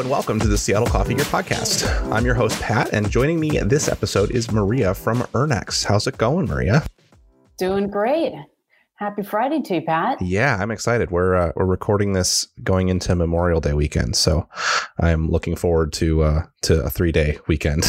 Hello 0.00 0.08
and 0.08 0.12
welcome 0.12 0.40
to 0.40 0.48
the 0.48 0.56
Seattle 0.56 0.86
Coffee 0.86 1.12
Gear 1.12 1.26
Podcast. 1.26 2.10
I'm 2.10 2.24
your 2.24 2.34
host, 2.34 2.58
Pat, 2.62 2.88
and 2.94 3.10
joining 3.10 3.38
me 3.38 3.58
this 3.58 3.86
episode 3.86 4.30
is 4.30 4.50
Maria 4.50 4.94
from 4.94 5.18
Urnex. 5.34 5.84
How's 5.84 6.06
it 6.06 6.16
going, 6.16 6.46
Maria? 6.46 6.82
Doing 7.58 7.90
great. 7.90 8.32
Happy 8.94 9.22
Friday 9.22 9.60
to 9.60 9.74
you, 9.74 9.82
Pat. 9.82 10.22
Yeah, 10.22 10.56
I'm 10.58 10.70
excited. 10.70 11.10
We're 11.10 11.34
uh, 11.34 11.52
we're 11.54 11.66
recording 11.66 12.14
this 12.14 12.48
going 12.62 12.88
into 12.88 13.14
Memorial 13.14 13.60
Day 13.60 13.74
weekend, 13.74 14.16
so 14.16 14.48
I'm 14.98 15.28
looking 15.28 15.54
forward 15.54 15.92
to 15.94 16.22
uh, 16.22 16.46
to 16.62 16.82
a 16.82 16.88
three 16.88 17.12
day 17.12 17.36
weekend. 17.46 17.84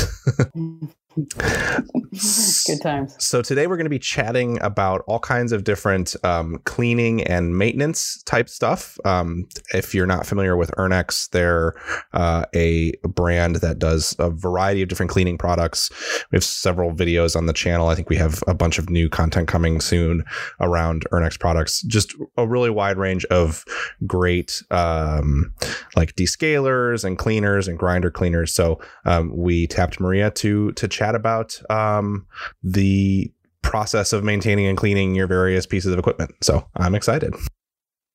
Good 1.15 2.81
times. 2.81 3.15
So 3.19 3.41
today 3.41 3.67
we're 3.67 3.77
going 3.77 3.85
to 3.85 3.89
be 3.89 3.99
chatting 3.99 4.61
about 4.61 5.03
all 5.07 5.19
kinds 5.19 5.51
of 5.51 5.63
different 5.63 6.15
um, 6.23 6.59
cleaning 6.65 7.23
and 7.23 7.57
maintenance 7.57 8.21
type 8.23 8.49
stuff. 8.49 8.97
Um, 9.03 9.47
if 9.73 9.93
you're 9.93 10.05
not 10.05 10.25
familiar 10.25 10.55
with 10.55 10.71
Urnex, 10.77 11.29
they're 11.31 11.73
uh, 12.13 12.45
a 12.53 12.93
brand 13.03 13.57
that 13.57 13.79
does 13.79 14.15
a 14.19 14.29
variety 14.29 14.81
of 14.81 14.89
different 14.89 15.11
cleaning 15.11 15.37
products. 15.37 15.89
We 16.31 16.35
have 16.37 16.43
several 16.43 16.93
videos 16.93 17.35
on 17.35 17.45
the 17.45 17.53
channel. 17.53 17.87
I 17.87 17.95
think 17.95 18.09
we 18.09 18.17
have 18.17 18.43
a 18.47 18.53
bunch 18.53 18.77
of 18.77 18.89
new 18.89 19.09
content 19.09 19.47
coming 19.47 19.81
soon 19.81 20.23
around 20.59 21.05
Urnex 21.11 21.39
products. 21.39 21.81
Just 21.83 22.15
a 22.37 22.47
really 22.47 22.69
wide 22.69 22.97
range 22.97 23.25
of 23.25 23.65
great 24.07 24.63
um, 24.71 25.53
like 25.95 26.15
descalers 26.15 27.03
and 27.03 27.17
cleaners 27.17 27.67
and 27.67 27.77
grinder 27.77 28.11
cleaners. 28.11 28.53
So 28.53 28.79
um, 29.05 29.35
we 29.35 29.67
tapped 29.67 29.99
Maria 29.99 30.31
to 30.31 30.71
to 30.73 30.87
chat 31.01 31.15
about 31.15 31.59
um, 31.71 32.27
the 32.63 33.31
process 33.63 34.13
of 34.13 34.23
maintaining 34.23 34.67
and 34.67 34.77
cleaning 34.77 35.15
your 35.15 35.25
various 35.27 35.65
pieces 35.65 35.91
of 35.93 35.99
equipment. 35.99 36.31
So 36.41 36.67
I'm 36.75 36.93
excited. 36.95 37.33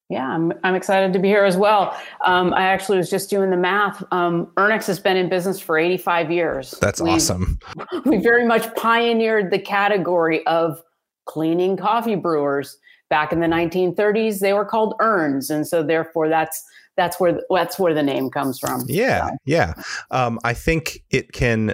Yeah, 0.09 0.29
I'm, 0.29 0.53
I'm 0.63 0.77
excited 0.77 1.13
to 1.15 1.19
be 1.19 1.27
here 1.27 1.45
as 1.45 1.57
well. 1.57 1.99
Um, 2.25 2.55
I 2.55 2.63
actually 2.67 2.99
was 2.99 3.11
just 3.11 3.29
doing 3.29 3.51
the 3.51 3.57
math. 3.57 4.05
Um, 4.13 4.47
Urnex 4.57 4.87
has 4.87 5.01
been 5.01 5.17
in 5.17 5.29
business 5.29 5.59
for 5.59 5.77
85 5.77 6.31
years. 6.31 6.71
That's 6.81 7.01
We've- 7.01 7.17
awesome. 7.17 7.59
We 8.05 8.19
very 8.19 8.47
much 8.47 8.73
pioneered 8.77 9.51
the 9.51 9.59
category 9.59 10.47
of 10.47 10.81
cleaning 11.25 11.77
coffee 11.77 12.15
brewers. 12.15 12.79
Back 13.09 13.33
in 13.33 13.41
the 13.41 13.47
1930s, 13.47 14.39
they 14.41 14.53
were 14.53 14.65
called 14.65 14.95
urns, 15.01 15.49
and 15.51 15.67
so 15.67 15.83
therefore 15.85 16.29
that's 16.29 16.61
that's 16.97 17.21
where 17.21 17.41
that's 17.51 17.79
where 17.79 17.95
the 17.95 18.03
name 18.03 18.31
comes 18.31 18.59
from. 18.59 18.83
Yeah, 18.89 19.29
So, 19.29 19.37
yeah. 19.45 19.75
Um, 20.11 20.41
I 20.43 20.55
think 20.55 21.05
it 21.11 21.31
can. 21.33 21.73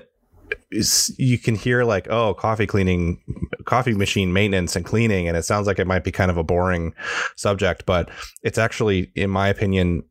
You 1.19 1.39
can 1.39 1.55
hear 1.55 1.85
like, 1.85 2.09
oh, 2.09 2.35
coffee 2.35 2.67
cleaning, 2.67 3.21
coffee 3.65 3.95
machine 3.95 4.33
maintenance 4.33 4.77
and 4.77 4.85
cleaning, 4.85 5.29
and 5.29 5.37
it 5.37 5.45
sounds 5.45 5.67
like 5.67 5.79
it 5.79 5.87
might 5.87 6.05
be 6.05 6.13
kind 6.13 6.31
of 6.31 6.37
a 6.37 6.45
boring 6.45 6.95
subject, 7.37 7.85
but 7.87 8.11
it's 8.43 8.59
actually, 8.59 9.13
in 9.15 9.31
my 9.31 9.49
opinion, 9.49 10.03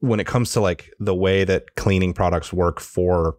when 0.00 0.20
it 0.20 0.26
comes 0.26 0.52
to 0.52 0.60
like 0.60 0.90
the 0.98 1.14
way 1.14 1.44
that 1.44 1.76
cleaning 1.76 2.12
products 2.12 2.52
work 2.52 2.80
for 2.80 3.36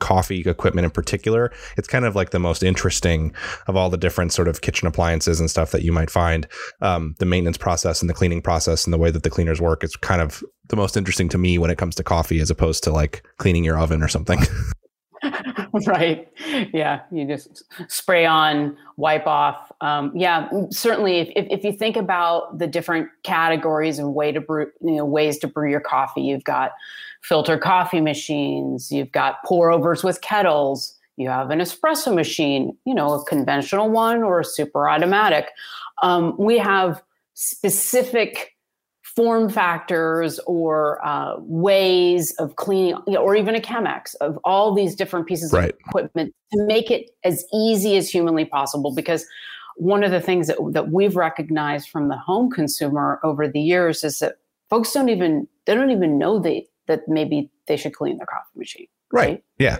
coffee 0.00 0.40
equipment 0.40 0.84
in 0.84 0.90
particular, 0.90 1.52
it's 1.76 1.88
kind 1.88 2.04
of 2.04 2.14
like 2.14 2.30
the 2.30 2.38
most 2.38 2.62
interesting 2.62 3.34
of 3.66 3.76
all 3.76 3.88
the 3.88 3.96
different 3.96 4.32
sort 4.32 4.48
of 4.48 4.60
kitchen 4.60 4.86
appliances 4.86 5.40
and 5.40 5.50
stuff 5.50 5.70
that 5.70 5.82
you 5.82 5.92
might 5.92 6.10
find. 6.10 6.46
Um, 6.80 7.14
the 7.18 7.26
maintenance 7.26 7.56
process 7.56 8.00
and 8.00 8.10
the 8.10 8.14
cleaning 8.14 8.42
process 8.42 8.84
and 8.84 8.92
the 8.92 8.98
way 8.98 9.10
that 9.10 9.22
the 9.22 9.30
cleaners 9.30 9.60
work 9.60 9.84
is 9.84 9.96
kind 9.96 10.20
of 10.20 10.42
the 10.68 10.76
most 10.76 10.96
interesting 10.96 11.28
to 11.30 11.38
me 11.38 11.58
when 11.58 11.70
it 11.70 11.78
comes 11.78 11.94
to 11.96 12.04
coffee 12.04 12.40
as 12.40 12.50
opposed 12.50 12.84
to 12.84 12.92
like 12.92 13.24
cleaning 13.38 13.64
your 13.64 13.78
oven 13.78 14.02
or 14.02 14.08
something. 14.08 14.40
right. 15.86 16.28
Yeah. 16.72 17.00
You 17.10 17.26
just 17.26 17.64
spray 17.88 18.26
on, 18.26 18.76
wipe 18.96 19.26
off. 19.26 19.72
Um, 19.80 20.12
yeah. 20.14 20.48
Certainly, 20.70 21.18
if, 21.18 21.28
if, 21.34 21.46
if 21.50 21.64
you 21.64 21.72
think 21.72 21.96
about 21.96 22.58
the 22.58 22.66
different 22.66 23.08
categories 23.24 23.98
and 23.98 24.14
way 24.14 24.30
to 24.30 24.40
brew, 24.40 24.70
you 24.80 24.96
know, 24.96 25.04
ways 25.04 25.38
to 25.38 25.48
brew 25.48 25.68
your 25.68 25.80
coffee, 25.80 26.22
you've 26.22 26.44
got 26.44 26.72
filter 27.22 27.58
coffee 27.58 28.00
machines, 28.00 28.92
you've 28.92 29.10
got 29.10 29.42
pour 29.44 29.72
overs 29.72 30.04
with 30.04 30.20
kettles, 30.20 30.96
you 31.16 31.28
have 31.28 31.50
an 31.50 31.58
espresso 31.58 32.14
machine, 32.14 32.76
you 32.84 32.94
know, 32.94 33.14
a 33.14 33.24
conventional 33.24 33.90
one 33.90 34.22
or 34.22 34.40
a 34.40 34.44
super 34.44 34.88
automatic. 34.88 35.48
Um, 36.02 36.34
we 36.38 36.58
have 36.58 37.02
specific 37.34 38.53
form 39.16 39.48
factors 39.48 40.40
or 40.40 41.04
uh, 41.06 41.34
ways 41.38 42.34
of 42.38 42.56
cleaning, 42.56 42.96
you 43.06 43.14
know, 43.14 43.20
or 43.20 43.36
even 43.36 43.54
a 43.54 43.60
Chemex 43.60 44.14
of 44.20 44.38
all 44.44 44.74
these 44.74 44.94
different 44.94 45.26
pieces 45.26 45.52
Right. 45.52 45.70
of 45.72 45.78
equipment 45.86 46.34
to 46.52 46.66
make 46.66 46.90
it 46.90 47.10
as 47.22 47.44
easy 47.52 47.96
as 47.96 48.10
humanly 48.10 48.44
possible. 48.44 48.92
Because 48.92 49.24
one 49.76 50.02
of 50.02 50.10
the 50.10 50.20
things 50.20 50.48
that, 50.48 50.56
that 50.72 50.90
we've 50.90 51.16
recognized 51.16 51.88
from 51.90 52.08
the 52.08 52.16
home 52.16 52.50
consumer 52.50 53.20
over 53.22 53.48
the 53.48 53.60
years 53.60 54.02
is 54.04 54.18
that 54.18 54.36
folks 54.70 54.92
don't 54.92 55.08
even 55.08 55.46
they 55.66 55.74
don't 55.74 55.90
even 55.90 56.18
know 56.18 56.38
they 56.38 56.66
that 56.86 57.08
maybe 57.08 57.50
they 57.66 57.76
should 57.76 57.94
clean 57.94 58.18
their 58.18 58.26
coffee 58.26 58.56
machine. 58.56 58.86
Right. 59.14 59.44
Yeah, 59.60 59.76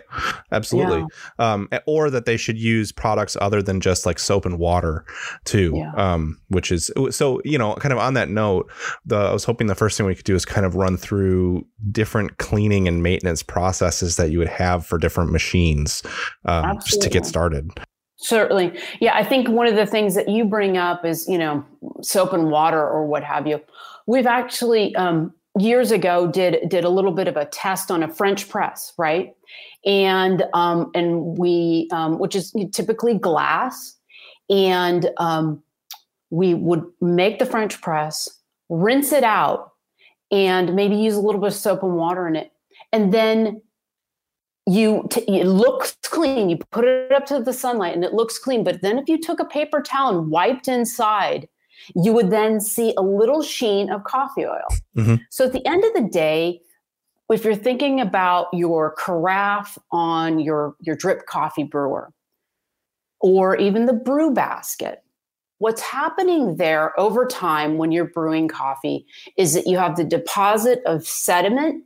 absolutely. 0.53 1.05
Um, 1.41 1.69
or 1.89 2.09
that 2.09 2.25
they 2.25 2.37
should 2.37 2.57
use 2.57 2.93
products 2.93 3.37
other 3.41 3.61
than 3.61 3.81
just 3.81 4.07
like 4.07 4.21
soap 4.21 4.47
and 4.47 4.61
water 4.61 5.05
too. 5.45 5.73
Yeah. 5.75 5.93
Um, 5.97 6.41
which 6.49 6.71
is 6.71 6.93
so 7.11 7.41
you 7.45 7.59
know, 7.59 7.75
kind 7.75 7.93
of 7.93 7.99
on 7.99 8.15
that 8.15 8.29
note, 8.29 8.71
the 9.05 9.17
I 9.17 9.33
was 9.33 9.43
hoping 9.43 9.67
the 9.67 9.75
first 9.75 9.99
thing 9.99 10.07
we 10.07 10.15
could 10.15 10.25
do 10.25 10.37
is 10.37 10.45
kind 10.45 10.65
of 10.65 10.77
run 10.77 10.97
through 10.97 11.67
different 11.91 12.39
cleaning 12.39 12.87
and 12.87 13.03
maintenance 13.03 13.43
processes 13.43 14.15
that 14.17 14.31
you 14.31 14.39
would 14.39 14.49
have 14.49 14.87
for 14.87 14.99
different 14.99 15.33
machines, 15.33 16.05
um, 16.45 16.79
just 16.87 17.03
to 17.03 17.11
get 17.11 17.27
started. 17.27 17.69
Certainly. 18.17 18.79
Yeah, 19.01 19.17
I 19.17 19.25
think 19.25 19.49
one 19.49 19.67
of 19.67 19.75
the 19.75 19.85
things 19.85 20.15
that 20.15 20.29
you 20.29 20.45
bring 20.45 20.79
up 20.79 21.05
is, 21.05 21.27
you 21.29 21.37
know, 21.37 21.65
soap 22.03 22.33
and 22.33 22.51
water 22.51 22.81
or 22.81 23.05
what 23.05 23.25
have 23.25 23.49
you. 23.49 23.61
We've 24.07 24.27
actually 24.27 24.95
um, 24.95 25.35
years 25.59 25.91
ago 25.91 26.27
did 26.27 26.69
did 26.69 26.85
a 26.85 26.89
little 26.89 27.13
bit 27.13 27.29
of 27.29 27.37
a 27.37 27.47
test 27.47 27.91
on 27.91 28.03
a 28.03 28.09
French 28.09 28.49
press, 28.49 28.93
right? 28.99 29.35
And 29.85 30.45
um, 30.55 30.91
and 30.95 31.39
we, 31.39 31.89
um, 31.93 32.19
which 32.19 32.35
is 32.35 32.55
typically 32.73 33.19
glass, 33.19 33.97
and 34.51 35.11
um, 35.19 35.63
we 36.31 36.55
would 36.55 36.85
make 37.01 37.39
the 37.39 37.47
French 37.47 37.81
press, 37.81 38.29
rinse 38.69 39.13
it 39.13 39.25
out, 39.25 39.73
and 40.31 40.75
maybe 40.75 40.97
use 40.97 41.15
a 41.15 41.21
little 41.21 41.41
bit 41.41 41.49
of 41.49 41.55
soap 41.55 41.83
and 41.83 41.97
water 41.97 42.27
in 42.27 42.37
it, 42.37 42.53
and 42.93 43.13
then 43.13 43.61
you 44.67 45.07
t- 45.11 45.25
it 45.29 45.47
looks 45.47 45.97
clean. 46.05 46.49
You 46.49 46.59
put 46.71 46.85
it 46.85 47.13
up 47.13 47.27
to 47.27 47.41
the 47.41 47.53
sunlight 47.53 47.95
and 47.95 48.05
it 48.05 48.15
looks 48.15 48.39
clean. 48.39 48.65
But 48.65 48.81
then 48.81 48.99
if 48.99 49.09
you 49.09 49.21
took 49.21 49.41
a 49.41 49.45
paper 49.45 49.83
towel 49.83 50.19
and 50.19 50.31
wiped 50.31 50.69
inside 50.69 51.49
you 51.95 52.13
would 52.13 52.31
then 52.31 52.61
see 52.61 52.95
a 52.97 53.03
little 53.03 53.43
sheen 53.43 53.91
of 53.91 54.05
coffee 54.05 54.45
oil 54.47 54.69
Mhm. 54.97 55.21
so 55.31 55.45
at 55.47 55.53
the 55.53 55.67
end 55.67 55.85
of 55.85 55.93
the 55.95 56.09
day 56.09 56.61
if 57.31 57.45
you're 57.45 57.57
thinking 57.57 58.01
about 58.01 58.47
your 58.53 58.95
carafe 58.97 59.79
on 59.91 60.39
your 60.39 60.75
your 60.81 60.95
drip 60.97 61.27
coffee 61.27 61.65
brewer 61.65 62.13
or 63.21 63.57
even 63.57 63.87
the 63.87 63.93
brew 63.93 64.33
basket 64.33 65.03
what's 65.59 65.81
happening 65.81 66.57
there 66.57 66.99
over 67.01 67.25
time 67.27 67.79
when 67.79 67.93
you're 67.93 68.05
brewing 68.05 68.49
coffee 68.49 69.07
is 69.37 69.55
that 69.55 69.67
you 69.67 69.79
have 69.79 69.97
the 69.97 70.05
deposit 70.05 70.83
of 70.85 71.07
sediment 71.07 71.85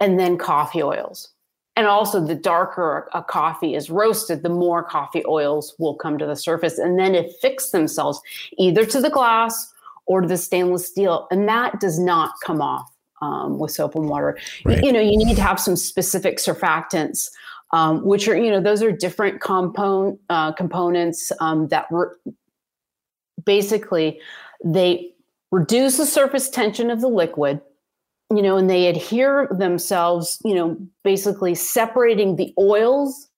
and 0.00 0.18
then 0.18 0.38
coffee 0.38 0.82
oils 0.82 1.32
and 1.76 1.86
also 1.86 2.24
the 2.24 2.34
darker 2.34 3.08
a 3.12 3.22
coffee 3.22 3.74
is 3.74 3.90
roasted 3.90 4.42
the 4.42 4.48
more 4.48 4.82
coffee 4.82 5.22
oils 5.26 5.74
will 5.78 5.94
come 5.94 6.18
to 6.18 6.26
the 6.26 6.36
surface 6.36 6.78
and 6.78 6.98
then 6.98 7.14
affix 7.14 7.70
themselves 7.70 8.20
either 8.58 8.84
to 8.84 9.00
the 9.00 9.10
glass 9.10 9.72
or 10.06 10.20
to 10.22 10.28
the 10.28 10.36
stainless 10.38 10.86
steel 10.86 11.28
and 11.30 11.48
that 11.48 11.78
does 11.80 11.98
not 11.98 12.32
come 12.44 12.60
off 12.60 12.90
um, 13.22 13.58
with 13.58 13.70
soap 13.70 13.94
and 13.94 14.08
water 14.08 14.38
Right. 14.64 14.82
you 14.82 14.92
know 14.92 15.00
you 15.00 15.16
need 15.16 15.36
to 15.36 15.42
have 15.42 15.60
some 15.60 15.76
specific 15.76 16.38
surfactants 16.38 17.30
um, 17.72 18.04
which 18.04 18.28
are 18.28 18.36
you 18.36 18.50
know 18.50 18.60
those 18.60 18.82
are 18.82 18.92
different 18.92 19.40
component 19.40 20.18
uh, 20.30 20.52
components 20.52 21.32
um, 21.40 21.68
that 21.68 21.86
re- 21.90 22.06
basically 23.44 24.20
they 24.64 25.12
reduce 25.52 25.96
the 25.96 26.06
surface 26.06 26.48
tension 26.48 26.90
of 26.90 27.00
the 27.00 27.08
liquid 27.08 27.60
you 28.30 28.42
know, 28.42 28.56
and 28.56 28.68
they 28.68 28.88
adhere 28.88 29.48
themselves, 29.50 30.38
you 30.44 30.54
know, 30.54 30.76
basically 31.04 31.54
separating 31.54 32.36
the 32.36 32.52
oils 32.58 33.28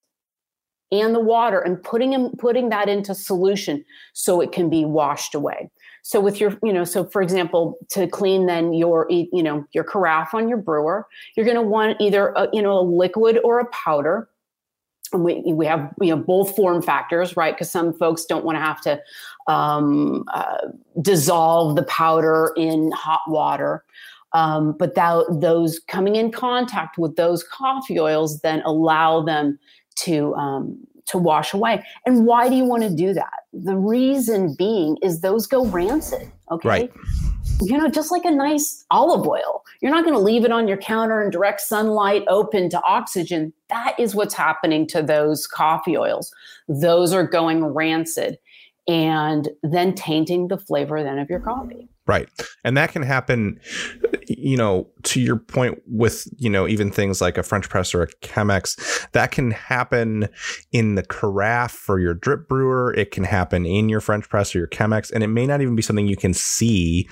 and 0.90 1.14
the 1.14 1.20
water 1.20 1.60
and 1.60 1.82
putting 1.82 2.12
them 2.12 2.30
putting 2.38 2.70
that 2.70 2.88
into 2.88 3.14
solution 3.14 3.84
so 4.14 4.40
it 4.40 4.52
can 4.52 4.70
be 4.70 4.84
washed 4.84 5.34
away. 5.34 5.70
So 6.02 6.20
with 6.20 6.40
your, 6.40 6.56
you 6.62 6.72
know, 6.72 6.84
so 6.84 7.04
for 7.04 7.20
example, 7.20 7.76
to 7.90 8.06
clean 8.06 8.46
then 8.46 8.72
your, 8.72 9.06
you 9.10 9.42
know, 9.42 9.66
your 9.72 9.84
carafe 9.84 10.32
on 10.32 10.48
your 10.48 10.56
brewer, 10.56 11.06
you're 11.36 11.44
going 11.44 11.56
to 11.56 11.62
want 11.62 12.00
either 12.00 12.28
a, 12.28 12.48
you 12.52 12.62
know 12.62 12.78
a 12.78 12.80
liquid 12.80 13.38
or 13.44 13.60
a 13.60 13.66
powder. 13.66 14.28
And 15.12 15.24
we 15.24 15.42
we 15.52 15.66
have 15.66 15.92
you 16.00 16.14
know 16.14 16.22
both 16.22 16.56
form 16.56 16.80
factors, 16.80 17.36
right? 17.36 17.54
Because 17.54 17.70
some 17.70 17.92
folks 17.92 18.24
don't 18.24 18.44
want 18.44 18.56
to 18.56 18.60
have 18.60 18.80
to 18.82 19.00
um, 19.52 20.24
uh, 20.32 20.68
dissolve 21.00 21.76
the 21.76 21.82
powder 21.84 22.52
in 22.56 22.90
hot 22.92 23.22
water. 23.26 23.84
Um, 24.32 24.76
but 24.78 24.94
that, 24.94 25.24
those 25.40 25.80
coming 25.88 26.16
in 26.16 26.30
contact 26.30 26.98
with 26.98 27.16
those 27.16 27.42
coffee 27.42 27.98
oils 27.98 28.40
then 28.40 28.62
allow 28.64 29.22
them 29.22 29.58
to 29.96 30.34
um, 30.34 30.78
to 31.06 31.18
wash 31.18 31.54
away. 31.54 31.82
And 32.06 32.26
why 32.26 32.48
do 32.48 32.54
you 32.54 32.64
want 32.64 32.82
to 32.82 32.90
do 32.90 33.14
that? 33.14 33.44
The 33.52 33.76
reason 33.76 34.54
being 34.54 34.98
is 35.02 35.20
those 35.20 35.46
go 35.46 35.64
rancid. 35.66 36.30
Okay. 36.50 36.68
Right. 36.68 36.92
You 37.62 37.78
know, 37.78 37.88
just 37.88 38.12
like 38.12 38.24
a 38.24 38.30
nice 38.30 38.84
olive 38.90 39.26
oil. 39.26 39.64
You're 39.80 39.90
not 39.90 40.04
going 40.04 40.16
to 40.16 40.22
leave 40.22 40.44
it 40.44 40.52
on 40.52 40.68
your 40.68 40.76
counter 40.76 41.22
in 41.22 41.30
direct 41.30 41.60
sunlight 41.60 42.24
open 42.28 42.68
to 42.70 42.82
oxygen. 42.82 43.52
That 43.68 43.98
is 43.98 44.14
what's 44.14 44.34
happening 44.34 44.86
to 44.88 45.02
those 45.02 45.46
coffee 45.46 45.96
oils. 45.96 46.32
Those 46.68 47.12
are 47.12 47.26
going 47.26 47.64
rancid 47.64 48.38
and 48.86 49.48
then 49.62 49.94
tainting 49.94 50.48
the 50.48 50.58
flavor 50.58 51.02
then 51.02 51.18
of 51.18 51.28
your 51.30 51.40
coffee. 51.40 51.88
Right. 52.08 52.26
And 52.64 52.74
that 52.78 52.90
can 52.90 53.02
happen, 53.02 53.60
you 54.28 54.56
know, 54.56 54.88
to 55.02 55.20
your 55.20 55.36
point 55.36 55.82
with, 55.86 56.26
you 56.38 56.48
know, 56.48 56.66
even 56.66 56.90
things 56.90 57.20
like 57.20 57.36
a 57.36 57.42
French 57.42 57.68
press 57.68 57.94
or 57.94 58.02
a 58.02 58.08
Chemex, 58.22 59.10
that 59.12 59.30
can 59.30 59.50
happen 59.50 60.30
in 60.72 60.94
the 60.94 61.02
carafe 61.02 61.70
for 61.70 62.00
your 62.00 62.14
drip 62.14 62.48
brewer. 62.48 62.94
It 62.94 63.10
can 63.10 63.24
happen 63.24 63.66
in 63.66 63.90
your 63.90 64.00
French 64.00 64.26
press 64.26 64.54
or 64.54 64.58
your 64.60 64.68
Chemex. 64.68 65.12
And 65.12 65.22
it 65.22 65.26
may 65.26 65.46
not 65.46 65.60
even 65.60 65.76
be 65.76 65.82
something 65.82 66.08
you 66.08 66.16
can 66.16 66.32
see 66.32 67.06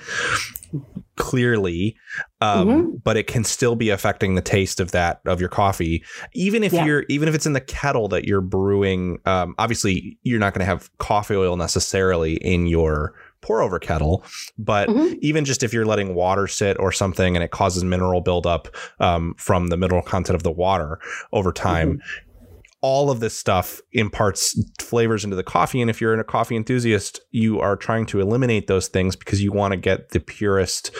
clearly 1.15 1.95
um, 2.41 2.67
mm-hmm. 2.67 2.95
but 3.03 3.17
it 3.17 3.25
can 3.25 3.43
still 3.43 3.75
be 3.75 3.89
affecting 3.89 4.35
the 4.35 4.41
taste 4.41 4.79
of 4.79 4.91
that 4.91 5.21
of 5.25 5.39
your 5.39 5.49
coffee 5.49 6.03
even 6.33 6.63
if 6.63 6.73
yeah. 6.73 6.85
you're 6.85 7.05
even 7.09 7.27
if 7.27 7.33
it's 7.33 7.45
in 7.45 7.53
the 7.53 7.61
kettle 7.61 8.07
that 8.07 8.25
you're 8.25 8.41
brewing 8.41 9.17
um, 9.25 9.55
obviously 9.57 10.17
you're 10.23 10.39
not 10.39 10.53
going 10.53 10.59
to 10.59 10.65
have 10.65 10.95
coffee 10.97 11.35
oil 11.35 11.55
necessarily 11.55 12.35
in 12.35 12.67
your 12.67 13.13
pour 13.41 13.61
over 13.61 13.79
kettle. 13.79 14.23
But 14.57 14.89
mm-hmm. 14.89 15.15
even 15.21 15.45
just 15.45 15.63
if 15.63 15.73
you're 15.73 15.85
letting 15.85 16.15
water 16.15 16.47
sit 16.47 16.79
or 16.79 16.91
something 16.91 17.35
and 17.35 17.43
it 17.43 17.51
causes 17.51 17.83
mineral 17.83 18.21
buildup 18.21 18.67
um, 18.99 19.35
from 19.37 19.67
the 19.67 19.77
mineral 19.77 20.01
content 20.01 20.35
of 20.35 20.43
the 20.43 20.51
water 20.51 20.99
over 21.31 21.51
time, 21.51 21.97
mm-hmm 21.97 22.23
all 22.81 23.09
of 23.09 23.19
this 23.19 23.37
stuff 23.37 23.81
imparts 23.93 24.55
flavors 24.79 25.23
into 25.23 25.35
the 25.35 25.43
coffee. 25.43 25.81
And 25.81 25.89
if 25.89 25.99
you're 25.99 26.13
a 26.13 26.23
coffee 26.23 26.55
enthusiast, 26.55 27.19
you 27.31 27.59
are 27.59 27.75
trying 27.75 28.05
to 28.07 28.19
eliminate 28.19 28.67
those 28.67 28.87
things 28.87 29.15
because 29.15 29.41
you 29.41 29.51
want 29.51 29.71
to 29.71 29.77
get 29.77 30.09
the 30.09 30.19
purest 30.19 30.95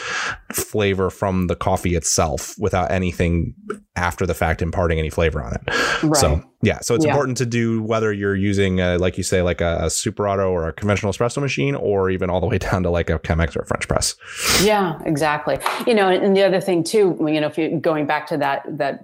flavor 0.52 1.08
from 1.08 1.46
the 1.46 1.54
coffee 1.54 1.94
itself 1.94 2.54
without 2.58 2.90
anything 2.90 3.54
after 3.94 4.26
the 4.26 4.34
fact 4.34 4.60
imparting 4.60 4.98
any 4.98 5.10
flavor 5.10 5.42
on 5.42 5.54
it. 5.54 6.02
Right. 6.02 6.16
So 6.16 6.42
yeah, 6.62 6.80
so 6.80 6.96
it's 6.96 7.04
yeah. 7.04 7.12
important 7.12 7.38
to 7.38 7.46
do 7.46 7.80
whether 7.82 8.12
you're 8.12 8.34
using, 8.34 8.80
a, 8.80 8.98
like 8.98 9.16
you 9.16 9.22
say, 9.22 9.42
like 9.42 9.60
a, 9.60 9.78
a, 9.82 9.90
super 9.90 10.28
auto 10.28 10.50
or 10.50 10.66
a 10.66 10.72
conventional 10.72 11.12
espresso 11.12 11.40
machine, 11.40 11.76
or 11.76 12.10
even 12.10 12.30
all 12.30 12.40
the 12.40 12.48
way 12.48 12.58
down 12.58 12.82
to 12.82 12.90
like 12.90 13.10
a 13.10 13.20
Chemex 13.20 13.56
or 13.56 13.60
a 13.60 13.66
French 13.66 13.86
press. 13.86 14.16
Yeah, 14.62 14.98
exactly. 15.04 15.58
You 15.86 15.94
know, 15.94 16.08
and 16.08 16.36
the 16.36 16.42
other 16.42 16.60
thing 16.60 16.82
too, 16.82 17.16
you 17.20 17.40
know, 17.40 17.46
if 17.46 17.56
you're 17.56 17.78
going 17.78 18.06
back 18.06 18.26
to 18.28 18.36
that 18.38 18.62
that 18.78 19.00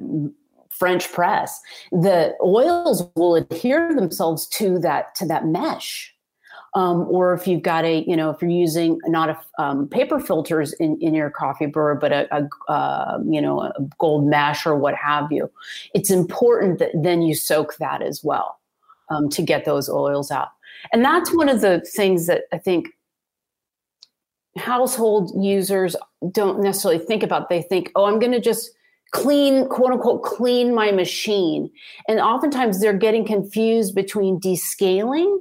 French 0.78 1.10
press, 1.12 1.60
the 1.92 2.34
oils 2.42 3.08
will 3.14 3.36
adhere 3.36 3.94
themselves 3.94 4.46
to 4.48 4.78
that 4.80 5.14
to 5.16 5.26
that 5.26 5.46
mesh. 5.46 6.12
Um, 6.76 7.06
or 7.08 7.34
if 7.34 7.46
you've 7.46 7.62
got 7.62 7.84
a, 7.84 8.02
you 8.04 8.16
know, 8.16 8.30
if 8.30 8.42
you're 8.42 8.50
using 8.50 8.98
not 9.06 9.28
a 9.30 9.62
um, 9.62 9.88
paper 9.88 10.18
filters 10.18 10.72
in, 10.74 10.98
in 11.00 11.14
your 11.14 11.30
coffee 11.30 11.66
brewer, 11.66 11.94
but 11.94 12.10
a, 12.10 12.26
a 12.36 12.72
uh, 12.72 13.18
you 13.24 13.40
know, 13.40 13.60
a 13.60 13.72
gold 13.98 14.26
mesh 14.26 14.66
or 14.66 14.74
what 14.74 14.96
have 14.96 15.30
you, 15.30 15.48
it's 15.94 16.10
important 16.10 16.80
that 16.80 16.90
then 16.92 17.22
you 17.22 17.32
soak 17.32 17.76
that 17.76 18.02
as 18.02 18.24
well 18.24 18.58
um, 19.08 19.28
to 19.28 19.40
get 19.40 19.64
those 19.64 19.88
oils 19.88 20.32
out. 20.32 20.48
And 20.92 21.04
that's 21.04 21.32
one 21.32 21.48
of 21.48 21.60
the 21.60 21.80
things 21.80 22.26
that 22.26 22.42
I 22.52 22.58
think 22.58 22.88
household 24.56 25.30
users 25.40 25.94
don't 26.32 26.60
necessarily 26.60 27.04
think 27.04 27.22
about. 27.22 27.48
They 27.48 27.62
think, 27.62 27.92
oh, 27.94 28.06
I'm 28.06 28.18
going 28.18 28.32
to 28.32 28.40
just 28.40 28.70
clean, 29.14 29.68
quote 29.68 29.92
unquote, 29.92 30.22
clean 30.22 30.74
my 30.74 30.90
machine. 30.90 31.70
And 32.08 32.18
oftentimes 32.18 32.80
they're 32.80 32.92
getting 32.92 33.24
confused 33.24 33.94
between 33.94 34.40
descaling 34.40 35.38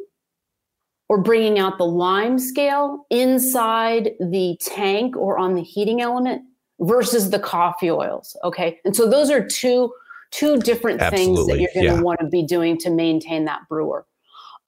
or 1.10 1.22
bringing 1.22 1.60
out 1.60 1.78
the 1.80 1.86
lime 1.86 2.38
scale 2.38 3.06
inside 3.10 4.12
the 4.20 4.58
tank 4.62 5.18
or 5.18 5.40
on 5.40 5.56
the 5.56 5.64
heating 5.64 6.02
element 6.02 6.44
versus 6.80 7.32
the 7.32 7.40
coffee 7.40 7.90
oils. 7.90 8.38
Okay. 8.44 8.80
And 8.86 8.96
so 8.96 9.10
those 9.10 9.30
are 9.30 9.46
two 9.46 9.92
two 10.32 10.58
different 10.60 11.00
Absolutely. 11.02 11.36
things 11.36 11.48
that 11.48 11.60
you're 11.60 11.70
going 11.74 11.96
to 11.96 12.00
yeah. 12.00 12.02
want 12.02 12.20
to 12.20 12.28
be 12.28 12.44
doing 12.44 12.78
to 12.80 12.90
maintain 12.90 13.46
that 13.46 13.62
brewer. 13.70 14.06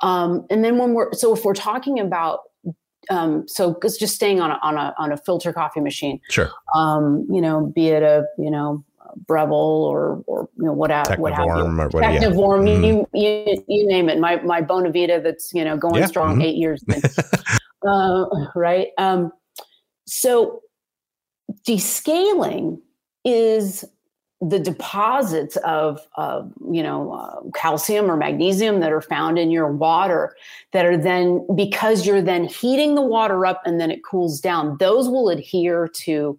Um, 0.02 0.46
and 0.50 0.64
then 0.64 0.78
when 0.78 0.94
we're 0.94 1.14
so 1.14 1.34
if 1.34 1.46
we're 1.46 1.54
talking 1.54 2.00
about 2.00 2.40
um, 3.12 3.48
so 3.48 3.80
just 4.00 4.16
staying 4.16 4.42
on 4.42 4.50
a, 4.50 4.60
on 4.64 4.78
a 4.78 4.96
on 4.98 5.12
a 5.12 5.18
filter 5.18 5.54
coffee 5.54 5.80
machine. 5.80 6.20
Sure. 6.30 6.50
Um, 6.74 7.28
you 7.30 7.40
know, 7.40 7.72
be 7.76 7.90
it 7.90 8.02
a 8.02 8.26
you 8.40 8.50
know 8.50 8.84
Breville 9.28 9.54
or 9.54 10.24
or 10.28 10.50
you 10.58 10.66
know 10.66 10.74
what 10.74 10.92
what 11.18 11.34
have 11.34 11.46
you. 11.46 11.54
Or 11.54 11.88
what, 11.90 12.04
Technivorm, 12.04 12.68
yeah. 12.68 12.88
you, 12.88 12.96
mm-hmm. 12.96 13.18
you 13.18 13.64
you 13.68 13.88
name 13.88 14.10
it. 14.10 14.20
My 14.20 14.42
my 14.42 14.62
Bonavita 14.62 15.24
that's 15.24 15.54
you 15.54 15.64
know 15.64 15.78
going 15.78 16.02
yeah. 16.02 16.08
strong 16.08 16.34
mm-hmm. 16.34 16.42
eight 16.44 16.56
years, 16.56 16.84
uh, 17.88 18.26
right? 18.56 18.90
Um, 18.98 19.32
so 20.06 20.62
descaling 21.68 22.80
is 23.24 23.86
the 24.42 24.60
deposits 24.60 25.56
of, 25.58 26.06
of 26.18 26.52
you 26.72 26.84
know 26.84 27.14
uh, 27.14 27.42
calcium 27.56 28.12
or 28.12 28.18
magnesium 28.18 28.80
that 28.82 28.92
are 28.92 29.02
found 29.02 29.40
in 29.40 29.50
your 29.50 29.72
water 29.72 30.36
that 30.74 30.86
are 30.86 30.98
then 30.98 31.46
because 31.56 32.06
you're 32.06 32.22
then 32.22 32.44
heating 32.44 32.96
the 32.96 33.02
water 33.02 33.46
up 33.46 33.62
and 33.66 33.80
then 33.80 33.90
it 33.90 34.04
cools 34.04 34.42
down 34.42 34.76
those 34.78 35.08
will 35.08 35.30
adhere 35.30 35.88
to 35.88 36.38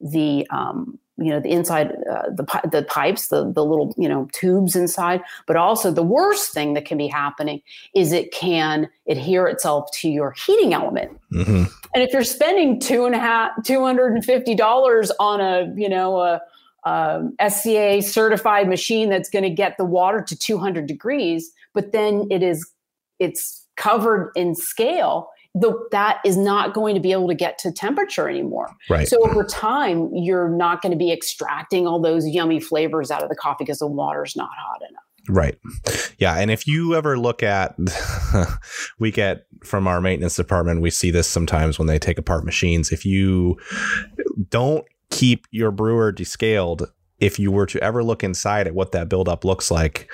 the 0.00 0.46
um, 0.50 0.98
you 1.18 1.30
know 1.30 1.40
the 1.40 1.50
inside 1.50 1.92
uh, 2.10 2.28
the 2.30 2.44
the 2.70 2.82
pipes 2.82 3.28
the 3.28 3.50
the 3.52 3.64
little 3.64 3.94
you 3.96 4.08
know 4.08 4.28
tubes 4.32 4.76
inside 4.76 5.22
but 5.46 5.56
also 5.56 5.90
the 5.90 6.02
worst 6.02 6.52
thing 6.52 6.74
that 6.74 6.84
can 6.84 6.98
be 6.98 7.06
happening 7.06 7.60
is 7.94 8.12
it 8.12 8.32
can 8.32 8.88
adhere 9.08 9.46
itself 9.46 9.90
to 9.92 10.08
your 10.08 10.32
heating 10.32 10.74
element 10.74 11.18
mm-hmm. 11.32 11.64
and 11.94 12.02
if 12.02 12.12
you're 12.12 12.24
spending 12.24 12.78
two 12.78 13.06
and 13.06 13.14
a 13.14 13.18
half 13.18 13.50
two 13.64 13.82
hundred 13.82 14.12
and 14.12 14.24
fifty 14.24 14.54
dollars 14.54 15.10
on 15.18 15.40
a 15.40 15.72
you 15.76 15.88
know 15.88 16.20
a, 16.20 16.40
a 16.84 17.50
SCA 17.50 18.02
certified 18.02 18.68
machine 18.68 19.08
that's 19.08 19.30
going 19.30 19.42
to 19.42 19.50
get 19.50 19.76
the 19.78 19.84
water 19.84 20.22
to 20.22 20.36
200 20.36 20.86
degrees 20.86 21.50
but 21.72 21.92
then 21.92 22.26
it 22.30 22.42
is 22.42 22.70
it's 23.18 23.66
covered 23.76 24.32
in 24.36 24.54
scale 24.54 25.30
the, 25.56 25.88
that 25.90 26.20
is 26.24 26.36
not 26.36 26.74
going 26.74 26.94
to 26.94 27.00
be 27.00 27.12
able 27.12 27.28
to 27.28 27.34
get 27.34 27.56
to 27.58 27.72
temperature 27.72 28.28
anymore. 28.28 28.68
Right. 28.90 29.08
So 29.08 29.26
over 29.26 29.42
time, 29.42 30.10
you're 30.12 30.50
not 30.50 30.82
going 30.82 30.92
to 30.92 30.98
be 30.98 31.10
extracting 31.10 31.86
all 31.86 32.00
those 32.00 32.28
yummy 32.28 32.60
flavors 32.60 33.10
out 33.10 33.22
of 33.22 33.30
the 33.30 33.36
coffee 33.36 33.64
because 33.64 33.78
the 33.78 33.86
water's 33.86 34.36
not 34.36 34.50
hot 34.54 34.82
enough. 34.88 35.02
Right. 35.28 35.58
Yeah. 36.18 36.36
And 36.36 36.50
if 36.50 36.66
you 36.66 36.94
ever 36.94 37.18
look 37.18 37.42
at, 37.42 37.74
we 38.98 39.10
get 39.10 39.46
from 39.64 39.88
our 39.88 40.00
maintenance 40.00 40.36
department, 40.36 40.82
we 40.82 40.90
see 40.90 41.10
this 41.10 41.28
sometimes 41.28 41.78
when 41.78 41.88
they 41.88 41.98
take 41.98 42.18
apart 42.18 42.44
machines. 42.44 42.92
If 42.92 43.06
you 43.06 43.56
don't 44.50 44.84
keep 45.10 45.46
your 45.50 45.70
brewer 45.70 46.12
descaled, 46.12 46.92
if 47.18 47.38
you 47.38 47.50
were 47.50 47.66
to 47.66 47.82
ever 47.82 48.04
look 48.04 48.22
inside 48.22 48.66
at 48.66 48.74
what 48.74 48.92
that 48.92 49.08
buildup 49.08 49.44
looks 49.44 49.70
like, 49.70 50.12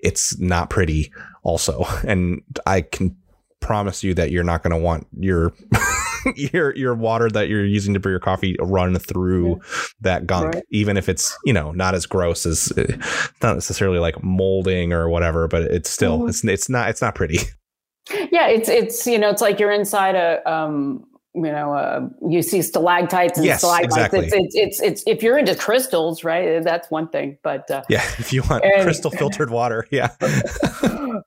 it's 0.00 0.38
not 0.38 0.68
pretty 0.68 1.10
also. 1.42 1.84
And 2.06 2.42
I 2.66 2.82
can 2.82 3.16
promise 3.66 4.04
you 4.04 4.14
that 4.14 4.30
you're 4.30 4.44
not 4.44 4.62
going 4.62 4.72
to 4.72 4.78
want 4.78 5.06
your 5.18 5.52
your 6.34 6.74
your 6.76 6.94
water 6.94 7.30
that 7.30 7.48
you're 7.48 7.64
using 7.64 7.94
to 7.94 8.00
brew 8.00 8.12
your 8.12 8.20
coffee 8.20 8.56
run 8.60 8.98
through 8.98 9.60
that 10.00 10.26
gunk, 10.26 10.54
right. 10.54 10.64
even 10.70 10.96
if 10.96 11.08
it's 11.08 11.36
you 11.44 11.52
know 11.52 11.72
not 11.72 11.94
as 11.94 12.06
gross 12.06 12.46
as 12.46 12.72
not 13.42 13.54
necessarily 13.54 13.98
like 13.98 14.22
molding 14.22 14.92
or 14.92 15.08
whatever, 15.08 15.48
but 15.48 15.62
it's 15.62 15.90
still 15.90 16.20
mm-hmm. 16.20 16.28
it's 16.28 16.44
it's 16.44 16.68
not 16.68 16.88
it's 16.88 17.02
not 17.02 17.14
pretty. 17.14 17.38
Yeah, 18.30 18.46
it's 18.46 18.68
it's 18.68 19.06
you 19.06 19.18
know 19.18 19.30
it's 19.30 19.42
like 19.42 19.58
you're 19.58 19.72
inside 19.72 20.14
a 20.14 20.40
um 20.50 21.04
you 21.36 21.52
know, 21.52 21.74
uh, 21.74 22.08
you 22.26 22.40
see 22.40 22.62
stalactites 22.62 23.36
and 23.36 23.46
yes, 23.46 23.58
stalagmites. 23.60 23.94
Exactly. 23.94 24.26
It's, 24.26 24.34
it's, 24.34 24.54
it's, 24.54 24.82
it's, 24.82 25.02
if 25.06 25.22
you're 25.22 25.36
into 25.38 25.54
crystals, 25.54 26.24
right? 26.24 26.64
That's 26.64 26.90
one 26.90 27.08
thing, 27.08 27.36
but 27.42 27.70
uh, 27.70 27.82
yeah, 27.90 28.02
if 28.18 28.32
you 28.32 28.42
want 28.48 28.64
and, 28.64 28.82
crystal 28.82 29.10
filtered 29.18 29.50
water, 29.50 29.86
yeah. 29.90 30.08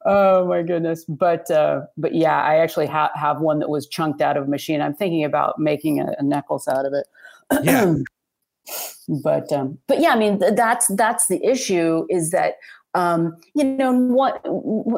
oh 0.06 0.48
my 0.48 0.64
goodness. 0.64 1.06
But, 1.06 1.50
uh, 1.52 1.82
but 1.96 2.16
yeah, 2.16 2.42
I 2.42 2.56
actually 2.56 2.88
ha- 2.88 3.12
have 3.14 3.40
one 3.40 3.60
that 3.60 3.70
was 3.70 3.88
chunked 3.88 4.22
out 4.22 4.36
of 4.36 4.46
a 4.46 4.48
machine. 4.48 4.82
I'm 4.82 4.96
thinking 4.96 5.24
about 5.24 5.60
making 5.60 6.00
a, 6.00 6.16
a 6.18 6.24
necklace 6.24 6.68
out 6.68 6.86
of 6.86 6.94
it. 6.94 7.08
Yeah. 7.64 7.94
but, 9.24 9.52
um, 9.54 9.78
but 9.88 10.00
yeah, 10.00 10.10
I 10.10 10.18
mean, 10.18 10.40
that's, 10.40 10.88
that's 10.96 11.28
the 11.28 11.44
issue 11.46 12.08
is 12.10 12.32
that, 12.32 12.56
um, 12.96 13.36
you 13.54 13.64
know 13.64 13.92
what 13.94 14.44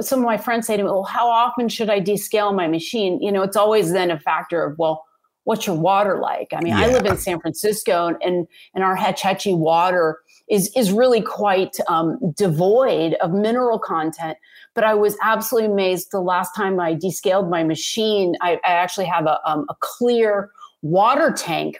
some 0.05 0.19
of 0.19 0.25
my 0.25 0.37
friends 0.37 0.67
say 0.67 0.77
to 0.77 0.83
me 0.83 0.89
well 0.89 1.03
how 1.03 1.27
often 1.27 1.67
should 1.67 1.89
i 1.89 1.99
descale 1.99 2.55
my 2.55 2.67
machine 2.67 3.21
you 3.21 3.31
know 3.31 3.41
it's 3.41 3.57
always 3.57 3.91
then 3.91 4.09
a 4.11 4.19
factor 4.19 4.63
of 4.63 4.77
well 4.77 5.05
what's 5.43 5.67
your 5.67 5.75
water 5.75 6.19
like 6.19 6.47
i 6.53 6.61
mean 6.61 6.73
yeah. 6.73 6.81
i 6.81 6.87
live 6.87 7.05
in 7.05 7.17
san 7.17 7.39
francisco 7.39 8.15
and 8.21 8.47
and 8.73 8.83
our 8.83 8.95
hetch 8.95 9.21
hetchy 9.21 9.53
water 9.53 10.19
is 10.49 10.71
is 10.75 10.91
really 10.91 11.21
quite 11.21 11.75
um, 11.87 12.17
devoid 12.37 13.15
of 13.15 13.31
mineral 13.31 13.79
content 13.79 14.37
but 14.73 14.83
i 14.83 14.93
was 14.93 15.17
absolutely 15.21 15.69
amazed 15.69 16.09
the 16.11 16.21
last 16.21 16.55
time 16.55 16.79
i 16.79 16.93
descaled 16.93 17.49
my 17.49 17.63
machine 17.63 18.35
i, 18.41 18.53
I 18.63 18.71
actually 18.71 19.05
have 19.05 19.25
a, 19.25 19.39
um, 19.49 19.65
a 19.69 19.75
clear 19.79 20.49
water 20.81 21.31
tank 21.31 21.79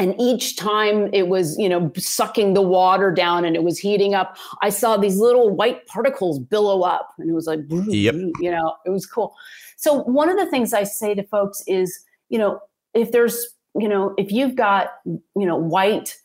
and 0.00 0.14
each 0.18 0.56
time 0.56 1.10
it 1.12 1.28
was 1.28 1.56
you 1.58 1.68
know 1.68 1.92
sucking 1.96 2.54
the 2.54 2.62
water 2.62 3.12
down 3.12 3.44
and 3.44 3.54
it 3.54 3.62
was 3.62 3.78
heating 3.78 4.14
up 4.14 4.36
i 4.62 4.70
saw 4.70 4.96
these 4.96 5.18
little 5.18 5.50
white 5.50 5.86
particles 5.86 6.38
billow 6.38 6.80
up 6.82 7.12
and 7.18 7.30
it 7.30 7.34
was 7.34 7.46
like 7.46 7.60
yep. 7.68 8.14
you 8.14 8.50
know 8.50 8.74
it 8.84 8.90
was 8.90 9.06
cool 9.06 9.36
so 9.76 10.02
one 10.04 10.28
of 10.28 10.36
the 10.36 10.46
things 10.46 10.72
i 10.72 10.82
say 10.82 11.14
to 11.14 11.22
folks 11.24 11.62
is 11.68 12.00
you 12.30 12.38
know 12.38 12.58
if 12.94 13.12
there's 13.12 13.46
you 13.78 13.88
know 13.88 14.14
if 14.16 14.32
you've 14.32 14.56
got 14.56 14.94
you 15.04 15.46
know 15.46 15.56
white 15.56 16.16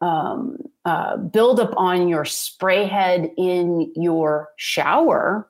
um, 0.00 0.58
uh, 0.84 1.16
buildup 1.16 1.72
on 1.78 2.08
your 2.08 2.26
spray 2.26 2.84
head 2.84 3.30
in 3.38 3.90
your 3.94 4.48
shower 4.56 5.48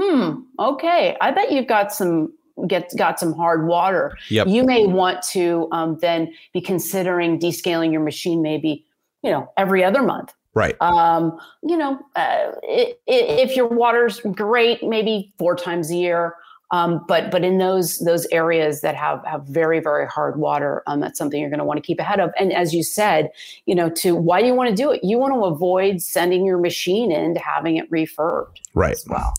hmm 0.00 0.40
okay 0.58 1.16
i 1.20 1.30
bet 1.30 1.52
you've 1.52 1.66
got 1.66 1.92
some 1.92 2.32
get 2.66 2.90
got 2.96 3.18
some 3.18 3.32
hard 3.32 3.66
water, 3.66 4.16
yep. 4.28 4.46
you 4.46 4.64
may 4.64 4.86
want 4.86 5.22
to 5.32 5.68
um, 5.72 5.98
then 6.00 6.32
be 6.52 6.60
considering 6.60 7.38
descaling 7.38 7.92
your 7.92 8.02
machine 8.02 8.42
maybe 8.42 8.84
you 9.22 9.30
know 9.30 9.52
every 9.56 9.84
other 9.84 10.02
month. 10.02 10.32
Right. 10.54 10.80
Um, 10.80 11.36
you 11.64 11.76
know, 11.76 11.98
uh, 12.14 12.52
it, 12.62 13.00
it, 13.06 13.50
if 13.50 13.56
your 13.56 13.66
water's 13.66 14.20
great, 14.20 14.84
maybe 14.84 15.32
four 15.36 15.56
times 15.56 15.90
a 15.90 15.96
year. 15.96 16.36
Um, 16.70 17.04
but 17.06 17.30
but 17.30 17.44
in 17.44 17.58
those 17.58 17.98
those 17.98 18.26
areas 18.32 18.80
that 18.80 18.96
have 18.96 19.24
have 19.24 19.44
very 19.46 19.80
very 19.80 20.06
hard 20.06 20.38
water, 20.38 20.82
um, 20.86 21.00
that's 21.00 21.18
something 21.18 21.40
you're 21.40 21.50
going 21.50 21.58
to 21.58 21.64
want 21.64 21.76
to 21.76 21.86
keep 21.86 22.00
ahead 22.00 22.20
of. 22.20 22.30
And 22.38 22.52
as 22.52 22.74
you 22.74 22.82
said, 22.82 23.30
you 23.66 23.74
know, 23.74 23.90
to 23.90 24.16
why 24.16 24.40
do 24.40 24.46
you 24.46 24.54
want 24.54 24.70
to 24.70 24.74
do 24.74 24.90
it? 24.90 25.04
You 25.04 25.18
want 25.18 25.34
to 25.34 25.44
avoid 25.44 26.00
sending 26.00 26.44
your 26.44 26.58
machine 26.58 27.12
in 27.12 27.34
to 27.34 27.40
having 27.40 27.76
it 27.76 27.90
refurbed. 27.90 28.56
Right. 28.74 28.96
well. 29.08 29.34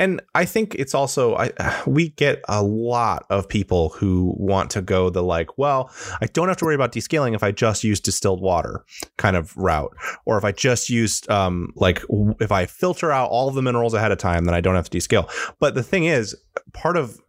And 0.00 0.22
I 0.34 0.46
think 0.46 0.74
it's 0.76 0.94
also 0.94 1.36
I 1.36 1.52
we 1.86 2.08
get 2.08 2.42
a 2.48 2.62
lot 2.62 3.26
of 3.28 3.48
people 3.48 3.90
who 3.90 4.34
want 4.36 4.70
to 4.70 4.80
go 4.82 5.10
the 5.10 5.22
like, 5.22 5.58
well, 5.58 5.92
I 6.22 6.26
don't 6.26 6.48
have 6.48 6.56
to 6.56 6.64
worry 6.64 6.74
about 6.74 6.92
descaling 6.92 7.34
if 7.34 7.44
I 7.44 7.52
just 7.52 7.84
use 7.84 8.00
distilled 8.00 8.40
water 8.40 8.84
kind 9.18 9.36
of 9.36 9.54
route, 9.56 9.94
or 10.24 10.38
if 10.38 10.44
I 10.44 10.52
just 10.52 10.88
used 10.88 11.30
um 11.30 11.72
like 11.76 12.02
if 12.40 12.50
I 12.50 12.64
filter 12.64 13.12
out 13.12 13.30
all 13.30 13.50
the 13.50 13.62
minerals 13.62 13.92
ahead 13.92 14.10
of 14.10 14.18
time, 14.18 14.46
then 14.46 14.54
I 14.54 14.62
don't 14.62 14.74
have 14.74 14.88
to 14.88 14.98
descale. 14.98 15.30
But 15.60 15.74
the 15.74 15.82
thing 15.82 16.04
is, 16.04 16.34
part 16.72 16.96
of 16.96 17.20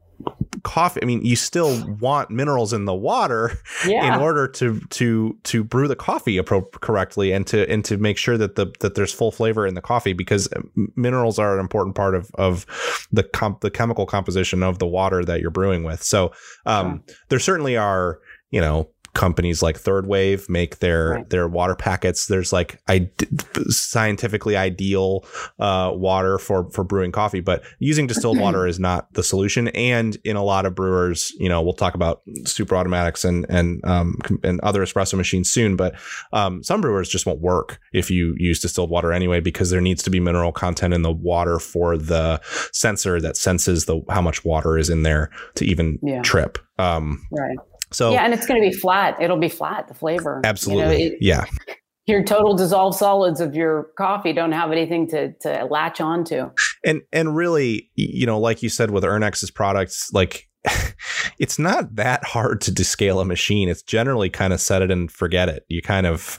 coffee 0.64 1.02
i 1.02 1.06
mean 1.06 1.24
you 1.26 1.36
still 1.36 1.84
want 1.98 2.30
minerals 2.30 2.72
in 2.72 2.86
the 2.86 2.94
water 2.94 3.58
yeah. 3.88 4.14
in 4.14 4.22
order 4.22 4.48
to 4.48 4.80
to 4.90 5.38
to 5.44 5.64
brew 5.64 5.88
the 5.88 5.96
coffee 5.96 6.38
appro- 6.38 6.70
correctly 6.82 7.32
and 7.32 7.48
to 7.48 7.68
and 7.70 7.84
to 7.84 7.98
make 7.98 8.18
sure 8.18 8.38
that 8.38 8.56
the 8.56 8.72
that 8.80 8.96
there's 8.96 9.12
full 9.12 9.32
flavor 9.32 9.66
in 9.66 9.74
the 9.74 9.82
coffee 9.82 10.14
because 10.14 10.48
minerals 10.96 11.40
are 11.40 11.56
an 11.56 11.60
important 11.60 11.96
part 11.96 12.14
of 12.14 12.30
of 12.36 12.66
the 13.12 13.24
comp 13.24 13.62
the 13.62 13.72
chemical 13.72 14.06
composition 14.06 14.62
of 14.62 14.80
the 14.80 14.88
water 14.88 15.26
that 15.26 15.42
you're 15.42 15.50
brewing 15.50 15.84
with 15.84 16.04
so 16.04 16.32
um 16.66 17.04
yeah. 17.08 17.16
there 17.30 17.40
certainly 17.40 17.76
are 17.76 18.20
you 18.52 18.62
know 18.62 18.88
companies 19.14 19.62
like 19.62 19.78
Third 19.78 20.08
Wave 20.08 20.50
make 20.50 20.80
their 20.80 21.10
right. 21.10 21.30
their 21.30 21.48
water 21.48 21.76
packets. 21.76 22.28
There's 22.28 22.54
like 22.54 22.82
I, 22.88 23.10
scientifically 23.68 24.56
ideal 24.56 25.26
uh, 25.60 25.92
water 25.94 26.38
for 26.38 26.70
for 26.72 26.84
brewing 26.84 27.12
coffee, 27.12 27.42
but 27.42 27.64
using 27.80 28.08
distilled 28.08 28.40
water 28.40 28.66
is 28.66 28.80
not 28.80 29.12
the 29.14 29.24
solution. 29.24 29.68
And 29.70 30.18
in 30.24 30.36
a 30.36 30.44
lot 30.44 30.66
of 30.66 30.76
brewers, 30.76 31.32
you 31.40 31.50
know, 31.50 31.62
we'll 31.62 31.74
talk 31.74 31.94
about 31.94 32.22
super 32.46 32.76
automatics 32.76 33.26
and 33.26 33.46
and 33.50 33.84
um, 33.86 34.18
and 34.44 34.60
other 34.62 34.84
espresso 34.84 35.16
machines 35.16 35.50
soon, 35.50 35.76
but 35.76 35.96
um, 36.34 36.64
some 36.64 36.82
brewers 36.82 37.10
just 37.10 37.26
won't 37.26 37.42
work 37.42 37.80
if 37.94 38.10
you 38.10 38.36
use 38.38 38.60
distilled 38.60 38.90
water 38.90 39.12
anyway 39.12 39.40
because 39.40 39.70
there 39.70 39.82
needs 39.82 40.04
to 40.04 40.10
be 40.10 40.20
mineral 40.20 40.52
content 40.52 40.94
in 40.94 41.02
the 41.02 41.12
water 41.12 41.60
for 41.60 41.98
the 41.98 42.40
sensor 42.72 43.20
that 43.20 43.36
senses 43.36 43.86
the 43.86 44.02
how 44.10 44.22
much 44.22 44.46
water 44.46 44.78
is 44.78 44.90
in 44.90 45.04
there 45.04 45.30
to 45.56 45.66
even 45.66 46.00
yeah. 46.02 46.22
trip. 46.22 46.58
Um, 46.78 47.28
right. 47.32 47.58
So 47.92 48.12
yeah, 48.12 48.24
and 48.24 48.34
it's 48.34 48.46
going 48.46 48.62
to 48.62 48.68
be 48.68 48.74
flat. 48.76 49.22
It'll 49.22 49.38
be 49.38 49.50
flat. 49.50 49.88
The 49.88 49.94
flavor. 49.94 50.42
Absolutely. 50.44 51.04
You 51.04 51.10
know, 51.10 51.16
it, 51.16 51.18
yeah. 51.22 51.46
Your 52.08 52.24
total 52.24 52.56
dissolved 52.56 52.98
solids 52.98 53.40
of 53.40 53.56
your 53.56 53.90
coffee 53.98 54.34
don't 54.34 54.52
have 54.54 54.72
anything 54.72 55.08
to 55.10 55.34
to 55.42 55.66
latch 55.70 56.02
onto. 56.02 56.50
And 56.84 57.02
and 57.14 57.36
really, 57.36 57.90
you 57.96 58.26
know, 58.26 58.40
like 58.40 58.64
you 58.64 58.70
said 58.70 58.92
with 58.92 59.04
Urnex's 59.04 59.52
products, 59.52 60.12
like 60.12 60.50
it's 61.40 61.58
not 61.58 61.96
that 61.96 62.24
hard 62.24 62.62
to 62.62 62.72
descale 62.72 63.22
a 63.22 63.26
machine. 63.26 63.68
It's 63.70 63.82
generally 63.82 64.30
kind 64.30 64.54
of 64.54 64.62
set 64.62 64.82
it 64.82 64.92
and 64.92 65.12
forget 65.12 65.50
it. 65.50 65.66
You 65.70 65.82
kind 65.82 66.06
of 66.06 66.38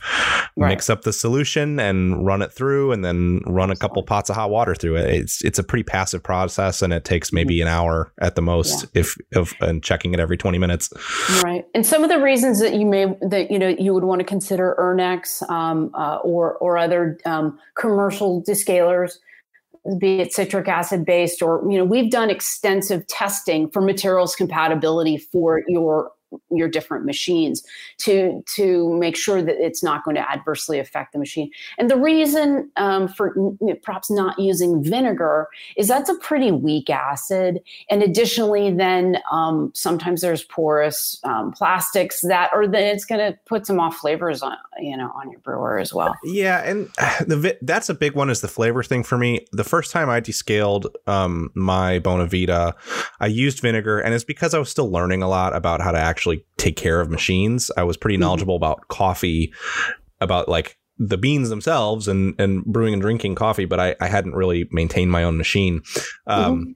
right. 0.56 0.68
mix 0.68 0.88
up 0.88 1.02
the 1.02 1.12
solution 1.12 1.80
and 1.80 2.24
run 2.24 2.42
it 2.42 2.52
through 2.52 2.92
and 2.92 3.04
then 3.04 3.40
run 3.46 3.70
a 3.70 3.76
couple 3.76 4.02
pots 4.02 4.30
of 4.30 4.36
hot 4.36 4.50
water 4.50 4.74
through 4.74 4.96
it. 4.96 5.12
It's 5.12 5.44
it's 5.44 5.58
a 5.58 5.64
pretty 5.64 5.82
passive 5.82 6.22
process 6.22 6.82
and 6.82 6.92
it 6.92 7.04
takes 7.04 7.32
maybe 7.32 7.56
mm-hmm. 7.56 7.66
an 7.66 7.74
hour 7.74 8.12
at 8.20 8.36
the 8.36 8.42
most 8.42 8.84
yeah. 8.94 9.00
if 9.00 9.16
if 9.32 9.60
and 9.60 9.82
checking 9.82 10.14
it 10.14 10.20
every 10.20 10.36
20 10.36 10.58
minutes. 10.58 10.92
Right. 11.42 11.64
And 11.74 11.84
some 11.84 12.04
of 12.04 12.10
the 12.10 12.20
reasons 12.20 12.60
that 12.60 12.74
you 12.74 12.86
may 12.86 13.06
that 13.22 13.50
you 13.50 13.58
know 13.58 13.68
you 13.68 13.92
would 13.94 14.04
want 14.04 14.20
to 14.20 14.26
consider 14.26 14.76
Urnex 14.78 15.48
um, 15.50 15.90
uh, 15.94 16.16
or 16.18 16.56
or 16.58 16.78
other 16.78 17.18
um, 17.24 17.58
commercial 17.76 18.42
descalers 18.42 19.18
be 19.98 20.20
it 20.20 20.32
citric 20.32 20.68
acid 20.68 21.04
based 21.04 21.42
or 21.42 21.64
you 21.68 21.76
know 21.76 21.84
we've 21.84 22.10
done 22.10 22.30
extensive 22.30 23.06
testing 23.08 23.68
for 23.70 23.82
materials 23.82 24.36
compatibility 24.36 25.16
for 25.16 25.62
your 25.66 26.12
your 26.50 26.68
different 26.68 27.04
machines 27.04 27.62
to 27.98 28.42
to 28.54 28.92
make 28.94 29.16
sure 29.16 29.42
that 29.42 29.56
it's 29.64 29.82
not 29.82 30.04
going 30.04 30.16
to 30.16 30.30
adversely 30.30 30.78
affect 30.78 31.12
the 31.12 31.18
machine. 31.18 31.50
And 31.78 31.90
the 31.90 31.96
reason 31.96 32.70
um, 32.76 33.08
for 33.08 33.34
perhaps 33.82 34.10
not 34.10 34.38
using 34.38 34.82
vinegar 34.82 35.48
is 35.76 35.88
that's 35.88 36.08
a 36.08 36.14
pretty 36.16 36.50
weak 36.50 36.90
acid. 36.90 37.60
And 37.90 38.02
additionally, 38.02 38.72
then 38.72 39.18
um, 39.30 39.70
sometimes 39.74 40.20
there's 40.20 40.44
porous 40.44 41.20
um, 41.24 41.52
plastics 41.52 42.20
that, 42.22 42.50
or 42.52 42.66
then 42.66 42.94
it's 42.94 43.04
going 43.04 43.20
to 43.20 43.38
put 43.46 43.66
some 43.66 43.80
off 43.80 43.96
flavors 43.96 44.42
on 44.42 44.56
you 44.80 44.96
know 44.96 45.10
on 45.14 45.30
your 45.30 45.40
brewer 45.40 45.78
as 45.78 45.92
well. 45.92 46.14
Yeah, 46.24 46.62
and 46.64 46.86
the 47.26 47.58
that's 47.62 47.88
a 47.88 47.94
big 47.94 48.14
one 48.14 48.30
is 48.30 48.40
the 48.40 48.48
flavor 48.48 48.82
thing 48.82 49.02
for 49.02 49.18
me. 49.18 49.46
The 49.52 49.64
first 49.64 49.90
time 49.90 50.08
I 50.08 50.20
descaled 50.20 50.96
um, 51.06 51.50
my 51.54 51.98
Bonavita, 52.00 52.74
I 53.20 53.26
used 53.26 53.60
vinegar, 53.60 54.00
and 54.00 54.14
it's 54.14 54.24
because 54.24 54.54
I 54.54 54.58
was 54.58 54.70
still 54.70 54.90
learning 54.90 55.22
a 55.22 55.28
lot 55.28 55.54
about 55.54 55.80
how 55.80 55.92
to 55.92 55.98
actually 55.98 56.21
actually 56.22 56.44
take 56.56 56.76
care 56.76 57.00
of 57.00 57.10
machines. 57.10 57.68
I 57.76 57.82
was 57.82 57.96
pretty 57.96 58.14
mm-hmm. 58.14 58.22
knowledgeable 58.22 58.56
mm-hmm. 58.56 58.64
about 58.64 58.86
coffee, 58.88 59.52
about 60.20 60.48
like 60.48 60.78
the 60.98 61.18
beans 61.18 61.48
themselves 61.48 62.06
and 62.06 62.40
and 62.40 62.64
brewing 62.64 62.92
and 62.92 63.02
drinking 63.02 63.34
coffee, 63.34 63.64
but 63.64 63.80
I, 63.80 63.96
I 64.00 64.06
hadn't 64.06 64.34
really 64.34 64.68
maintained 64.70 65.10
my 65.10 65.24
own 65.24 65.36
machine. 65.36 65.82
Um, 66.28 66.60
mm-hmm. 66.60 66.70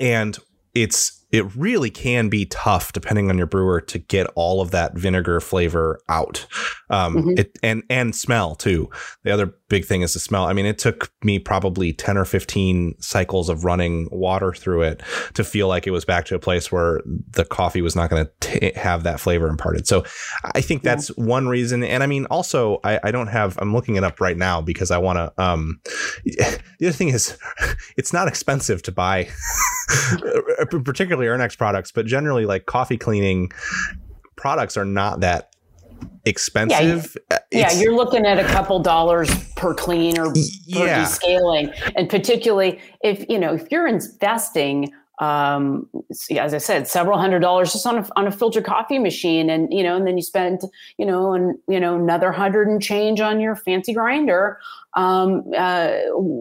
And 0.00 0.38
it's 0.74 1.26
it 1.30 1.54
really 1.54 1.90
can 1.90 2.30
be 2.30 2.46
tough 2.46 2.92
depending 2.92 3.28
on 3.28 3.36
your 3.36 3.46
brewer 3.46 3.82
to 3.82 3.98
get 3.98 4.26
all 4.34 4.62
of 4.62 4.70
that 4.70 4.96
vinegar 4.96 5.40
flavor 5.40 6.00
out 6.08 6.46
um, 6.88 7.16
mm-hmm. 7.16 7.30
it, 7.36 7.58
and 7.62 7.82
and 7.90 8.16
smell 8.16 8.54
too 8.54 8.88
the 9.24 9.30
other 9.30 9.54
big 9.70 9.86
thing 9.86 10.02
is 10.02 10.12
the 10.12 10.18
smell 10.18 10.44
i 10.44 10.52
mean 10.52 10.66
it 10.66 10.78
took 10.78 11.10
me 11.24 11.38
probably 11.38 11.94
10 11.94 12.18
or 12.18 12.26
15 12.26 12.94
cycles 13.00 13.48
of 13.48 13.64
running 13.64 14.06
water 14.12 14.52
through 14.52 14.82
it 14.82 15.02
to 15.32 15.42
feel 15.42 15.66
like 15.68 15.86
it 15.86 15.90
was 15.90 16.04
back 16.04 16.26
to 16.26 16.34
a 16.34 16.38
place 16.38 16.70
where 16.70 17.00
the 17.30 17.44
coffee 17.44 17.80
was 17.80 17.96
not 17.96 18.10
going 18.10 18.28
to 18.40 18.72
have 18.76 19.04
that 19.04 19.18
flavor 19.18 19.48
imparted 19.48 19.86
so 19.86 20.04
i 20.54 20.60
think 20.60 20.82
that's 20.82 21.10
yeah. 21.16 21.24
one 21.24 21.48
reason 21.48 21.82
and 21.82 22.02
i 22.02 22.06
mean 22.06 22.26
also 22.26 22.78
I, 22.84 23.00
I, 23.04 23.10
don't 23.10 23.28
have 23.28 23.58
i'm 23.58 23.72
looking 23.72 23.96
it 23.96 24.04
up 24.04 24.20
right 24.20 24.36
now 24.36 24.60
because 24.60 24.90
i 24.90 24.98
want 24.98 25.16
to 25.16 25.42
um, 25.42 25.80
the 26.24 26.60
other 26.82 26.92
thing 26.92 27.08
is 27.08 27.38
it's 27.96 28.12
not 28.12 28.28
expensive 28.28 28.82
to 28.82 28.92
buy 28.92 29.28
particularly 30.70 31.00
particularly 31.00 31.26
Urnex 31.26 31.56
products, 31.56 31.92
but 31.92 32.06
generally 32.06 32.46
like 32.46 32.66
coffee 32.66 32.98
cleaning 32.98 33.50
products 34.36 34.76
are 34.76 34.84
not 34.84 35.20
that 35.20 35.54
expensive. 36.24 37.16
Yeah, 37.30 37.38
yeah, 37.50 37.72
you're 37.72 37.94
looking 37.94 38.26
at 38.26 38.38
a 38.38 38.44
couple 38.44 38.78
dollars 38.80 39.28
per 39.54 39.74
clean 39.74 40.18
or 40.18 40.26
per 40.26 40.32
descaling, 40.32 41.74
and 41.96 42.08
particularly 42.08 42.80
if 43.02 43.28
you 43.28 43.38
know 43.38 43.54
if 43.54 43.70
you're 43.70 43.88
investing 43.88 44.92
um, 45.20 45.86
as 46.38 46.54
I 46.54 46.58
said, 46.58 46.88
several 46.88 47.18
hundred 47.18 47.40
dollars 47.40 47.72
just 47.72 47.86
on 47.86 47.98
a, 47.98 48.08
on 48.16 48.26
a 48.26 48.30
filter 48.30 48.62
coffee 48.62 48.98
machine. 48.98 49.50
And, 49.50 49.72
you 49.72 49.82
know, 49.82 49.94
and 49.94 50.06
then 50.06 50.16
you 50.16 50.22
spend, 50.22 50.62
you 50.96 51.04
know, 51.04 51.34
and, 51.34 51.58
you 51.68 51.78
know, 51.78 51.94
another 51.94 52.32
hundred 52.32 52.68
and 52.68 52.82
change 52.82 53.20
on 53.20 53.38
your 53.38 53.54
fancy 53.54 53.92
grinder, 53.92 54.58
um, 54.94 55.44
uh, 55.56 55.90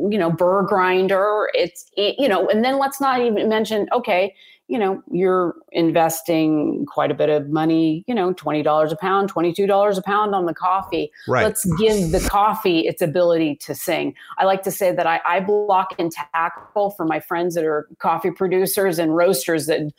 you 0.10 0.18
know, 0.18 0.32
burr 0.32 0.63
grinder. 0.63 1.50
It's, 1.54 1.92
it, 1.98 2.16
you 2.18 2.30
know, 2.30 2.48
and 2.48 2.63
then 2.63 2.80
let's 2.80 3.01
not 3.01 3.20
even 3.20 3.50
mention, 3.50 3.89
okay, 3.92 4.34
you 4.69 4.77
know, 4.77 5.01
you're 5.11 5.55
investing 5.71 6.85
quite 6.85 7.09
a 7.09 7.15
bit 7.15 7.27
of 7.27 7.49
money, 7.49 8.03
you 8.07 8.13
know, 8.13 8.35
$20 8.35 8.91
a 8.91 8.95
pound, 8.97 9.33
$22 9.33 9.97
a 9.97 10.01
pound 10.03 10.35
on 10.35 10.45
the 10.45 10.53
coffee. 10.53 11.11
Right. 11.27 11.43
Let's 11.43 11.65
give 11.79 12.11
the 12.11 12.19
coffee 12.29 12.81
its 12.81 13.01
ability 13.01 13.55
to 13.61 13.73
sing. 13.73 14.13
I 14.38 14.45
like 14.45 14.61
to 14.63 14.71
say 14.71 14.93
that 14.93 15.07
I, 15.07 15.21
I 15.25 15.39
block 15.39 15.95
and 15.97 16.11
tackle 16.11 16.91
for 16.91 17.03
my 17.03 17.19
friends 17.19 17.55
that 17.55 17.65
are 17.65 17.89
coffee 17.97 18.29
producers 18.29 18.99
and 18.99 19.15
roasters 19.15 19.65
that 19.65 19.91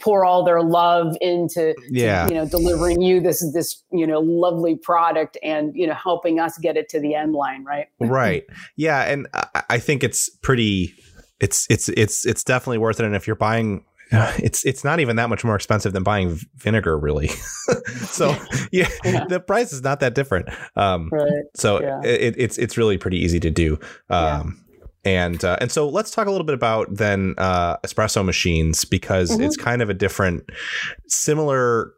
pour 0.00 0.24
all 0.24 0.44
their 0.44 0.62
love 0.62 1.16
into, 1.20 1.74
yeah. 1.90 2.26
To, 2.26 2.32
you 2.32 2.40
know, 2.40 2.48
delivering 2.48 3.02
you 3.02 3.20
this, 3.20 3.44
this, 3.52 3.82
you 3.90 4.06
know, 4.06 4.20
lovely 4.20 4.76
product 4.76 5.36
and, 5.42 5.74
you 5.74 5.88
know, 5.88 5.94
helping 5.94 6.38
us 6.38 6.56
get 6.58 6.76
it 6.76 6.88
to 6.90 7.00
the 7.00 7.16
end 7.16 7.32
line. 7.32 7.64
Right. 7.64 7.88
Right. 7.98 8.44
Yeah. 8.76 9.10
And 9.10 9.26
I 9.68 9.80
think 9.80 10.04
it's 10.04 10.28
pretty, 10.28 10.94
it's, 11.40 11.66
it's, 11.68 11.88
it's, 11.88 12.24
it's 12.24 12.44
definitely 12.44 12.78
worth 12.78 13.00
it. 13.00 13.06
And 13.06 13.16
if 13.16 13.26
you're 13.26 13.34
buying 13.34 13.84
it's 14.38 14.64
it's 14.64 14.84
not 14.84 15.00
even 15.00 15.16
that 15.16 15.28
much 15.28 15.44
more 15.44 15.54
expensive 15.54 15.92
than 15.92 16.02
buying 16.02 16.38
vinegar, 16.56 16.98
really. 16.98 17.28
so 18.06 18.36
yeah, 18.72 18.88
yeah, 19.04 19.24
the 19.28 19.40
price 19.40 19.72
is 19.72 19.82
not 19.82 20.00
that 20.00 20.14
different. 20.14 20.48
Um, 20.76 21.10
right. 21.12 21.44
So 21.54 21.80
yeah. 21.80 22.00
it, 22.02 22.34
it's 22.38 22.58
it's 22.58 22.76
really 22.76 22.98
pretty 22.98 23.18
easy 23.18 23.40
to 23.40 23.50
do. 23.50 23.78
Um, 24.08 24.64
and 25.04 25.44
uh, 25.44 25.56
and 25.60 25.70
so 25.70 25.88
let's 25.88 26.10
talk 26.10 26.26
a 26.26 26.30
little 26.30 26.46
bit 26.46 26.54
about 26.54 26.88
then 26.90 27.34
uh, 27.38 27.76
espresso 27.78 28.24
machines 28.24 28.84
because 28.84 29.30
mm-hmm. 29.30 29.42
it's 29.42 29.56
kind 29.56 29.82
of 29.82 29.90
a 29.90 29.94
different, 29.94 30.48
similar 31.06 31.92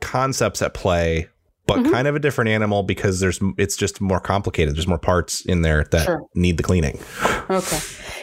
concepts 0.00 0.62
at 0.62 0.74
play, 0.74 1.28
but 1.66 1.78
mm-hmm. 1.78 1.92
kind 1.92 2.08
of 2.08 2.14
a 2.14 2.18
different 2.18 2.48
animal 2.48 2.82
because 2.82 3.20
there's 3.20 3.40
it's 3.58 3.76
just 3.76 4.00
more 4.00 4.20
complicated. 4.20 4.76
There's 4.76 4.86
more 4.86 4.98
parts 4.98 5.44
in 5.44 5.62
there 5.62 5.84
that 5.90 6.04
sure. 6.04 6.22
need 6.34 6.56
the 6.56 6.62
cleaning. 6.62 6.98
Okay. 7.50 7.78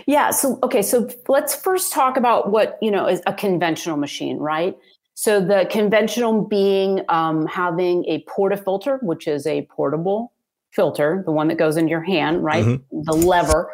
Yeah. 0.05 0.31
So 0.31 0.59
okay. 0.63 0.81
So 0.81 1.09
let's 1.27 1.55
first 1.55 1.93
talk 1.93 2.17
about 2.17 2.51
what 2.51 2.77
you 2.81 2.91
know 2.91 3.07
is 3.07 3.21
a 3.25 3.33
conventional 3.33 3.97
machine, 3.97 4.37
right? 4.37 4.75
So 5.15 5.39
the 5.39 5.67
conventional 5.69 6.41
being 6.41 7.01
um, 7.09 7.45
having 7.45 8.03
a 8.05 8.23
portafilter, 8.25 9.01
which 9.03 9.27
is 9.27 9.45
a 9.45 9.67
portable 9.69 10.33
filter, 10.71 11.21
the 11.25 11.31
one 11.31 11.47
that 11.49 11.57
goes 11.57 11.77
into 11.77 11.91
your 11.91 12.01
hand, 12.01 12.43
right? 12.43 12.65
Mm-hmm. 12.65 13.01
The 13.03 13.13
lever. 13.13 13.71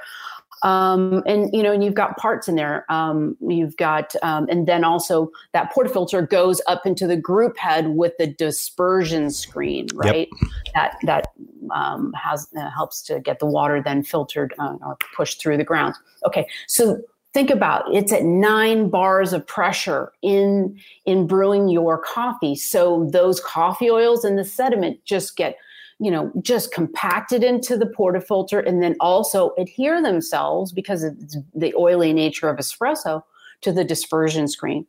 Um, 0.63 1.23
and 1.25 1.49
you 1.53 1.63
know, 1.63 1.71
and 1.71 1.83
you've 1.83 1.93
got 1.93 2.17
parts 2.17 2.47
in 2.47 2.55
there. 2.55 2.85
Um, 2.91 3.37
you've 3.39 3.77
got, 3.77 4.13
um, 4.23 4.47
and 4.49 4.67
then 4.67 4.83
also 4.83 5.31
that 5.53 5.73
portafilter 5.73 6.27
goes 6.27 6.61
up 6.67 6.85
into 6.85 7.07
the 7.07 7.17
group 7.17 7.57
head 7.57 7.89
with 7.89 8.13
the 8.17 8.27
dispersion 8.27 9.31
screen, 9.31 9.87
right? 9.93 10.27
Yep. 10.41 10.49
That 10.75 10.97
that 11.03 11.27
um, 11.73 12.13
has 12.13 12.47
uh, 12.57 12.69
helps 12.69 13.01
to 13.03 13.19
get 13.19 13.39
the 13.39 13.45
water 13.45 13.81
then 13.83 14.03
filtered 14.03 14.53
uh, 14.59 14.75
or 14.81 14.97
pushed 15.15 15.41
through 15.41 15.57
the 15.57 15.63
ground. 15.63 15.95
Okay, 16.25 16.47
so 16.67 17.01
think 17.33 17.49
about 17.49 17.89
it. 17.89 17.97
it's 17.97 18.11
at 18.11 18.23
nine 18.23 18.89
bars 18.89 19.33
of 19.33 19.45
pressure 19.45 20.11
in 20.21 20.77
in 21.05 21.27
brewing 21.27 21.69
your 21.69 21.97
coffee. 21.97 22.55
So 22.55 23.07
those 23.11 23.39
coffee 23.39 23.89
oils 23.89 24.25
and 24.25 24.37
the 24.37 24.45
sediment 24.45 25.03
just 25.05 25.37
get 25.37 25.55
you 25.99 26.09
know, 26.09 26.31
just 26.41 26.73
compacted 26.73 27.43
into 27.43 27.77
the 27.77 27.85
portafilter 27.85 28.65
and 28.65 28.81
then 28.81 28.95
also 28.99 29.53
adhere 29.57 30.01
themselves 30.01 30.71
because 30.71 31.03
of 31.03 31.17
the 31.53 31.73
oily 31.75 32.13
nature 32.13 32.49
of 32.49 32.57
espresso 32.57 33.21
to 33.61 33.71
the 33.71 33.83
dispersion 33.83 34.47
screen. 34.47 34.85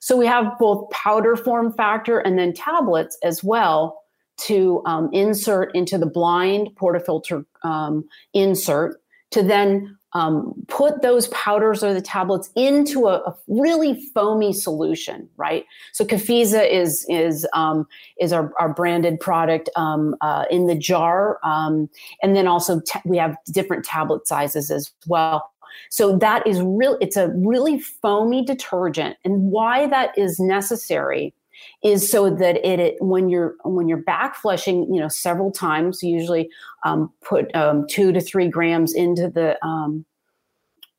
So 0.00 0.16
we 0.16 0.26
have 0.26 0.58
both 0.58 0.90
powder 0.90 1.36
form 1.36 1.72
factor 1.72 2.18
and 2.18 2.38
then 2.38 2.52
tablets 2.52 3.16
as 3.22 3.42
well 3.42 4.02
to 4.38 4.82
um, 4.84 5.08
insert 5.12 5.74
into 5.74 5.96
the 5.96 6.06
blind 6.06 6.70
portafilter 6.74 7.44
um, 7.62 8.04
insert 8.34 9.00
to 9.30 9.42
then 9.42 9.96
um, 10.14 10.54
put 10.68 11.02
those 11.02 11.28
powders 11.28 11.82
or 11.82 11.94
the 11.94 12.02
tablets 12.02 12.50
into 12.54 13.06
a, 13.08 13.14
a, 13.20 13.36
really 13.48 14.06
foamy 14.14 14.52
solution, 14.52 15.28
right? 15.36 15.64
So 15.92 16.04
Cafiza 16.04 16.68
is 16.70 17.06
is 17.08 17.46
um, 17.54 17.86
is 18.20 18.32
our, 18.32 18.52
our 18.58 18.72
branded 18.72 19.20
product 19.20 19.70
um, 19.76 20.14
uh, 20.20 20.44
in 20.50 20.66
the 20.66 20.74
jar, 20.74 21.38
um, 21.42 21.88
and 22.22 22.36
then 22.36 22.46
also 22.46 22.80
we 23.04 23.16
have 23.16 23.36
different 23.50 23.84
tablet 23.84 24.28
sizes 24.28 24.70
as 24.70 24.90
well. 25.06 25.50
So 25.88 26.18
that 26.18 26.46
is 26.46 26.60
real. 26.60 26.98
It's 27.00 27.16
a 27.16 27.28
really 27.28 27.80
foamy 27.80 28.44
detergent, 28.44 29.16
and 29.24 29.50
why 29.50 29.86
that 29.86 30.16
is 30.18 30.38
necessary 30.38 31.34
is 31.82 32.10
so 32.10 32.30
that 32.30 32.56
it, 32.66 32.80
it, 32.80 32.96
when 33.00 33.28
you're 33.28 33.54
when 33.64 33.88
you're 33.88 34.02
back 34.02 34.36
flushing 34.36 34.92
you 34.92 35.00
know 35.00 35.08
several 35.08 35.50
times 35.50 36.02
usually 36.02 36.48
um, 36.84 37.12
put 37.22 37.54
um, 37.54 37.86
two 37.88 38.12
to 38.12 38.20
three 38.20 38.48
grams 38.48 38.94
into 38.94 39.28
the 39.28 39.62
um, 39.64 40.04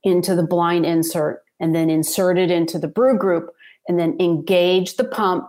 into 0.03 0.35
the 0.35 0.43
blind 0.45 0.85
insert 0.85 1.43
and 1.59 1.73
then 1.73 1.89
insert 1.89 2.37
it 2.37 2.51
into 2.51 2.77
the 2.77 2.87
brew 2.87 3.17
group 3.17 3.49
and 3.87 3.99
then 3.99 4.15
engage 4.19 4.95
the 4.95 5.03
pump 5.03 5.47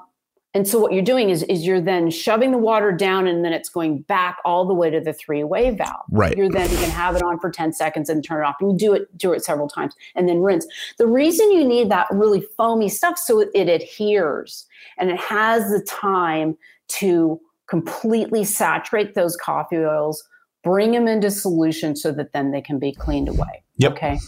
and 0.55 0.69
so 0.69 0.79
what 0.79 0.93
you're 0.93 1.03
doing 1.03 1.31
is, 1.31 1.43
is 1.45 1.67
you're 1.67 1.81
then 1.81 2.11
shoving 2.11 2.53
the 2.53 2.59
water 2.59 2.93
down 2.93 3.27
and 3.27 3.45
then 3.45 3.53
it's 3.53 3.69
going 3.69 4.03
back 4.03 4.39
all 4.45 4.65
the 4.65 4.73
way 4.73 4.89
to 4.89 5.01
the 5.01 5.13
three-way 5.13 5.71
valve. 5.73 6.05
Right. 6.13 6.37
You're 6.37 6.49
then 6.49 6.71
you 6.71 6.77
can 6.77 6.91
have 6.91 7.17
it 7.17 7.23
on 7.23 7.41
for 7.41 7.51
10 7.51 7.73
seconds 7.73 8.09
and 8.09 8.23
turn 8.23 8.45
it 8.45 8.47
off. 8.47 8.57
And 8.61 8.71
You 8.71 8.79
do 8.79 8.95
it, 8.95 9.19
do 9.19 9.33
it 9.33 9.45
several 9.45 9.69
times 9.69 9.95
and 10.15 10.29
then 10.29 10.43
rinse. 10.43 10.65
The 10.97 11.09
reason 11.09 11.51
you 11.51 11.65
need 11.67 11.91
that 11.91 12.07
really 12.13 12.41
foamy 12.57 12.89
stuff 12.89 13.19
so 13.19 13.41
it 13.41 13.69
adheres 13.69 14.67
and 14.97 15.11
it 15.11 15.19
has 15.19 15.71
the 15.73 15.85
time 15.85 16.57
to 16.87 17.41
completely 17.67 18.45
saturate 18.45 19.17
those 19.17 19.37
coffee 19.37 19.79
oils, 19.79 20.23
bring 20.63 20.93
them 20.93 21.09
into 21.09 21.33
solution 21.33 21.97
so 21.97 22.13
that 22.13 22.33
then 22.33 22.53
they 22.53 22.61
can 22.61 22.79
be 22.79 22.93
cleaned 22.93 23.29
away. 23.29 23.65
Yep. 23.79 23.93
Okay. 23.93 24.19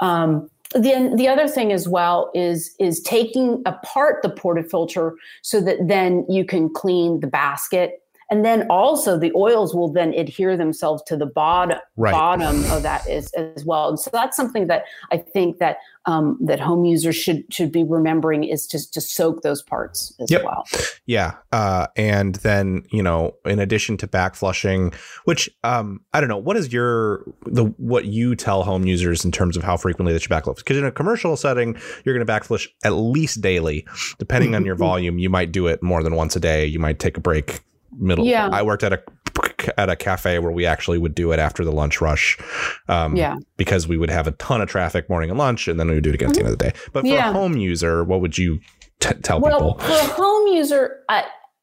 Um, 0.00 0.48
the, 0.74 1.12
the 1.16 1.28
other 1.28 1.48
thing 1.48 1.72
as 1.72 1.88
well 1.88 2.30
is 2.34 2.74
is 2.78 3.00
taking 3.00 3.62
apart 3.64 4.22
the 4.22 4.28
portafilter 4.28 5.12
so 5.42 5.60
that 5.60 5.78
then 5.88 6.26
you 6.28 6.44
can 6.44 6.72
clean 6.72 7.20
the 7.20 7.26
basket 7.26 8.02
and 8.30 8.44
then 8.44 8.66
also 8.68 9.18
the 9.18 9.32
oils 9.34 9.74
will 9.74 9.92
then 9.92 10.12
adhere 10.14 10.56
themselves 10.56 11.02
to 11.04 11.16
the 11.16 11.26
bottom 11.26 11.78
right. 11.96 12.12
bottom 12.12 12.64
of 12.70 12.82
that 12.82 13.06
as, 13.08 13.32
as 13.32 13.64
well. 13.64 13.88
And 13.88 13.98
so 13.98 14.10
that's 14.12 14.36
something 14.36 14.66
that 14.66 14.84
i 15.12 15.16
think 15.16 15.58
that 15.58 15.78
um, 16.06 16.38
that 16.40 16.58
home 16.58 16.86
users 16.86 17.16
should 17.16 17.44
should 17.52 17.70
be 17.70 17.84
remembering 17.84 18.44
is 18.44 18.66
to 18.68 18.90
to 18.92 19.00
soak 19.00 19.42
those 19.42 19.62
parts 19.62 20.14
as 20.20 20.30
yep. 20.30 20.42
well. 20.44 20.64
Yeah 21.06 21.34
uh, 21.52 21.88
and 21.96 22.36
then 22.36 22.84
you 22.90 23.02
know 23.02 23.34
in 23.44 23.58
addition 23.58 23.96
to 23.98 24.06
back 24.06 24.34
flushing 24.34 24.92
which 25.24 25.50
um, 25.64 26.00
i 26.12 26.20
don't 26.20 26.28
know 26.28 26.38
what 26.38 26.56
is 26.56 26.72
your 26.72 27.24
the 27.44 27.64
what 27.76 28.06
you 28.06 28.34
tell 28.34 28.62
home 28.62 28.86
users 28.86 29.24
in 29.24 29.32
terms 29.32 29.56
of 29.56 29.62
how 29.62 29.76
frequently 29.76 30.12
they 30.12 30.18
should 30.18 30.30
backflush 30.30 30.56
because 30.56 30.78
in 30.78 30.84
a 30.84 30.92
commercial 30.92 31.36
setting 31.36 31.76
you're 32.04 32.14
going 32.14 32.26
to 32.26 32.32
backflush 32.32 32.68
at 32.84 32.90
least 32.90 33.40
daily. 33.40 33.86
Depending 34.18 34.54
on 34.54 34.64
your 34.64 34.74
volume 34.88 35.18
you 35.18 35.30
might 35.30 35.52
do 35.52 35.66
it 35.66 35.82
more 35.82 36.02
than 36.02 36.14
once 36.14 36.36
a 36.36 36.40
day. 36.40 36.66
You 36.66 36.78
might 36.78 36.98
take 36.98 37.16
a 37.16 37.20
break 37.20 37.60
middle. 37.98 38.24
Yeah. 38.24 38.48
I 38.52 38.62
worked 38.62 38.82
at 38.82 38.92
a 38.92 39.02
at 39.76 39.88
a 39.88 39.96
cafe 39.96 40.38
where 40.38 40.52
we 40.52 40.66
actually 40.66 40.98
would 40.98 41.14
do 41.14 41.32
it 41.32 41.38
after 41.38 41.64
the 41.64 41.72
lunch 41.72 42.00
rush. 42.00 42.38
Um, 42.88 43.16
yeah. 43.16 43.36
Because 43.56 43.86
we 43.86 43.96
would 43.96 44.10
have 44.10 44.26
a 44.26 44.32
ton 44.32 44.60
of 44.60 44.68
traffic 44.68 45.08
morning 45.08 45.30
and 45.30 45.38
lunch, 45.38 45.68
and 45.68 45.78
then 45.78 45.88
we 45.88 45.94
would 45.94 46.04
do 46.04 46.10
it 46.10 46.14
again 46.14 46.30
mm-hmm. 46.30 46.38
at 46.38 46.44
the 46.44 46.44
end 46.44 46.52
of 46.52 46.58
the 46.58 46.70
day. 46.70 46.90
But 46.92 47.02
for 47.02 47.08
yeah. 47.08 47.30
a 47.30 47.32
home 47.32 47.56
user, 47.56 48.04
what 48.04 48.20
would 48.20 48.38
you 48.38 48.60
t- 49.00 49.14
tell 49.22 49.40
well, 49.40 49.74
people? 49.74 49.86
For 49.86 49.92
a 49.92 50.14
home 50.14 50.48
user, 50.48 51.04
uh, 51.08 51.22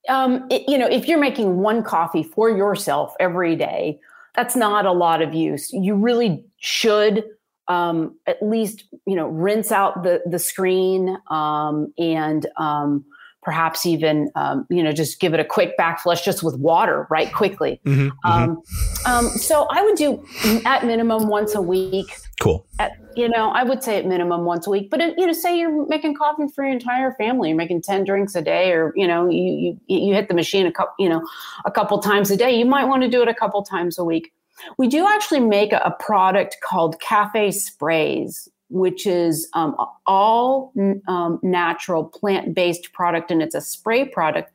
um, 0.10 0.46
it, 0.50 0.64
you 0.68 0.78
know, 0.78 0.88
if 0.88 1.08
you're 1.08 1.20
making 1.20 1.58
one 1.58 1.84
coffee 1.84 2.24
for 2.24 2.50
yourself 2.50 3.14
every 3.20 3.56
day, 3.56 4.00
that's 4.36 4.56
not 4.56 4.86
a 4.86 4.92
lot 4.92 5.22
of 5.22 5.34
use. 5.34 5.72
You 5.72 5.96
really 5.96 6.46
should 6.58 7.24
um, 7.68 8.16
at 8.28 8.42
least, 8.42 8.84
you 9.08 9.16
know, 9.16 9.28
rinse 9.28 9.72
out 9.72 10.04
the 10.04 10.22
the 10.30 10.40
screen 10.40 11.18
um, 11.30 11.94
and 11.98 12.46
um, 12.58 13.06
perhaps 13.46 13.86
even 13.86 14.32
um, 14.36 14.66
you 14.72 14.82
know 14.82 14.92
just 14.92 15.20
give 15.20 15.34
it 15.36 15.40
a 15.40 15.46
quick 15.46 15.78
backflush 15.78 16.24
just 16.24 16.42
with 16.42 16.58
water 16.58 17.06
right 17.12 17.32
quickly 17.32 17.80
mm-hmm, 17.86 18.08
mm-hmm. 18.08 18.30
um, 18.30 18.58
mm-hmm. 18.58 19.12
Um, 19.12 19.30
so 19.38 19.68
i 19.70 19.84
would 19.84 19.96
do 19.96 20.26
at 20.66 20.84
minimum 20.84 21.28
once 21.28 21.54
a 21.54 21.62
week 21.62 22.08
cool 22.42 22.66
at, 22.80 22.94
you 23.16 23.30
know 23.30 23.50
i 23.52 23.64
would 23.64 23.84
say 23.84 24.00
at 24.00 24.08
minimum 24.08 24.46
once 24.46 24.66
a 24.66 24.72
week 24.72 24.90
but 24.90 25.00
you 25.00 25.28
know 25.28 25.32
say 25.32 25.58
you're 25.58 25.88
making 25.88 26.16
coffee 26.16 26.48
for 26.54 26.64
your 26.64 26.74
entire 26.74 27.14
family 27.14 27.50
you're 27.50 27.58
making 27.58 27.84
10 27.84 28.04
drinks 28.04 28.34
a 28.34 28.42
day 28.42 28.72
or 28.72 28.92
you 28.96 29.08
know 29.08 29.30
you 29.30 29.80
you, 29.88 30.00
you 30.00 30.14
hit 30.14 30.28
the 30.28 30.34
machine 30.34 30.66
a 30.66 30.72
couple 30.72 30.96
you 30.98 31.08
know 31.08 31.24
a 31.66 31.72
couple 31.72 32.00
times 32.00 32.32
a 32.32 32.36
day 32.36 32.58
you 32.58 32.66
might 32.66 32.86
want 32.86 33.04
to 33.04 33.08
do 33.08 33.22
it 33.22 33.28
a 33.28 33.34
couple 33.34 33.62
times 33.62 34.00
a 34.00 34.04
week 34.04 34.34
we 34.80 34.88
do 34.88 35.06
actually 35.06 35.40
make 35.40 35.72
a, 35.72 35.82
a 35.86 35.92
product 36.00 36.58
called 36.64 37.00
cafe 37.00 37.52
sprays 37.52 38.50
which 38.70 39.06
is 39.06 39.48
um, 39.54 39.76
all 40.08 40.74
um, 41.08 41.40
natural 41.44 42.04
plant-based 42.04 42.92
product 42.94 43.32
and 43.32 43.42
it's 43.42 43.56
a 43.56 43.62
spray 43.62 44.06
product 44.06 44.52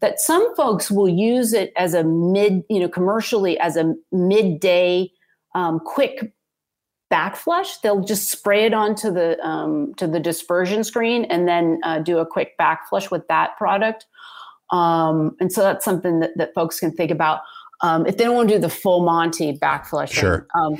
that 0.00 0.18
some 0.18 0.54
folks 0.56 0.90
will 0.90 1.08
use 1.08 1.52
it 1.52 1.72
as 1.76 1.94
a 1.94 2.02
mid 2.02 2.64
you 2.68 2.80
know 2.80 2.88
commercially 2.88 3.58
as 3.58 3.76
a 3.76 3.94
midday 4.12 5.10
um, 5.54 5.80
quick 5.80 6.32
backflush. 7.12 7.80
They'll 7.82 8.04
just 8.04 8.28
spray 8.28 8.64
it 8.64 8.74
onto 8.74 9.12
the 9.12 9.38
um, 9.46 9.94
to 9.96 10.06
the 10.06 10.20
dispersion 10.20 10.84
screen 10.84 11.24
and 11.24 11.46
then 11.48 11.80
uh, 11.82 11.98
do 11.98 12.18
a 12.18 12.26
quick 12.26 12.56
backflush 12.58 13.10
with 13.10 13.26
that 13.28 13.56
product. 13.58 14.06
Um, 14.70 15.36
and 15.40 15.52
so 15.52 15.62
that's 15.62 15.84
something 15.84 16.20
that, 16.20 16.30
that 16.36 16.54
folks 16.54 16.78
can 16.78 16.92
think 16.92 17.10
about 17.10 17.40
um, 17.82 18.06
if 18.06 18.16
they 18.16 18.24
don't 18.24 18.36
want 18.36 18.48
to 18.48 18.56
do 18.56 18.60
the 18.60 18.68
full 18.68 19.04
Monty 19.04 19.56
backflush, 19.56 20.12
sure. 20.12 20.46
Um, 20.54 20.76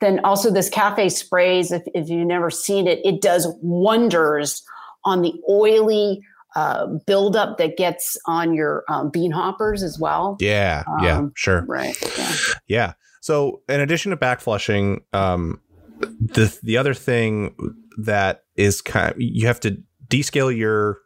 then 0.00 0.20
also 0.24 0.50
this 0.50 0.70
cafe 0.70 1.08
sprays. 1.08 1.72
If, 1.72 1.82
if 1.94 2.08
you've 2.08 2.26
never 2.26 2.50
seen 2.50 2.86
it, 2.86 3.00
it 3.04 3.20
does 3.20 3.46
wonders 3.60 4.62
on 5.04 5.22
the 5.22 5.34
oily 5.48 6.20
uh, 6.56 6.86
buildup 7.06 7.58
that 7.58 7.76
gets 7.76 8.16
on 8.26 8.54
your 8.54 8.84
um, 8.88 9.10
bean 9.10 9.30
hoppers 9.30 9.82
as 9.82 9.98
well. 9.98 10.36
Yeah, 10.40 10.84
yeah, 11.02 11.18
um, 11.18 11.32
sure, 11.36 11.64
right, 11.66 11.96
yeah. 12.16 12.32
yeah. 12.66 12.92
So 13.20 13.62
in 13.68 13.80
addition 13.80 14.10
to 14.10 14.16
backflushing, 14.16 15.00
um, 15.12 15.60
the 16.00 16.56
the 16.62 16.76
other 16.76 16.94
thing 16.94 17.54
that 17.98 18.44
is 18.56 18.80
kind 18.80 19.12
of, 19.12 19.20
you 19.20 19.46
have 19.46 19.60
to 19.60 19.82
descale 20.08 20.56
your 20.56 21.00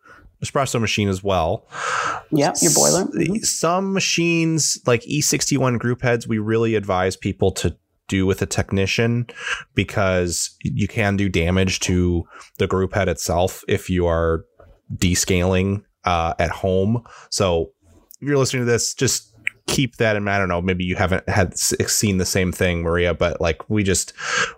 espresso 0.44 0.80
machine 0.80 1.08
as 1.08 1.22
well. 1.22 1.66
Yeah, 2.30 2.52
your 2.60 2.72
boiler. 2.74 3.04
Mm-hmm. 3.04 3.36
Some 3.38 3.92
machines 3.92 4.78
like 4.86 5.02
E61 5.02 5.78
group 5.78 6.02
heads, 6.02 6.26
we 6.26 6.38
really 6.38 6.74
advise 6.74 7.16
people 7.16 7.52
to 7.52 7.76
do 8.08 8.26
with 8.26 8.42
a 8.42 8.46
technician 8.46 9.26
because 9.74 10.54
you 10.62 10.88
can 10.88 11.16
do 11.16 11.28
damage 11.28 11.80
to 11.80 12.24
the 12.58 12.66
group 12.66 12.94
head 12.94 13.08
itself 13.08 13.64
if 13.68 13.88
you 13.88 14.06
are 14.06 14.44
descaling 14.94 15.82
uh, 16.04 16.34
at 16.38 16.50
home. 16.50 17.02
So 17.30 17.70
if 18.20 18.28
you're 18.28 18.38
listening 18.38 18.66
to 18.66 18.70
this, 18.70 18.94
just 18.94 19.31
keep 19.72 19.96
that 19.96 20.16
in 20.16 20.24
mind. 20.24 20.36
I 20.36 20.38
don't 20.38 20.48
know, 20.48 20.60
maybe 20.60 20.84
you 20.84 20.96
haven't 20.96 21.26
had 21.28 21.56
seen 21.58 22.18
the 22.18 22.26
same 22.26 22.52
thing, 22.52 22.82
Maria, 22.82 23.14
but 23.14 23.40
like 23.40 23.68
we 23.70 23.82
just 23.82 24.12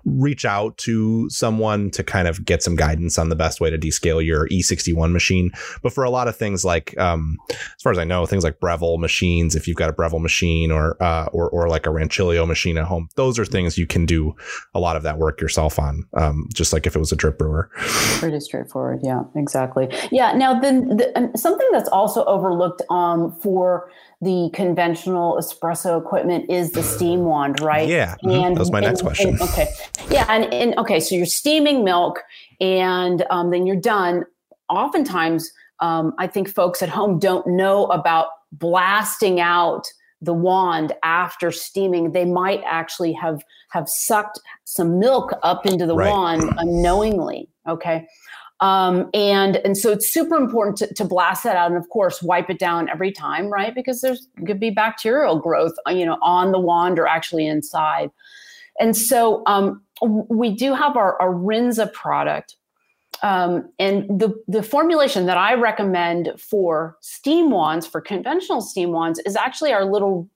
reach 0.04 0.44
out 0.44 0.76
to 0.78 1.30
someone 1.30 1.90
to 1.92 2.02
kind 2.02 2.26
of 2.26 2.44
get 2.44 2.62
some 2.62 2.74
guidance 2.74 3.16
on 3.16 3.28
the 3.28 3.36
best 3.36 3.60
way 3.60 3.70
to 3.70 3.78
descale 3.78 4.24
your 4.24 4.48
E61 4.48 5.12
machine. 5.12 5.52
But 5.82 5.92
for 5.92 6.02
a 6.02 6.10
lot 6.10 6.26
of 6.26 6.36
things 6.36 6.64
like, 6.64 6.98
um, 6.98 7.38
as 7.50 7.82
far 7.82 7.92
as 7.92 7.98
I 7.98 8.04
know, 8.04 8.26
things 8.26 8.42
like 8.42 8.58
Breville 8.58 8.98
machines, 8.98 9.54
if 9.54 9.68
you've 9.68 9.76
got 9.76 9.88
a 9.88 9.92
Breville 9.92 10.18
machine 10.18 10.72
or, 10.72 11.00
uh, 11.00 11.26
or, 11.26 11.48
or 11.48 11.68
like 11.68 11.86
a 11.86 11.90
Rancilio 11.90 12.46
machine 12.46 12.76
at 12.76 12.84
home, 12.84 13.08
those 13.14 13.38
are 13.38 13.44
things 13.44 13.78
you 13.78 13.86
can 13.86 14.06
do 14.06 14.34
a 14.74 14.80
lot 14.80 14.96
of 14.96 15.04
that 15.04 15.18
work 15.18 15.40
yourself 15.40 15.78
on, 15.78 16.04
um, 16.14 16.48
just 16.52 16.72
like 16.72 16.86
if 16.86 16.96
it 16.96 16.98
was 16.98 17.12
a 17.12 17.16
drip 17.16 17.38
brewer. 17.38 17.70
Pretty 18.18 18.40
straightforward. 18.40 18.98
Yeah, 19.04 19.22
exactly. 19.36 19.88
Yeah. 20.10 20.32
Now, 20.32 20.58
then 20.58 20.96
the, 20.96 21.30
something 21.36 21.68
that's 21.70 21.88
also 21.90 22.24
overlooked 22.24 22.82
um, 22.90 23.30
for 23.40 23.88
the 24.24 24.50
conventional 24.52 25.36
espresso 25.36 26.00
equipment 26.00 26.50
is 26.50 26.72
the 26.72 26.82
steam 26.82 27.24
wand, 27.24 27.60
right? 27.60 27.88
Yeah, 27.88 28.16
mm-hmm. 28.24 28.30
and 28.30 28.56
that's 28.56 28.70
my 28.70 28.80
next 28.80 29.02
question. 29.02 29.30
And, 29.30 29.42
okay, 29.42 29.68
yeah, 30.10 30.26
and, 30.28 30.52
and, 30.52 30.76
okay, 30.78 31.00
so 31.00 31.14
you're 31.14 31.26
steaming 31.26 31.84
milk, 31.84 32.22
and 32.60 33.24
um, 33.30 33.50
then 33.50 33.66
you're 33.66 33.76
done. 33.76 34.24
Oftentimes, 34.68 35.52
um, 35.80 36.14
I 36.18 36.26
think 36.26 36.48
folks 36.48 36.82
at 36.82 36.88
home 36.88 37.18
don't 37.18 37.46
know 37.46 37.86
about 37.86 38.28
blasting 38.52 39.40
out 39.40 39.86
the 40.22 40.34
wand 40.34 40.92
after 41.02 41.50
steaming. 41.52 42.12
They 42.12 42.24
might 42.24 42.62
actually 42.64 43.12
have 43.12 43.42
have 43.70 43.88
sucked 43.88 44.40
some 44.64 44.98
milk 44.98 45.32
up 45.42 45.66
into 45.66 45.84
the 45.84 45.96
right. 45.96 46.08
wand 46.08 46.50
unknowingly. 46.56 47.48
Okay. 47.68 48.06
Um, 48.64 49.10
and 49.12 49.56
and 49.56 49.76
so 49.76 49.92
it's 49.92 50.10
super 50.10 50.36
important 50.36 50.78
to, 50.78 50.94
to, 50.94 51.04
blast 51.04 51.44
that 51.44 51.54
out 51.54 51.70
and 51.70 51.76
of 51.76 51.86
course 51.90 52.22
wipe 52.22 52.48
it 52.48 52.58
down 52.58 52.88
every 52.88 53.12
time 53.12 53.50
right? 53.50 53.74
Because 53.74 54.00
there's 54.00 54.26
could 54.46 54.58
be 54.58 54.70
bacterial 54.70 55.38
growth 55.38 55.74
uh, 55.86 55.90
you 55.90 56.06
know 56.06 56.16
on 56.22 56.50
the 56.50 56.58
wand 56.58 56.98
or 56.98 57.06
actually 57.06 57.46
inside. 57.46 58.10
And 58.80 58.96
so 58.96 59.42
um, 59.46 59.82
we 60.00 60.54
do 60.54 60.72
have 60.72 60.96
our, 60.96 61.20
our 61.20 61.34
rinza 61.34 61.92
product. 61.92 62.56
Um, 63.22 63.70
and 63.78 64.08
the, 64.08 64.34
the 64.48 64.62
formulation 64.62 65.26
that 65.26 65.36
i 65.36 65.54
recommend 65.54 66.32
for 66.38 66.96
steam 67.00 67.50
wands 67.50 67.86
for 67.86 68.00
conventional 68.00 68.62
steam 68.62 68.92
wands 68.92 69.20
is 69.26 69.36
actually 69.36 69.72
our 69.72 69.84
little 69.84 70.28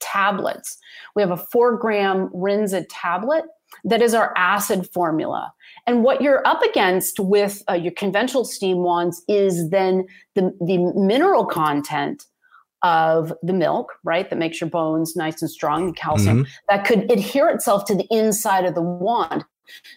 tablets. 0.00 0.76
We 1.14 1.22
have 1.22 1.30
a 1.30 1.36
four 1.36 1.76
gram 1.76 2.30
rinza 2.30 2.84
tablet 2.90 3.44
that 3.84 4.02
is 4.02 4.14
our 4.14 4.32
acid 4.36 4.88
formula. 4.92 5.52
And 5.86 6.02
what 6.02 6.20
you're 6.20 6.46
up 6.46 6.62
against 6.62 7.18
with 7.18 7.62
uh, 7.68 7.74
your 7.74 7.92
conventional 7.92 8.44
steam 8.44 8.78
wands 8.78 9.22
is 9.28 9.70
then 9.70 10.06
the, 10.34 10.54
the 10.60 10.78
mineral 10.94 11.44
content 11.44 12.26
of 12.82 13.32
the 13.42 13.52
milk, 13.52 13.92
right? 14.04 14.28
That 14.30 14.38
makes 14.38 14.60
your 14.60 14.70
bones 14.70 15.16
nice 15.16 15.42
and 15.42 15.50
strong 15.50 15.84
and 15.84 15.96
calcium 15.96 16.44
mm-hmm. 16.44 16.50
that 16.68 16.86
could 16.86 17.10
adhere 17.10 17.48
itself 17.48 17.84
to 17.86 17.94
the 17.94 18.06
inside 18.10 18.64
of 18.64 18.74
the 18.74 18.82
wand. 18.82 19.44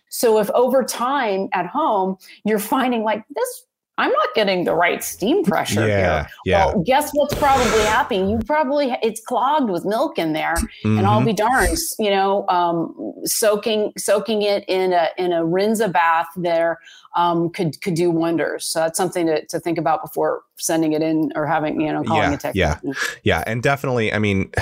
So 0.10 0.40
if 0.40 0.50
over 0.52 0.84
time 0.84 1.50
at 1.54 1.66
home 1.66 2.18
you're 2.46 2.60
finding 2.60 3.04
like 3.04 3.24
this 3.36 3.66
I'm 3.98 4.12
not 4.12 4.30
getting 4.34 4.64
the 4.64 4.74
right 4.74 5.04
steam 5.04 5.44
pressure 5.44 5.88
yeah, 5.88 6.24
here. 6.24 6.28
Yeah. 6.46 6.66
Well, 6.66 6.84
guess 6.84 7.12
what's 7.14 7.36
probably 7.36 7.82
happening? 7.84 8.28
You 8.28 8.40
probably 8.40 8.96
it's 9.04 9.22
clogged 9.22 9.70
with 9.70 9.86
milk 9.86 10.18
in 10.18 10.34
there, 10.34 10.56
mm-hmm. 10.56 10.98
and 10.98 11.06
I'll 11.06 11.20
mm-hmm. 11.20 11.28
be 11.28 11.34
darned. 11.34 11.78
You 12.00 12.10
know, 12.10 12.48
um, 12.50 13.14
soaking 13.26 13.94
soaking 13.98 14.42
it 14.42 14.66
in 14.68 14.94
a 14.94 15.10
in 15.18 15.32
a 15.32 15.44
rinza 15.44 15.92
bath 15.92 16.28
there 16.36 16.80
um, 17.16 17.52
could 17.52 17.80
could 17.82 17.94
do 17.94 18.10
wonders. 18.10 18.66
So 18.66 18.80
that's 18.80 18.98
something 18.98 19.28
to, 19.28 19.46
to 19.46 19.60
think 19.60 19.78
about 19.78 20.02
before 20.02 20.42
sending 20.58 20.94
it 20.94 21.04
in 21.04 21.32
or 21.36 21.46
having 21.46 21.80
you 21.80 21.94
know 21.94 22.04
calling 22.04 22.32
yeah, 22.32 22.34
a 22.34 22.38
technician. 22.38 22.80
Yeah, 22.84 22.94
yeah, 23.24 23.44
and 23.46 23.62
definitely. 23.62 24.12
I 24.14 24.20
mean. 24.20 24.52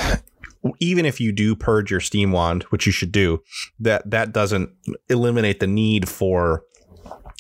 even 0.80 1.08
if 1.08 1.20
you 1.20 1.32
do 1.32 1.56
purge 1.56 1.90
your 1.90 2.00
steam 2.00 2.32
wand, 2.32 2.62
which 2.66 2.86
you 2.86 2.92
should 2.92 3.12
do, 3.12 3.42
that 3.80 4.08
that 4.12 4.32
doesn't 4.32 4.70
eliminate 5.10 5.60
the 5.60 5.66
need 5.66 6.08
for 6.08 6.64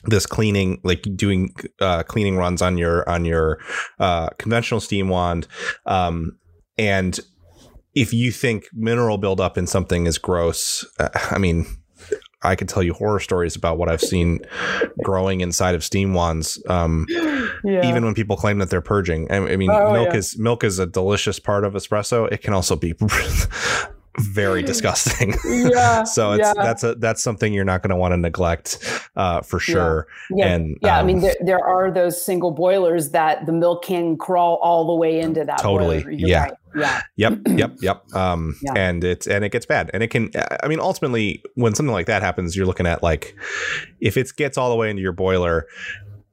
this 0.05 0.25
cleaning 0.25 0.79
like 0.83 1.05
doing 1.15 1.53
uh, 1.79 2.03
cleaning 2.03 2.37
runs 2.37 2.61
on 2.61 2.77
your 2.77 3.07
on 3.09 3.25
your 3.25 3.59
uh, 3.99 4.29
conventional 4.37 4.79
steam 4.79 5.09
wand 5.09 5.47
um, 5.85 6.37
and 6.77 7.19
if 7.93 8.13
you 8.13 8.31
think 8.31 8.65
mineral 8.73 9.17
buildup 9.17 9.57
in 9.57 9.67
something 9.67 10.05
is 10.05 10.17
gross 10.17 10.85
uh, 10.99 11.09
i 11.31 11.37
mean 11.37 11.65
I 12.43 12.55
could 12.55 12.67
tell 12.67 12.81
you 12.81 12.93
horror 12.93 13.19
stories 13.19 13.55
about 13.55 13.77
what 13.77 13.89
I've 13.89 14.01
seen 14.01 14.39
growing 15.03 15.41
inside 15.41 15.75
of 15.75 15.83
steam 15.83 16.13
wands. 16.13 16.61
Um, 16.67 17.05
yeah. 17.63 17.87
Even 17.87 18.03
when 18.03 18.15
people 18.15 18.35
claim 18.35 18.57
that 18.59 18.69
they're 18.71 18.81
purging, 18.81 19.31
I, 19.31 19.37
I 19.37 19.55
mean, 19.57 19.69
oh, 19.69 19.93
milk 19.93 20.09
yeah. 20.11 20.17
is 20.17 20.39
milk 20.39 20.63
is 20.63 20.79
a 20.79 20.87
delicious 20.87 21.39
part 21.39 21.63
of 21.63 21.73
espresso. 21.73 22.31
It 22.31 22.41
can 22.41 22.53
also 22.53 22.75
be 22.75 22.95
very 24.19 24.61
disgusting. 24.71 25.33
Yeah. 25.45 26.03
so 26.03 26.33
it's 26.33 26.39
yeah. 26.39 26.53
that's 26.55 26.83
a 26.83 26.95
that's 26.95 27.23
something 27.23 27.53
you're 27.53 27.65
not 27.65 27.81
going 27.81 27.89
to 27.89 27.95
want 27.95 28.13
to 28.13 28.17
neglect 28.17 29.09
uh, 29.15 29.41
for 29.41 29.59
sure. 29.59 30.07
Yeah. 30.29 30.45
yeah. 30.45 30.53
And 30.53 30.77
yeah, 30.81 30.97
um, 30.97 31.03
I 31.03 31.07
mean 31.07 31.15
um, 31.17 31.21
there, 31.21 31.35
there 31.41 31.65
are 31.65 31.91
those 31.91 32.23
single 32.23 32.51
boilers 32.51 33.11
that 33.11 33.45
the 33.45 33.51
milk 33.51 33.83
can 33.83 34.17
crawl 34.17 34.59
all 34.61 34.85
the 34.85 34.95
way 34.95 35.19
into 35.19 35.45
that. 35.45 35.59
Totally. 35.59 36.05
Yeah. 36.09 36.43
Right. 36.43 36.53
Yeah. 36.75 37.01
Yep. 37.17 37.39
Yep. 37.61 37.75
Yep. 37.81 38.15
Um, 38.15 38.55
yeah. 38.61 38.73
and 38.75 39.03
it's 39.03 39.27
and 39.27 39.43
it 39.43 39.51
gets 39.51 39.65
bad, 39.65 39.91
and 39.93 40.01
it 40.01 40.07
can. 40.07 40.31
I 40.63 40.67
mean, 40.67 40.79
ultimately, 40.79 41.43
when 41.55 41.75
something 41.75 41.93
like 41.93 42.07
that 42.07 42.21
happens, 42.21 42.55
you're 42.55 42.65
looking 42.65 42.87
at 42.87 43.03
like 43.03 43.35
if 43.99 44.17
it 44.17 44.31
gets 44.35 44.57
all 44.57 44.69
the 44.69 44.75
way 44.75 44.89
into 44.89 45.01
your 45.01 45.11
boiler, 45.11 45.67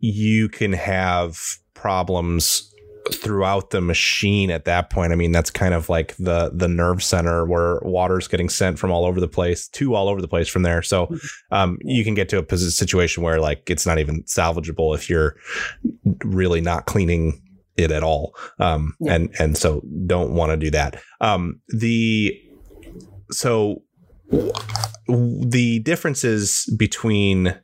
you 0.00 0.48
can 0.48 0.72
have 0.72 1.38
problems 1.74 2.67
throughout 3.14 3.70
the 3.70 3.80
machine 3.80 4.50
at 4.50 4.64
that 4.64 4.90
point. 4.90 5.12
I 5.12 5.16
mean, 5.16 5.32
that's 5.32 5.50
kind 5.50 5.74
of 5.74 5.88
like 5.88 6.16
the 6.16 6.50
the 6.54 6.68
nerve 6.68 7.02
center 7.02 7.44
where 7.44 7.80
water's 7.82 8.28
getting 8.28 8.48
sent 8.48 8.78
from 8.78 8.90
all 8.90 9.04
over 9.04 9.20
the 9.20 9.28
place 9.28 9.68
to 9.68 9.94
all 9.94 10.08
over 10.08 10.20
the 10.20 10.28
place 10.28 10.48
from 10.48 10.62
there. 10.62 10.82
So 10.82 11.06
mm-hmm. 11.06 11.54
um, 11.54 11.78
you 11.82 12.04
can 12.04 12.14
get 12.14 12.28
to 12.30 12.44
a 12.48 12.58
situation 12.58 13.22
where 13.22 13.40
like 13.40 13.68
it's 13.70 13.86
not 13.86 13.98
even 13.98 14.22
salvageable 14.24 14.94
if 14.94 15.08
you're 15.08 15.36
really 16.24 16.60
not 16.60 16.86
cleaning 16.86 17.42
it 17.76 17.90
at 17.90 18.02
all. 18.02 18.34
Um, 18.58 18.94
yeah. 19.00 19.14
and 19.14 19.34
and 19.38 19.56
so 19.56 19.82
don't 20.06 20.32
want 20.32 20.50
to 20.50 20.56
do 20.56 20.70
that. 20.70 21.00
Um, 21.20 21.60
the 21.68 22.38
so 23.30 23.82
the 25.08 25.80
differences 25.84 26.72
between 26.78 27.54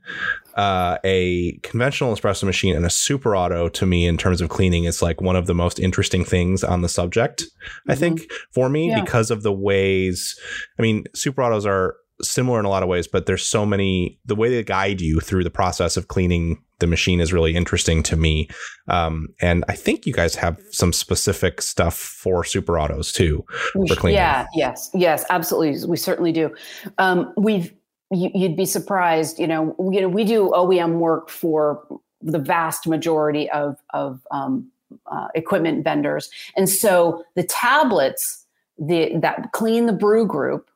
uh, 0.55 0.99
a 1.05 1.59
conventional 1.63 2.15
espresso 2.15 2.45
machine 2.45 2.77
and 2.77 2.87
a 2.87 2.91
super 2.91 3.37
auto 3.37 3.69
to 3.69 3.87
me 3.87 4.07
in 4.07 4.17
terms 4.17 4.41
of 4.41 4.49
cleaning 4.49 4.85
is 4.85 5.03
like 5.03 5.21
one 5.21 5.37
of 5.37 5.47
the 5.47 5.55
most 5.55 5.81
interesting 5.81 6.25
things 6.25 6.63
on 6.63 6.83
the 6.83 6.89
subject 6.89 7.43
mm-hmm. 7.43 7.91
i 7.91 7.95
think 7.95 8.23
for 8.53 8.69
me 8.69 8.89
yeah. 8.89 9.01
because 9.01 9.31
of 9.31 9.43
the 9.43 9.53
ways 9.53 10.39
i 10.79 10.83
mean 10.83 11.05
super 11.15 11.43
autos 11.43 11.67
are 11.67 11.97
similar 12.23 12.61
in 12.61 12.65
a 12.65 12.69
lot 12.69 12.85
of 12.85 12.89
ways 12.89 13.09
but 13.09 13.27
there's 13.27 13.45
so 13.45 13.67
many 13.67 14.19
the 14.25 14.37
way 14.37 14.49
they 14.49 14.63
guide 14.63 15.01
you 15.01 15.19
through 15.19 15.43
the 15.43 15.51
process 15.51 15.97
of 15.97 16.07
cleaning 16.07 16.63
the 16.79 16.87
machine 16.87 17.21
is 17.21 17.33
really 17.33 17.57
interesting 17.57 18.03
to 18.03 18.17
me 18.17 18.49
um, 18.87 19.29
and 19.41 19.65
i 19.69 19.75
think 19.75 20.07
you 20.07 20.13
guys 20.13 20.37
have 20.37 20.57
some 20.71 20.93
specific 20.93 21.61
stuff 21.61 21.97
for 21.97 22.45
super 22.45 22.79
autos 22.79 23.13
too 23.13 23.45
for 23.89 23.97
cleaning 23.97 24.17
yeah 24.17 24.47
yes 24.55 24.91
yes 24.95 25.25
absolutely 25.31 25.89
we 25.89 25.97
certainly 25.97 26.31
do 26.31 26.55
um, 26.99 27.33
we've 27.37 27.73
you, 28.15 28.31
would 28.35 28.57
be 28.57 28.67
surprised. 28.67 29.39
You 29.39 29.47
know, 29.47 29.77
you 29.93 30.01
know, 30.01 30.09
we 30.09 30.25
do 30.25 30.51
OEM 30.51 30.99
work 30.99 31.29
for 31.29 31.85
the 32.23 32.39
vast 32.39 32.87
majority 32.87 33.51
of 33.51 33.77
of 33.93 34.21
um, 34.31 34.71
uh, 35.07 35.29
equipment 35.35 35.85
vendors, 35.85 36.31
and 36.57 36.69
so 36.69 37.25
the 37.35 37.43
tablets 37.43 38.45
the, 38.79 39.17
that 39.19 39.53
clean 39.53 39.87
the 39.87 39.93
brew 39.93 40.27
group 40.27 40.69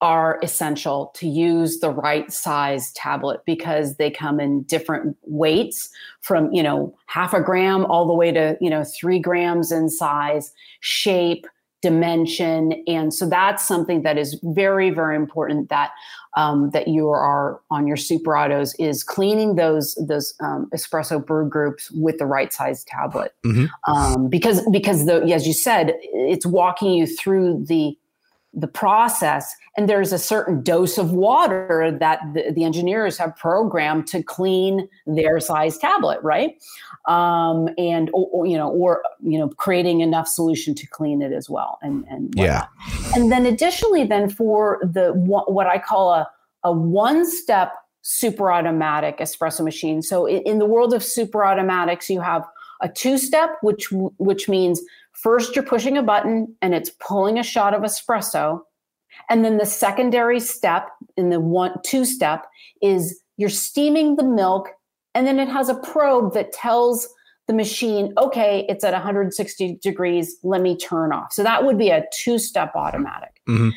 are 0.00 0.38
essential 0.42 1.10
to 1.14 1.26
use 1.26 1.78
the 1.78 1.88
right 1.88 2.30
size 2.30 2.92
tablet 2.92 3.40
because 3.46 3.96
they 3.96 4.10
come 4.10 4.38
in 4.38 4.62
different 4.64 5.16
weights 5.22 5.88
from 6.20 6.52
you 6.52 6.62
know 6.62 6.94
half 7.06 7.32
a 7.32 7.40
gram 7.40 7.86
all 7.86 8.06
the 8.06 8.12
way 8.12 8.30
to 8.30 8.56
you 8.60 8.68
know 8.68 8.84
three 8.84 9.18
grams 9.18 9.72
in 9.72 9.88
size 9.88 10.52
shape 10.80 11.46
dimension 11.80 12.72
and 12.86 13.14
so 13.14 13.26
that's 13.26 13.66
something 13.66 14.02
that 14.02 14.18
is 14.18 14.38
very 14.42 14.90
very 14.90 15.16
important 15.16 15.70
that 15.70 15.92
um, 16.36 16.70
that 16.70 16.88
you 16.88 17.08
are 17.08 17.60
on 17.70 17.86
your 17.86 17.96
super 17.96 18.36
autos 18.36 18.74
is 18.76 19.02
cleaning 19.02 19.56
those 19.56 19.94
those 20.06 20.34
um, 20.40 20.68
espresso 20.74 21.24
brew 21.24 21.48
groups 21.48 21.90
with 21.92 22.18
the 22.18 22.26
right 22.26 22.52
size 22.52 22.84
tablet 22.84 23.34
mm-hmm. 23.44 23.66
um, 23.92 24.28
because 24.28 24.66
because 24.70 25.06
the 25.06 25.22
as 25.32 25.46
you 25.46 25.52
said 25.52 25.94
it's 26.00 26.46
walking 26.46 26.92
you 26.92 27.06
through 27.06 27.64
the 27.66 27.96
the 28.54 28.68
process 28.68 29.54
and 29.76 29.88
there's 29.88 30.12
a 30.12 30.18
certain 30.18 30.62
dose 30.62 30.98
of 30.98 31.12
water 31.12 31.96
that 31.98 32.20
the, 32.32 32.52
the 32.52 32.64
engineers 32.64 33.18
have 33.18 33.36
programmed 33.36 34.06
to 34.06 34.22
clean 34.22 34.88
their 35.06 35.40
size 35.40 35.76
tablet 35.78 36.20
right? 36.22 36.56
Um, 37.06 37.68
and 37.76 38.10
or, 38.14 38.28
or, 38.32 38.46
you 38.46 38.56
know 38.56 38.70
or 38.70 39.02
you 39.22 39.38
know 39.38 39.48
creating 39.48 40.00
enough 40.00 40.28
solution 40.28 40.74
to 40.76 40.86
clean 40.86 41.20
it 41.20 41.32
as 41.32 41.50
well 41.50 41.78
and 41.82 42.04
and 42.08 42.32
yeah. 42.36 42.66
and 43.14 43.30
then 43.30 43.44
additionally 43.46 44.04
then 44.04 44.30
for 44.30 44.80
the 44.82 45.12
what 45.12 45.66
i 45.66 45.78
call 45.78 46.12
a 46.14 46.30
a 46.64 46.72
one 46.72 47.30
step 47.30 47.74
super 48.02 48.52
automatic 48.52 49.18
espresso 49.18 49.64
machine. 49.64 50.02
So 50.02 50.26
in, 50.26 50.42
in 50.42 50.58
the 50.58 50.66
world 50.66 50.92
of 50.92 51.02
super 51.02 51.44
automatics 51.44 52.10
you 52.10 52.20
have 52.20 52.44
a 52.82 52.88
two 52.88 53.18
step 53.18 53.50
which 53.62 53.90
which 54.18 54.48
means 54.48 54.82
First, 55.22 55.54
you're 55.54 55.64
pushing 55.64 55.96
a 55.96 56.02
button 56.02 56.54
and 56.60 56.74
it's 56.74 56.90
pulling 57.00 57.38
a 57.38 57.42
shot 57.42 57.74
of 57.74 57.82
espresso. 57.82 58.60
And 59.30 59.44
then 59.44 59.58
the 59.58 59.66
secondary 59.66 60.40
step 60.40 60.88
in 61.16 61.30
the 61.30 61.40
one 61.40 61.74
two 61.84 62.04
step 62.04 62.46
is 62.82 63.20
you're 63.36 63.48
steaming 63.48 64.16
the 64.16 64.24
milk 64.24 64.70
and 65.14 65.26
then 65.26 65.38
it 65.38 65.48
has 65.48 65.68
a 65.68 65.76
probe 65.76 66.34
that 66.34 66.52
tells 66.52 67.08
the 67.46 67.54
machine, 67.54 68.12
okay, 68.18 68.64
it's 68.68 68.84
at 68.84 68.92
160 68.92 69.78
degrees, 69.82 70.36
let 70.42 70.62
me 70.62 70.76
turn 70.76 71.12
off. 71.12 71.32
So 71.32 71.42
that 71.42 71.64
would 71.64 71.78
be 71.78 71.90
a 71.90 72.04
two 72.12 72.38
step 72.38 72.72
automatic. 72.74 73.40
Mm-hmm. 73.48 73.70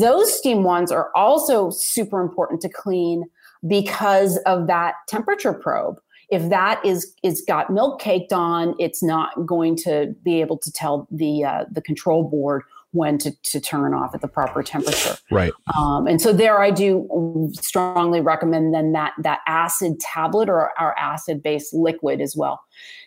Those 0.00 0.36
steam 0.36 0.62
ones 0.62 0.92
are 0.92 1.10
also 1.14 1.70
super 1.70 2.20
important 2.20 2.60
to 2.62 2.68
clean 2.68 3.24
because 3.66 4.36
of 4.46 4.66
that 4.66 4.94
temperature 5.08 5.52
probe 5.52 5.98
if 6.34 6.48
that 6.50 6.84
is 6.84 7.14
is 7.22 7.42
got 7.46 7.70
milk 7.70 8.00
caked 8.00 8.32
on, 8.32 8.74
it's 8.78 9.02
not 9.02 9.46
going 9.46 9.76
to 9.76 10.14
be 10.24 10.40
able 10.40 10.58
to 10.58 10.72
tell 10.72 11.08
the 11.10 11.44
uh, 11.44 11.64
the 11.70 11.80
control 11.80 12.28
board 12.28 12.62
when 12.94 13.18
to, 13.18 13.32
to 13.42 13.60
turn 13.60 13.92
off 13.92 14.14
at 14.14 14.20
the 14.20 14.28
proper 14.28 14.62
temperature. 14.62 15.16
Right. 15.30 15.52
Um, 15.76 16.06
and 16.06 16.20
so 16.20 16.32
there, 16.32 16.62
I 16.62 16.70
do 16.70 17.50
strongly 17.52 18.20
recommend 18.20 18.72
then 18.72 18.92
that 18.92 19.12
that 19.22 19.40
acid 19.46 19.98
tablet 20.00 20.48
or 20.48 20.70
our 20.78 20.96
acid 20.96 21.42
based 21.42 21.74
liquid 21.74 22.20
as 22.20 22.36
well. 22.36 22.60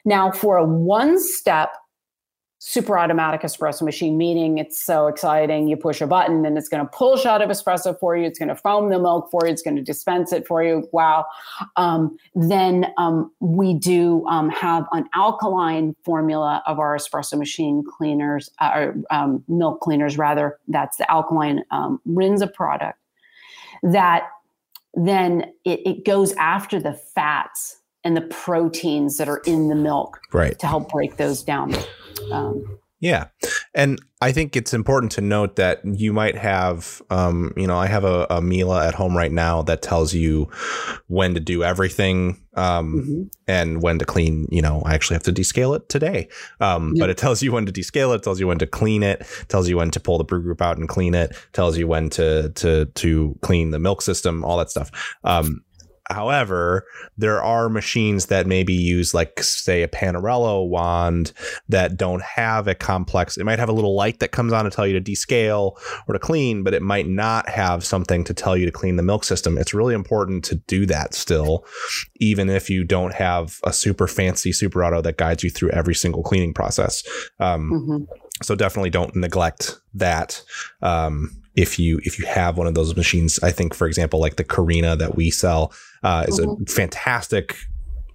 Now, 0.03 0.31
for 0.31 0.57
a 0.57 0.65
one 0.65 1.19
step 1.21 1.69
super 2.59 2.97
automatic 2.97 3.41
espresso 3.41 3.83
machine, 3.83 4.17
meaning 4.17 4.57
it's 4.57 4.81
so 4.81 5.07
exciting. 5.07 5.67
You 5.67 5.77
push 5.77 6.01
a 6.01 6.07
button 6.07 6.45
and 6.45 6.57
it's 6.57 6.69
going 6.69 6.83
to 6.83 6.89
pull 6.91 7.13
a 7.13 7.19
shot 7.19 7.41
of 7.41 7.49
espresso 7.49 7.97
for 7.99 8.17
you. 8.17 8.25
It's 8.25 8.39
going 8.39 8.49
to 8.49 8.55
foam 8.55 8.89
the 8.89 8.99
milk 8.99 9.29
for 9.29 9.45
you. 9.45 9.51
It's 9.51 9.61
going 9.61 9.75
to 9.75 9.81
dispense 9.83 10.33
it 10.33 10.47
for 10.47 10.63
you. 10.63 10.87
Wow. 10.91 11.25
Um, 11.75 12.17
then 12.33 12.87
um, 12.97 13.31
we 13.39 13.73
do 13.75 14.25
um, 14.27 14.49
have 14.49 14.85
an 14.91 15.05
alkaline 15.13 15.95
formula 16.03 16.63
of 16.65 16.79
our 16.79 16.97
espresso 16.97 17.37
machine 17.37 17.83
cleaners, 17.83 18.49
uh, 18.59 18.71
or 18.73 18.95
um, 19.11 19.43
milk 19.47 19.81
cleaners, 19.81 20.17
rather. 20.17 20.57
That's 20.67 20.97
the 20.97 21.09
alkaline 21.11 21.63
um, 21.71 22.01
Rinza 22.07 22.51
product 22.51 22.99
that 23.83 24.29
then 24.95 25.53
it, 25.63 25.81
it 25.85 26.05
goes 26.05 26.33
after 26.33 26.79
the 26.79 26.93
fats 26.93 27.77
and 28.07 28.15
the 28.15 28.21
proteins 28.21 29.17
that 29.17 29.27
are 29.27 29.41
in 29.45 29.67
the 29.67 29.75
milk 29.75 30.21
right. 30.31 30.57
to 30.59 30.65
help 30.65 30.89
break 30.89 31.17
those 31.17 31.43
down. 31.43 31.75
Um, 32.31 32.79
yeah. 33.01 33.27
And 33.75 33.99
I 34.21 34.31
think 34.31 34.55
it's 34.55 34.73
important 34.73 35.11
to 35.13 35.21
note 35.21 35.57
that 35.57 35.81
you 35.83 36.13
might 36.13 36.37
have, 36.37 37.01
um, 37.09 37.53
you 37.57 37.67
know, 37.67 37.77
I 37.77 37.87
have 37.87 38.05
a, 38.05 38.25
a 38.29 38.41
Miele 38.41 38.73
at 38.73 38.95
home 38.95 39.15
right 39.15 39.31
now 39.31 39.61
that 39.63 39.81
tells 39.81 40.13
you 40.13 40.49
when 41.07 41.33
to 41.33 41.41
do 41.41 41.65
everything 41.65 42.41
um, 42.55 42.93
mm-hmm. 42.95 43.21
and 43.45 43.83
when 43.83 43.99
to 43.99 44.05
clean. 44.05 44.47
You 44.49 44.61
know, 44.61 44.81
I 44.85 44.95
actually 44.95 45.15
have 45.15 45.23
to 45.23 45.33
descale 45.33 45.75
it 45.75 45.89
today, 45.89 46.29
um, 46.61 46.95
but 46.97 47.09
it 47.09 47.17
tells 47.17 47.43
you 47.43 47.51
when 47.51 47.65
to 47.65 47.73
descale 47.73 48.15
it, 48.15 48.23
tells 48.23 48.39
you 48.39 48.47
when 48.47 48.57
to 48.59 48.67
clean 48.67 49.03
it, 49.03 49.27
tells 49.49 49.67
you 49.67 49.77
when 49.77 49.91
to 49.91 49.99
pull 49.99 50.17
the 50.17 50.23
brew 50.23 50.41
group 50.41 50.61
out 50.61 50.77
and 50.77 50.87
clean 50.87 51.13
it, 51.13 51.35
tells 51.51 51.77
you 51.77 51.87
when 51.87 52.09
to 52.11 52.49
to 52.53 52.85
to 52.85 53.37
clean 53.41 53.71
the 53.71 53.79
milk 53.79 54.01
system, 54.01 54.43
all 54.45 54.57
that 54.57 54.71
stuff. 54.71 55.17
Um, 55.25 55.61
However, 56.09 56.85
there 57.17 57.41
are 57.43 57.69
machines 57.69 58.27
that 58.27 58.47
maybe 58.47 58.73
use, 58.73 59.13
like, 59.13 59.41
say, 59.43 59.83
a 59.83 59.87
Panarello 59.87 60.67
wand 60.67 61.33
that 61.69 61.97
don't 61.97 62.21
have 62.21 62.67
a 62.67 62.75
complex. 62.75 63.37
It 63.37 63.43
might 63.43 63.59
have 63.59 63.69
a 63.69 63.73
little 63.73 63.95
light 63.95 64.19
that 64.19 64.31
comes 64.31 64.53
on 64.53 64.65
to 64.65 64.71
tell 64.71 64.87
you 64.87 64.99
to 64.99 65.11
descale 65.11 65.77
or 66.07 66.13
to 66.13 66.19
clean, 66.19 66.63
but 66.63 66.73
it 66.73 66.81
might 66.81 67.07
not 67.07 67.49
have 67.49 67.83
something 67.83 68.23
to 68.23 68.33
tell 68.33 68.55
you 68.55 68.65
to 68.65 68.71
clean 68.71 68.95
the 68.95 69.03
milk 69.03 69.23
system. 69.23 69.57
It's 69.57 69.73
really 69.73 69.93
important 69.93 70.43
to 70.45 70.55
do 70.55 70.85
that 70.85 71.13
still, 71.13 71.65
even 72.17 72.49
if 72.49 72.69
you 72.69 72.83
don't 72.83 73.13
have 73.13 73.59
a 73.63 73.73
super 73.73 74.07
fancy 74.07 74.51
super 74.51 74.83
auto 74.83 75.01
that 75.01 75.17
guides 75.17 75.43
you 75.43 75.49
through 75.49 75.69
every 75.71 75.95
single 75.95 76.23
cleaning 76.23 76.53
process. 76.53 77.03
Um, 77.39 77.71
mm-hmm. 77.71 78.13
So 78.43 78.55
definitely 78.55 78.89
don't 78.91 79.15
neglect 79.15 79.79
that. 79.93 80.43
Um, 80.81 81.41
if 81.55 81.79
you 81.79 81.99
if 82.03 82.19
you 82.19 82.25
have 82.27 82.57
one 82.57 82.67
of 82.67 82.75
those 82.75 82.95
machines, 82.95 83.39
I 83.41 83.51
think, 83.51 83.73
for 83.73 83.87
example, 83.87 84.19
like 84.19 84.35
the 84.35 84.43
Carina 84.43 84.95
that 84.95 85.15
we 85.15 85.31
sell 85.31 85.73
uh, 86.03 86.25
is 86.27 86.39
mm-hmm. 86.39 86.63
a 86.63 86.65
fantastic 86.65 87.55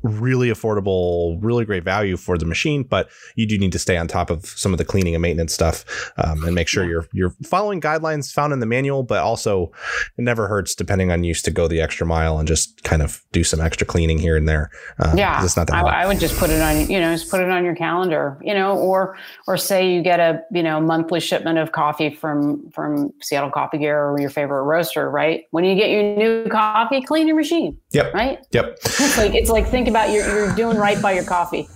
really 0.03 0.49
affordable, 0.49 1.39
really 1.41 1.65
great 1.65 1.85
value 1.85 2.17
for 2.17 2.37
the 2.37 2.45
machine, 2.45 2.83
but 2.83 3.09
you 3.37 3.47
do 3.47 3.59
need 3.59 3.73
to 3.73 3.79
stay 3.79 3.97
on 3.97 4.09
top 4.09 4.31
of 4.31 4.47
some 4.47 4.73
of 4.73 4.79
the 4.79 4.85
cleaning 4.85 5.15
and 5.15 5.23
maintenance 5.23 5.53
stuff 5.53 6.13
um, 6.19 6.45
and 6.45 6.55
make 6.55 6.69
sure 6.69 6.85
you're 6.85 7.07
you're 7.13 7.35
following 7.45 7.81
guidelines 7.81 8.33
found 8.33 8.53
in 8.53 8.61
the 8.61 8.67
manual. 8.67 9.03
But 9.03 9.23
also, 9.23 9.73
it 10.17 10.23
never 10.23 10.49
hurts, 10.49 10.75
depending 10.75 11.11
on 11.11 11.25
use, 11.25 11.43
to 11.43 11.51
go 11.51 11.69
the 11.69 11.81
extra 11.81 12.07
mile 12.07 12.39
and 12.39 12.49
just 12.49 12.83
kind 12.85 13.03
of 13.03 13.23
do 13.33 13.45
some 13.45 13.61
extra 13.61 13.87
cleaning 13.87 14.19
here 14.19 14.37
and 14.37 14.49
there. 14.49 14.71
Uh, 14.99 15.15
yeah, 15.17 15.43
it's 15.45 15.57
not 15.57 15.67
that. 15.69 15.77
I, 15.77 16.03
I, 16.03 16.07
would 16.07 16.19
just 16.19 16.37
put 16.39 16.51
it 16.51 16.61
on 16.61 16.91
you 16.91 16.99
know 16.99 17.13
just 17.13 17.31
put 17.31 17.41
it 17.41 17.51
on 17.51 17.65
your 17.65 17.77
calendar, 17.77 18.39
you 18.43 18.55
know, 18.55 18.77
or 18.77 19.17
or 19.47 19.57
say 19.57 19.93
you 19.93 20.03
get 20.03 20.21
a 20.21 20.43
you 20.53 20.63
know 20.63 20.81
monthly 20.81 21.21
shipment 21.21 21.59
of 21.59 21.73
coffee 21.73 22.11
from 22.11 22.71
from 22.71 23.13
Seattle 23.21 23.51
Coffee 23.51 23.79
Gear 23.79 24.05
or 24.05 24.21
your 24.21 24.31
favorite 24.31 24.63
roaster, 24.63 25.11
right? 25.11 25.45
When 25.51 25.65
you 25.65 25.75
get 25.75 25.91
your 25.91 26.03
new 26.17 26.49
coffee, 26.49 27.03
clean 27.03 27.27
your 27.27 27.37
machine. 27.37 27.79
Yep. 27.93 28.15
Right. 28.15 28.39
Yep. 28.51 28.79
It's 28.85 29.19
like 29.19 29.35
it's 29.35 29.51
like 29.51 29.69
think 29.69 29.89
about 29.93 30.11
you're, 30.11 30.27
you're 30.27 30.55
doing 30.55 30.77
right 30.77 31.01
by 31.01 31.13
your 31.13 31.25
coffee. 31.25 31.69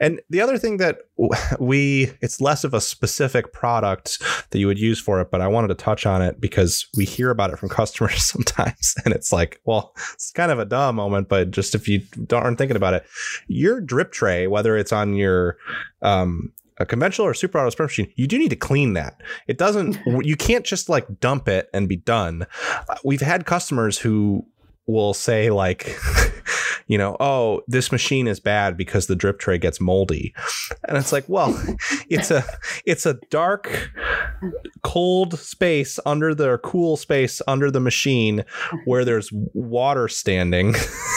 And 0.00 0.20
the 0.30 0.40
other 0.40 0.56
thing 0.56 0.78
that 0.78 0.98
we, 1.58 2.12
it's 2.20 2.40
less 2.40 2.64
of 2.64 2.72
a 2.72 2.80
specific 2.80 3.52
product 3.52 4.22
that 4.50 4.58
you 4.58 4.66
would 4.66 4.78
use 4.78 4.98
for 4.98 5.20
it, 5.20 5.30
but 5.30 5.40
I 5.40 5.48
wanted 5.48 5.68
to 5.68 5.74
touch 5.74 6.06
on 6.06 6.22
it 6.22 6.40
because 6.40 6.86
we 6.96 7.04
hear 7.04 7.30
about 7.30 7.50
it 7.50 7.58
from 7.58 7.68
customers 7.68 8.22
sometimes. 8.30 8.94
And 9.04 9.14
it's 9.14 9.32
like, 9.32 9.60
well, 9.64 9.92
it's 10.14 10.32
kind 10.32 10.50
of 10.50 10.58
a 10.58 10.64
dumb 10.64 10.96
moment, 10.96 11.28
but 11.28 11.50
just 11.50 11.74
if 11.74 11.88
you 11.88 12.02
aren't 12.32 12.58
thinking 12.58 12.76
about 12.76 12.94
it, 12.94 13.04
your 13.48 13.80
drip 13.80 14.12
tray, 14.12 14.46
whether 14.46 14.76
it's 14.76 14.92
on 14.92 15.14
your, 15.14 15.58
um, 16.02 16.52
a 16.78 16.86
conventional 16.86 17.26
or 17.26 17.34
super 17.34 17.58
auto 17.58 17.68
espresso 17.68 17.88
machine, 17.88 18.12
you 18.16 18.26
do 18.26 18.38
need 18.38 18.48
to 18.48 18.56
clean 18.56 18.94
that. 18.94 19.20
It 19.46 19.58
doesn't, 19.58 19.98
you 20.24 20.36
can't 20.36 20.64
just 20.64 20.88
like 20.88 21.20
dump 21.20 21.46
it 21.46 21.68
and 21.74 21.88
be 21.88 21.96
done. 21.96 22.46
We've 23.04 23.20
had 23.20 23.44
customers 23.44 23.98
who 23.98 24.46
will 24.90 25.14
say 25.14 25.50
like 25.50 25.96
you 26.90 26.98
know, 26.98 27.16
oh, 27.20 27.62
this 27.68 27.92
machine 27.92 28.26
is 28.26 28.40
bad 28.40 28.76
because 28.76 29.06
the 29.06 29.14
drip 29.14 29.38
tray 29.38 29.58
gets 29.58 29.80
moldy. 29.80 30.34
And 30.88 30.98
it's 30.98 31.12
like, 31.12 31.24
well, 31.28 31.56
it's 32.08 32.32
a 32.32 32.44
it's 32.84 33.06
a 33.06 33.14
dark 33.30 33.92
cold 34.82 35.38
space 35.38 36.00
under 36.04 36.34
the 36.34 36.58
cool 36.58 36.96
space 36.96 37.40
under 37.46 37.70
the 37.70 37.78
machine 37.78 38.44
where 38.86 39.04
there's 39.04 39.30
water 39.54 40.08
standing. 40.08 40.74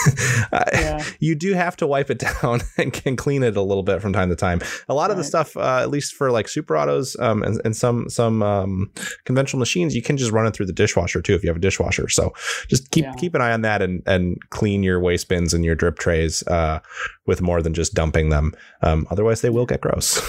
yeah. 0.52 1.04
You 1.18 1.34
do 1.34 1.54
have 1.54 1.74
to 1.78 1.88
wipe 1.88 2.08
it 2.08 2.20
down 2.20 2.60
and 2.78 2.92
can 2.92 3.16
clean 3.16 3.42
it 3.42 3.56
a 3.56 3.62
little 3.62 3.82
bit 3.82 4.00
from 4.00 4.12
time 4.12 4.28
to 4.28 4.36
time. 4.36 4.60
A 4.88 4.94
lot 4.94 5.02
right. 5.02 5.10
of 5.10 5.16
the 5.16 5.24
stuff, 5.24 5.56
uh, 5.56 5.80
at 5.82 5.90
least 5.90 6.14
for 6.14 6.30
like 6.30 6.46
super 6.46 6.76
autos 6.76 7.16
um, 7.18 7.42
and, 7.42 7.60
and 7.64 7.74
some 7.74 8.08
some 8.08 8.44
um, 8.44 8.92
conventional 9.24 9.58
machines, 9.58 9.96
you 9.96 10.02
can 10.02 10.16
just 10.16 10.30
run 10.30 10.46
it 10.46 10.54
through 10.54 10.66
the 10.66 10.72
dishwasher 10.72 11.20
too 11.20 11.34
if 11.34 11.42
you 11.42 11.48
have 11.48 11.56
a 11.56 11.60
dishwasher. 11.60 12.08
So 12.08 12.32
just 12.68 12.92
keep 12.92 13.06
yeah. 13.06 13.14
keep 13.14 13.34
an 13.34 13.40
eye 13.40 13.52
on 13.52 13.62
that 13.64 13.82
and 13.82 14.02
and 14.06 14.38
clean 14.50 14.82
your 14.82 15.00
waste 15.00 15.28
bins 15.28 15.52
and 15.52 15.64
your 15.64 15.74
drip 15.74 15.98
trays 15.98 16.46
uh, 16.46 16.80
with 17.26 17.40
more 17.40 17.60
than 17.62 17.74
just 17.74 17.94
dumping 17.94 18.30
them. 18.30 18.54
Um, 18.82 19.06
otherwise, 19.10 19.40
they 19.40 19.50
will 19.50 19.66
get 19.66 19.80
gross. 19.80 20.20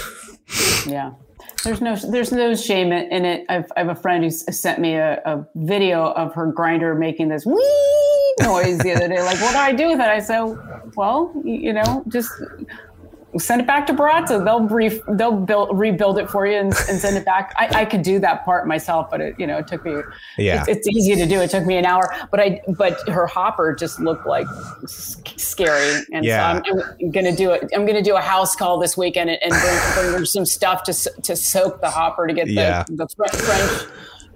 yeah. 0.87 1.11
There's 1.63 1.81
no 1.81 1.95
there's 1.95 2.31
no 2.31 2.55
shame 2.55 2.91
in 2.91 3.25
it. 3.25 3.45
I've, 3.49 3.71
I 3.75 3.79
have 3.79 3.89
a 3.89 3.95
friend 3.95 4.23
who 4.23 4.29
sent 4.29 4.79
me 4.79 4.93
a, 4.93 5.19
a 5.25 5.47
video 5.55 6.11
of 6.11 6.33
her 6.35 6.51
grinder 6.51 6.93
making 6.93 7.29
this 7.29 7.45
wee 7.45 8.33
noise 8.41 8.77
the 8.79 8.93
other 8.93 9.07
day. 9.07 9.21
Like, 9.23 9.41
what 9.41 9.53
do 9.53 9.57
I 9.57 9.71
do 9.71 9.87
with 9.87 9.99
it? 9.99 10.07
I 10.07 10.19
said, 10.19 10.43
well, 10.95 11.33
you 11.43 11.73
know, 11.73 12.03
just 12.07 12.31
send 13.37 13.61
it 13.61 13.67
back 13.67 13.85
to 13.87 13.93
Baratza. 13.93 14.43
They'll 14.43 14.61
brief, 14.61 15.01
they'll 15.07 15.35
build, 15.35 15.77
rebuild 15.77 16.17
it 16.19 16.29
for 16.29 16.45
you 16.47 16.57
and, 16.57 16.73
and 16.89 16.99
send 16.99 17.17
it 17.17 17.25
back. 17.33 17.53
I, 17.57 17.81
I, 17.81 17.85
could 17.85 18.01
do 18.01 18.19
that 18.19 18.45
part 18.45 18.67
myself, 18.67 19.09
but 19.11 19.21
it, 19.21 19.35
you 19.37 19.45
know, 19.45 19.57
it 19.57 19.67
took 19.67 19.83
me, 19.83 20.01
yeah, 20.37 20.63
it's, 20.67 20.87
it's, 20.87 20.87
easy 20.87 21.15
to 21.15 21.25
do. 21.25 21.41
It 21.41 21.49
took 21.49 21.65
me 21.65 21.75
an 21.77 21.85
hour, 21.85 22.13
but 22.31 22.39
I, 22.39 22.61
but 22.77 23.07
her 23.09 23.27
hopper 23.27 23.75
just 23.75 23.99
looked 23.99 24.25
like 24.25 24.47
scary. 24.87 26.03
And 26.13 26.25
yeah. 26.25 26.61
so 26.63 26.71
I'm, 26.71 26.81
I'm 27.01 27.11
going 27.11 27.25
to 27.25 27.35
do 27.35 27.51
it. 27.51 27.69
I'm 27.73 27.85
going 27.85 27.97
to 27.97 28.03
do 28.03 28.15
a 28.15 28.21
house 28.21 28.55
call 28.55 28.79
this 28.79 28.95
weekend 28.95 29.29
and, 29.29 29.39
and 29.43 29.53
bring, 29.95 30.11
bring 30.11 30.25
some 30.25 30.45
stuff 30.45 30.83
to, 30.83 30.93
to 30.93 31.35
soak 31.35 31.81
the 31.81 31.89
hopper 31.89 32.27
to 32.27 32.33
get 32.33 32.47
the, 32.47 32.53
yeah. 32.53 32.83
the 32.87 33.07
French, 33.15 33.91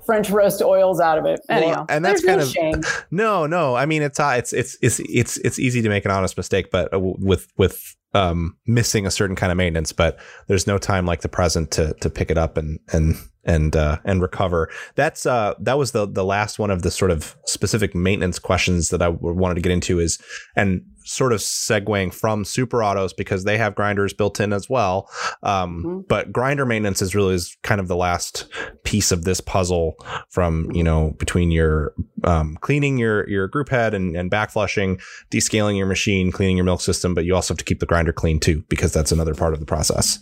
French 0.05 0.29
roast 0.31 0.63
oils 0.63 0.99
out 0.99 1.19
of 1.19 1.25
it. 1.25 1.39
Anyhow, 1.49 1.71
well, 1.71 1.85
and 1.87 2.03
that's 2.03 2.25
kind 2.25 2.39
no 2.39 2.43
of 2.43 2.51
shame. 2.51 2.81
no, 3.11 3.45
no. 3.45 3.75
I 3.75 3.85
mean, 3.85 4.01
it's 4.01 4.19
uh, 4.19 4.33
it's 4.37 4.53
it's 4.53 4.75
it's 4.81 4.99
it's 5.01 5.37
it's 5.37 5.59
easy 5.59 5.83
to 5.83 5.89
make 5.89 6.03
an 6.03 6.09
honest 6.09 6.35
mistake, 6.35 6.71
but 6.71 6.91
uh, 6.91 6.99
with 6.99 7.47
with 7.57 7.95
um, 8.13 8.57
missing 8.65 9.05
a 9.05 9.11
certain 9.11 9.35
kind 9.35 9.51
of 9.51 9.57
maintenance, 9.57 9.93
but 9.93 10.19
there's 10.47 10.67
no 10.67 10.77
time 10.77 11.05
like 11.05 11.21
the 11.21 11.29
present 11.29 11.71
to 11.71 11.93
to 12.01 12.09
pick 12.09 12.31
it 12.31 12.37
up 12.37 12.57
and 12.57 12.79
and 12.91 13.15
and 13.43 13.75
uh, 13.75 13.97
and 14.05 14.21
recover. 14.21 14.69
That's 14.95 15.25
uh, 15.25 15.55
that 15.59 15.77
was 15.77 15.91
the 15.91 16.07
the 16.07 16.25
last 16.25 16.59
one 16.59 16.71
of 16.71 16.81
the 16.81 16.91
sort 16.91 17.11
of 17.11 17.35
specific 17.45 17.95
maintenance 17.95 18.39
questions 18.39 18.89
that 18.89 19.01
I 19.01 19.09
wanted 19.09 19.55
to 19.55 19.61
get 19.61 19.71
into 19.71 19.99
is 19.99 20.19
and 20.55 20.81
sort 21.05 21.33
of 21.33 21.39
segueing 21.39 22.13
from 22.13 22.45
super 22.45 22.83
autos 22.83 23.13
because 23.13 23.43
they 23.43 23.57
have 23.57 23.73
grinders 23.73 24.13
built 24.13 24.39
in 24.39 24.53
as 24.53 24.69
well. 24.69 25.09
Um, 25.41 25.83
mm-hmm. 25.83 25.99
But 26.07 26.31
grinder 26.31 26.67
maintenance 26.67 27.01
is 27.01 27.15
really 27.15 27.33
is 27.33 27.57
kind 27.63 27.81
of 27.81 27.87
the 27.87 27.95
last 27.95 28.47
piece 28.83 29.11
of 29.11 29.23
this 29.23 29.41
puzzle 29.41 29.95
from 30.29 30.69
you 30.71 30.83
know 30.83 31.15
between 31.17 31.49
your 31.49 31.93
um, 32.23 32.57
cleaning 32.61 32.97
your 32.97 33.27
your 33.27 33.47
group 33.47 33.69
head 33.69 33.93
and, 33.93 34.15
and 34.15 34.29
back 34.29 34.51
flushing, 34.51 34.99
descaling 35.31 35.77
your 35.77 35.87
machine, 35.87 36.31
cleaning 36.31 36.57
your 36.57 36.65
milk 36.65 36.81
system, 36.81 37.13
but 37.13 37.25
you 37.25 37.33
also 37.33 37.53
have 37.53 37.57
to 37.57 37.65
keep 37.65 37.79
the 37.79 37.85
grinder 37.85 38.13
clean 38.13 38.39
too 38.39 38.63
because 38.69 38.93
that's 38.93 39.11
another 39.11 39.33
part 39.33 39.53
of 39.53 39.59
the 39.59 39.65
process. 39.65 40.19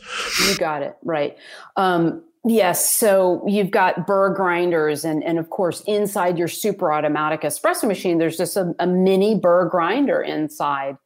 You 0.47 0.58
got 0.58 0.84
it 0.84 0.95
right. 1.03 1.36
Um, 1.75 2.23
Yes. 2.47 2.93
So 2.93 3.43
you've 3.45 3.71
got 3.71 4.07
burr 4.07 4.33
grinders, 4.33 5.03
and, 5.03 5.21
and 5.23 5.38
of 5.38 5.49
course, 5.49 5.81
inside 5.81 6.38
your 6.38 6.47
super 6.47 6.93
automatic 6.93 7.41
espresso 7.41 7.88
machine, 7.88 8.19
there's 8.19 8.38
just 8.38 8.55
a, 8.55 8.73
a 8.79 8.88
mini 8.88 9.36
burr 9.36 9.67
grinder 9.67 10.21
inside. 10.21 10.97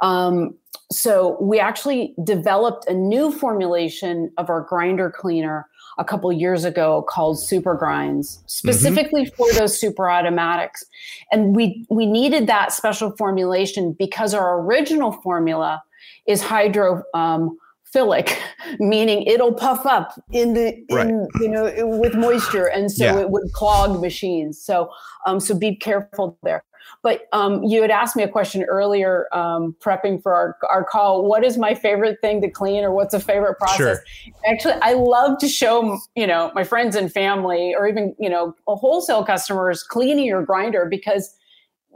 Um, 0.00 0.56
so 0.90 1.36
we 1.42 1.60
actually 1.60 2.14
developed 2.24 2.88
a 2.88 2.94
new 2.94 3.30
formulation 3.30 4.32
of 4.38 4.48
our 4.48 4.62
grinder 4.62 5.10
cleaner 5.10 5.68
a 5.98 6.04
couple 6.04 6.32
years 6.32 6.64
ago 6.64 7.04
called 7.06 7.38
Super 7.38 7.76
Grindz, 7.76 8.38
specifically 8.46 9.26
mm-hmm. 9.26 9.36
for 9.36 9.52
those 9.58 9.78
super 9.78 10.10
automatics. 10.10 10.84
And 11.30 11.54
we 11.54 11.84
we 11.90 12.06
needed 12.06 12.46
that 12.46 12.72
special 12.72 13.10
formulation 13.18 13.92
because 13.92 14.32
our 14.32 14.60
original 14.60 15.12
formula 15.12 15.82
is 16.26 16.40
hydro. 16.40 17.02
Um, 17.12 17.58
philic, 17.92 18.38
meaning 18.78 19.22
it'll 19.22 19.54
puff 19.54 19.86
up 19.86 20.20
in 20.32 20.54
the 20.54 20.84
right. 20.90 21.08
in, 21.08 21.28
you 21.40 21.48
know 21.48 21.72
with 21.86 22.14
moisture, 22.14 22.66
and 22.66 22.90
so 22.90 23.04
yeah. 23.04 23.18
it 23.18 23.30
would 23.30 23.52
clog 23.52 24.00
machines. 24.00 24.60
So 24.60 24.90
um, 25.26 25.40
so 25.40 25.54
be 25.54 25.76
careful 25.76 26.38
there. 26.42 26.64
But 27.02 27.26
um, 27.32 27.62
you 27.62 27.82
had 27.82 27.90
asked 27.90 28.16
me 28.16 28.22
a 28.22 28.28
question 28.28 28.64
earlier, 28.64 29.28
um, 29.32 29.76
prepping 29.78 30.22
for 30.22 30.34
our, 30.34 30.56
our 30.70 30.84
call. 30.84 31.28
What 31.28 31.44
is 31.44 31.56
my 31.56 31.74
favorite 31.74 32.18
thing 32.20 32.40
to 32.40 32.50
clean, 32.50 32.82
or 32.82 32.92
what's 32.92 33.14
a 33.14 33.20
favorite 33.20 33.58
process? 33.58 33.76
Sure. 33.76 34.02
Actually, 34.46 34.74
I 34.82 34.94
love 34.94 35.38
to 35.38 35.48
show 35.48 35.98
you 36.16 36.26
know 36.26 36.50
my 36.54 36.64
friends 36.64 36.96
and 36.96 37.12
family, 37.12 37.74
or 37.74 37.86
even 37.86 38.14
you 38.18 38.28
know 38.28 38.54
a 38.66 38.74
wholesale 38.74 39.24
customers 39.24 39.82
cleaning 39.82 40.26
your 40.26 40.42
grinder 40.42 40.86
because 40.86 41.34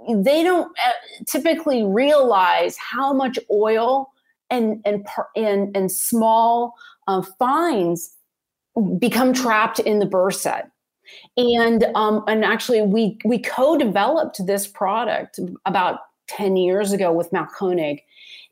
they 0.08 0.42
don't 0.42 0.66
uh, 0.84 0.90
typically 1.26 1.84
realize 1.84 2.76
how 2.76 3.12
much 3.12 3.38
oil 3.50 4.11
and 4.52 4.80
and 4.84 5.04
and, 5.34 5.76
and 5.76 5.90
small 5.90 6.74
uh, 7.08 7.22
fines 7.38 8.14
become 8.98 9.32
trapped 9.32 9.80
in 9.80 9.98
the 9.98 10.06
burr 10.06 10.30
set. 10.30 10.70
And 11.36 11.84
um, 11.94 12.22
and 12.28 12.44
actually 12.44 12.82
we 12.82 13.18
we 13.24 13.38
co-developed 13.38 14.46
this 14.46 14.66
product 14.66 15.40
about 15.66 16.00
10 16.28 16.56
years 16.56 16.92
ago 16.92 17.12
with 17.12 17.30
Mahlkönig 17.30 18.00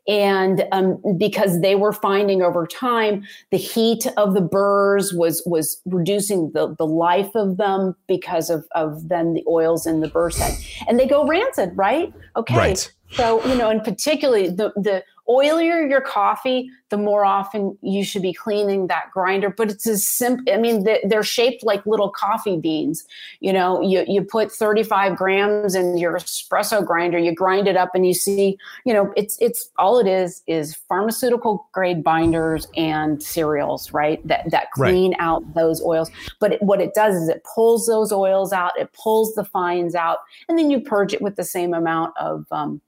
and 0.08 0.66
um, 0.72 1.00
because 1.16 1.60
they 1.60 1.74
were 1.74 1.92
finding 1.92 2.42
over 2.42 2.66
time 2.66 3.24
the 3.50 3.56
heat 3.56 4.06
of 4.16 4.34
the 4.34 4.40
burrs 4.40 5.12
was 5.12 5.42
was 5.46 5.80
reducing 5.84 6.50
the, 6.52 6.74
the 6.76 6.86
life 6.86 7.30
of 7.34 7.56
them 7.56 7.94
because 8.08 8.50
of, 8.50 8.66
of 8.74 9.08
then 9.08 9.34
the 9.34 9.44
oils 9.48 9.86
in 9.86 10.00
the 10.00 10.08
burr 10.08 10.30
set. 10.30 10.52
And 10.88 10.98
they 10.98 11.06
go 11.06 11.26
rancid 11.26 11.72
right? 11.76 12.12
Okay. 12.36 12.56
Right. 12.56 12.92
so 13.12 13.44
you 13.46 13.54
know 13.54 13.70
and 13.70 13.82
particularly 13.82 14.48
the 14.48 14.72
the 14.76 15.04
oilier 15.30 15.88
your 15.88 16.00
coffee, 16.00 16.70
the 16.88 16.96
more 16.98 17.24
often 17.24 17.78
you 17.82 18.04
should 18.04 18.20
be 18.20 18.32
cleaning 18.32 18.88
that 18.88 19.10
grinder. 19.12 19.48
But 19.48 19.70
it's 19.70 19.86
as 19.86 20.04
simple. 20.04 20.52
I 20.52 20.56
mean, 20.56 20.84
they're 21.04 21.22
shaped 21.22 21.62
like 21.62 21.86
little 21.86 22.10
coffee 22.10 22.56
beans. 22.56 23.04
You 23.38 23.52
know, 23.52 23.80
you, 23.80 24.04
you 24.08 24.22
put 24.22 24.50
35 24.50 25.16
grams 25.16 25.76
in 25.76 25.96
your 25.96 26.18
espresso 26.18 26.84
grinder, 26.84 27.16
you 27.18 27.32
grind 27.32 27.68
it 27.68 27.76
up 27.76 27.90
and 27.94 28.06
you 28.06 28.12
see, 28.12 28.58
you 28.84 28.92
know, 28.92 29.12
it's, 29.16 29.38
it's 29.40 29.70
all 29.78 30.00
it 30.00 30.08
is, 30.08 30.42
is 30.48 30.74
pharmaceutical 30.74 31.68
grade 31.72 32.02
binders 32.02 32.66
and 32.76 33.22
cereals, 33.22 33.92
right? 33.92 34.26
That, 34.26 34.50
that 34.50 34.72
clean 34.72 35.12
right. 35.12 35.20
out 35.20 35.54
those 35.54 35.80
oils. 35.82 36.10
But 36.40 36.54
it, 36.54 36.62
what 36.62 36.80
it 36.80 36.92
does 36.94 37.14
is 37.14 37.28
it 37.28 37.44
pulls 37.54 37.86
those 37.86 38.10
oils 38.10 38.52
out, 38.52 38.72
it 38.76 38.92
pulls 38.92 39.34
the 39.34 39.44
fines 39.44 39.94
out, 39.94 40.18
and 40.48 40.58
then 40.58 40.70
you 40.70 40.80
purge 40.80 41.14
it 41.14 41.22
with 41.22 41.36
the 41.36 41.44
same 41.44 41.72
amount 41.72 42.14
of, 42.18 42.46
um, 42.50 42.80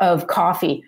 of 0.00 0.26
coffee 0.26 0.82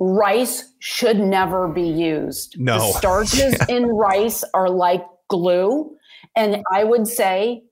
rice 0.00 0.72
should 0.78 1.18
never 1.18 1.68
be 1.68 1.86
used. 1.86 2.58
No. 2.58 2.78
The 2.78 2.92
starches 2.98 3.56
in 3.68 3.86
rice 3.86 4.42
are 4.54 4.70
like 4.70 5.04
glue. 5.28 5.94
And 6.34 6.62
I 6.72 6.84
would 6.84 7.06
say 7.06 7.64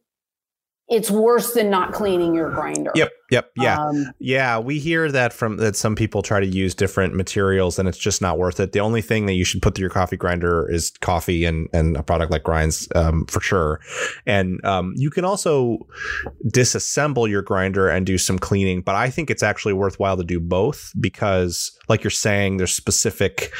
it's 0.88 1.10
worse 1.10 1.52
than 1.52 1.68
not 1.68 1.92
cleaning 1.92 2.34
your 2.34 2.50
grinder. 2.50 2.90
Yep, 2.94 3.10
yep, 3.30 3.52
yeah, 3.56 3.78
um, 3.78 4.06
yeah. 4.18 4.58
We 4.58 4.78
hear 4.78 5.12
that 5.12 5.34
from 5.34 5.58
that 5.58 5.76
some 5.76 5.94
people 5.94 6.22
try 6.22 6.40
to 6.40 6.46
use 6.46 6.74
different 6.74 7.14
materials, 7.14 7.78
and 7.78 7.86
it's 7.86 7.98
just 7.98 8.22
not 8.22 8.38
worth 8.38 8.58
it. 8.58 8.72
The 8.72 8.80
only 8.80 9.02
thing 9.02 9.26
that 9.26 9.34
you 9.34 9.44
should 9.44 9.60
put 9.60 9.74
through 9.74 9.82
your 9.82 9.90
coffee 9.90 10.16
grinder 10.16 10.68
is 10.70 10.90
coffee 11.00 11.44
and 11.44 11.68
and 11.74 11.96
a 11.96 12.02
product 12.02 12.32
like 12.32 12.42
Grindz 12.42 12.94
um, 12.96 13.26
for 13.26 13.40
sure. 13.40 13.80
And 14.26 14.64
um, 14.64 14.94
you 14.96 15.10
can 15.10 15.26
also 15.26 15.78
disassemble 16.46 17.28
your 17.28 17.42
grinder 17.42 17.88
and 17.90 18.06
do 18.06 18.16
some 18.16 18.38
cleaning, 18.38 18.80
but 18.80 18.94
I 18.94 19.10
think 19.10 19.30
it's 19.30 19.42
actually 19.42 19.74
worthwhile 19.74 20.16
to 20.16 20.24
do 20.24 20.40
both 20.40 20.92
because, 20.98 21.76
like 21.88 22.02
you're 22.02 22.10
saying, 22.10 22.56
there's 22.56 22.72
specific 22.72 23.52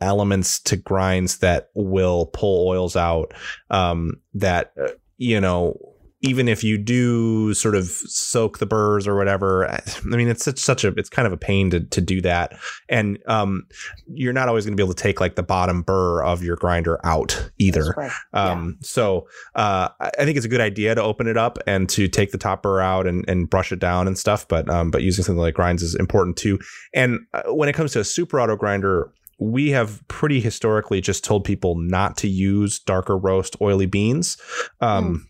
elements 0.00 0.60
to 0.60 0.76
Grindz 0.76 1.40
that 1.40 1.70
will 1.74 2.26
pull 2.26 2.68
oils 2.68 2.94
out 2.94 3.34
um, 3.70 4.20
that 4.34 4.72
uh, 4.80 4.88
you 5.18 5.40
know 5.40 5.76
even 6.22 6.48
if 6.48 6.62
you 6.62 6.78
do 6.78 7.52
sort 7.52 7.74
of 7.74 7.86
soak 7.86 8.58
the 8.58 8.66
burrs 8.66 9.08
or 9.08 9.16
whatever, 9.16 9.68
I 9.68 9.80
mean, 10.04 10.28
it's 10.28 10.44
such, 10.44 10.58
such 10.58 10.84
a, 10.84 10.88
it's 10.96 11.08
kind 11.08 11.26
of 11.26 11.32
a 11.32 11.36
pain 11.36 11.70
to, 11.70 11.80
to 11.80 12.00
do 12.00 12.20
that. 12.20 12.56
And 12.88 13.18
um, 13.26 13.66
you're 14.06 14.32
not 14.32 14.48
always 14.48 14.64
going 14.64 14.76
to 14.76 14.80
be 14.80 14.84
able 14.84 14.94
to 14.94 15.02
take 15.02 15.20
like 15.20 15.34
the 15.34 15.42
bottom 15.42 15.82
burr 15.82 16.22
of 16.22 16.42
your 16.44 16.54
grinder 16.54 17.04
out 17.04 17.50
either. 17.58 17.92
Right. 17.96 18.12
Um, 18.32 18.76
yeah. 18.80 18.86
So 18.86 19.26
uh, 19.56 19.88
I 19.98 20.24
think 20.24 20.36
it's 20.36 20.46
a 20.46 20.48
good 20.48 20.60
idea 20.60 20.94
to 20.94 21.02
open 21.02 21.26
it 21.26 21.36
up 21.36 21.58
and 21.66 21.88
to 21.90 22.06
take 22.06 22.30
the 22.30 22.38
top 22.38 22.62
burr 22.62 22.80
out 22.80 23.08
and, 23.08 23.28
and 23.28 23.50
brush 23.50 23.72
it 23.72 23.80
down 23.80 24.06
and 24.06 24.16
stuff. 24.16 24.46
But, 24.46 24.70
um, 24.70 24.92
but 24.92 25.02
using 25.02 25.24
something 25.24 25.42
like 25.42 25.54
Grindz 25.54 25.82
is 25.82 25.96
important 25.96 26.36
too. 26.36 26.60
And 26.94 27.18
uh, 27.34 27.42
when 27.52 27.68
it 27.68 27.74
comes 27.74 27.92
to 27.94 28.00
a 28.00 28.04
super 28.04 28.40
auto 28.40 28.54
grinder, 28.54 29.12
we 29.40 29.70
have 29.70 30.06
pretty 30.06 30.40
historically 30.40 31.00
just 31.00 31.24
told 31.24 31.42
people 31.42 31.74
not 31.76 32.16
to 32.18 32.28
use 32.28 32.78
darker 32.78 33.18
roast 33.18 33.56
oily 33.60 33.86
beans. 33.86 34.36
Um, 34.80 35.14
mm 35.16 35.28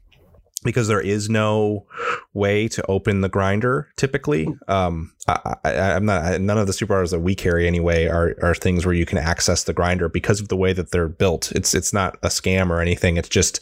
because 0.65 0.89
there 0.89 1.01
is 1.01 1.29
no 1.29 1.87
way 2.35 2.69
to 2.69 2.85
open 2.89 3.21
the 3.21 3.29
grinder 3.29 3.89
typically. 3.97 4.47
Um, 4.69 5.13
I, 5.29 5.57
am 5.65 6.05
not 6.07 6.41
none 6.41 6.59
of 6.59 6.67
the 6.67 6.73
super 6.73 6.97
autos 6.97 7.11
that 7.11 7.21
we 7.21 7.35
carry 7.35 7.67
anyway 7.67 8.07
are 8.07 8.35
are 8.43 8.55
things 8.55 8.85
where 8.85 8.95
you 8.95 9.07
can 9.07 9.19
access 9.19 9.65
the 9.65 9.73
grinder 9.73 10.09
because 10.09 10.41
of 10.41 10.49
the 10.49 10.57
way 10.57 10.73
that 10.73 10.91
they're 10.91 11.09
built. 11.09 11.53
It's 11.53 11.75
it's 11.75 11.93
not 11.93 12.17
a 12.23 12.29
scam 12.29 12.71
or 12.71 12.81
anything. 12.81 13.17
It's 13.17 13.29
just 13.29 13.61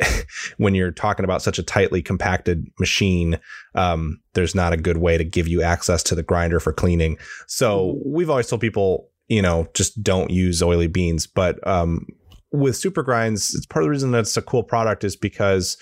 when 0.58 0.74
you're 0.74 0.90
talking 0.90 1.24
about 1.24 1.42
such 1.42 1.58
a 1.58 1.62
tightly 1.62 2.02
compacted 2.02 2.66
machine, 2.78 3.38
um, 3.74 4.20
there's 4.34 4.54
not 4.54 4.72
a 4.72 4.76
good 4.76 4.98
way 4.98 5.16
to 5.18 5.24
give 5.24 5.48
you 5.48 5.62
access 5.62 6.02
to 6.04 6.14
the 6.14 6.22
grinder 6.22 6.60
for 6.60 6.72
cleaning. 6.72 7.18
So 7.46 7.98
we've 8.04 8.30
always 8.30 8.48
told 8.48 8.60
people 8.60 9.10
you 9.28 9.42
know, 9.42 9.68
just 9.74 10.02
don't 10.02 10.30
use 10.30 10.62
oily 10.62 10.86
beans. 10.86 11.26
But 11.26 11.64
um, 11.66 12.06
with 12.52 12.76
Super 12.76 13.04
Grindz, 13.04 13.54
it's 13.54 13.66
part 13.66 13.82
of 13.82 13.86
the 13.86 13.90
reason 13.90 14.10
that 14.12 14.20
it's 14.20 14.36
a 14.36 14.42
cool 14.42 14.62
product 14.62 15.04
is 15.04 15.16
because 15.16 15.76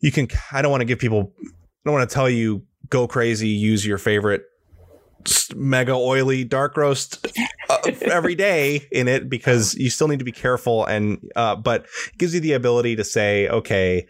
you 0.00 0.12
can. 0.12 0.28
I 0.52 0.62
don't 0.62 0.70
want 0.70 0.82
to 0.82 0.86
give 0.86 0.98
people. 0.98 1.32
I 1.42 1.48
don't 1.84 1.94
want 1.94 2.08
to 2.08 2.14
tell 2.14 2.30
you 2.30 2.64
go 2.88 3.08
crazy, 3.08 3.48
use 3.48 3.84
your 3.86 3.98
favorite 3.98 4.42
mega 5.54 5.92
oily 5.92 6.44
dark 6.44 6.76
roast 6.76 7.26
uh, 7.68 7.78
every 8.02 8.34
day 8.34 8.86
in 8.92 9.08
it 9.08 9.28
because 9.28 9.74
you 9.74 9.90
still 9.90 10.08
need 10.08 10.18
to 10.18 10.24
be 10.24 10.32
careful 10.32 10.84
and 10.84 11.18
uh, 11.34 11.56
but 11.56 11.86
it 12.12 12.18
gives 12.18 12.34
you 12.34 12.40
the 12.40 12.52
ability 12.52 12.94
to 12.94 13.02
say 13.02 13.48
okay 13.48 14.06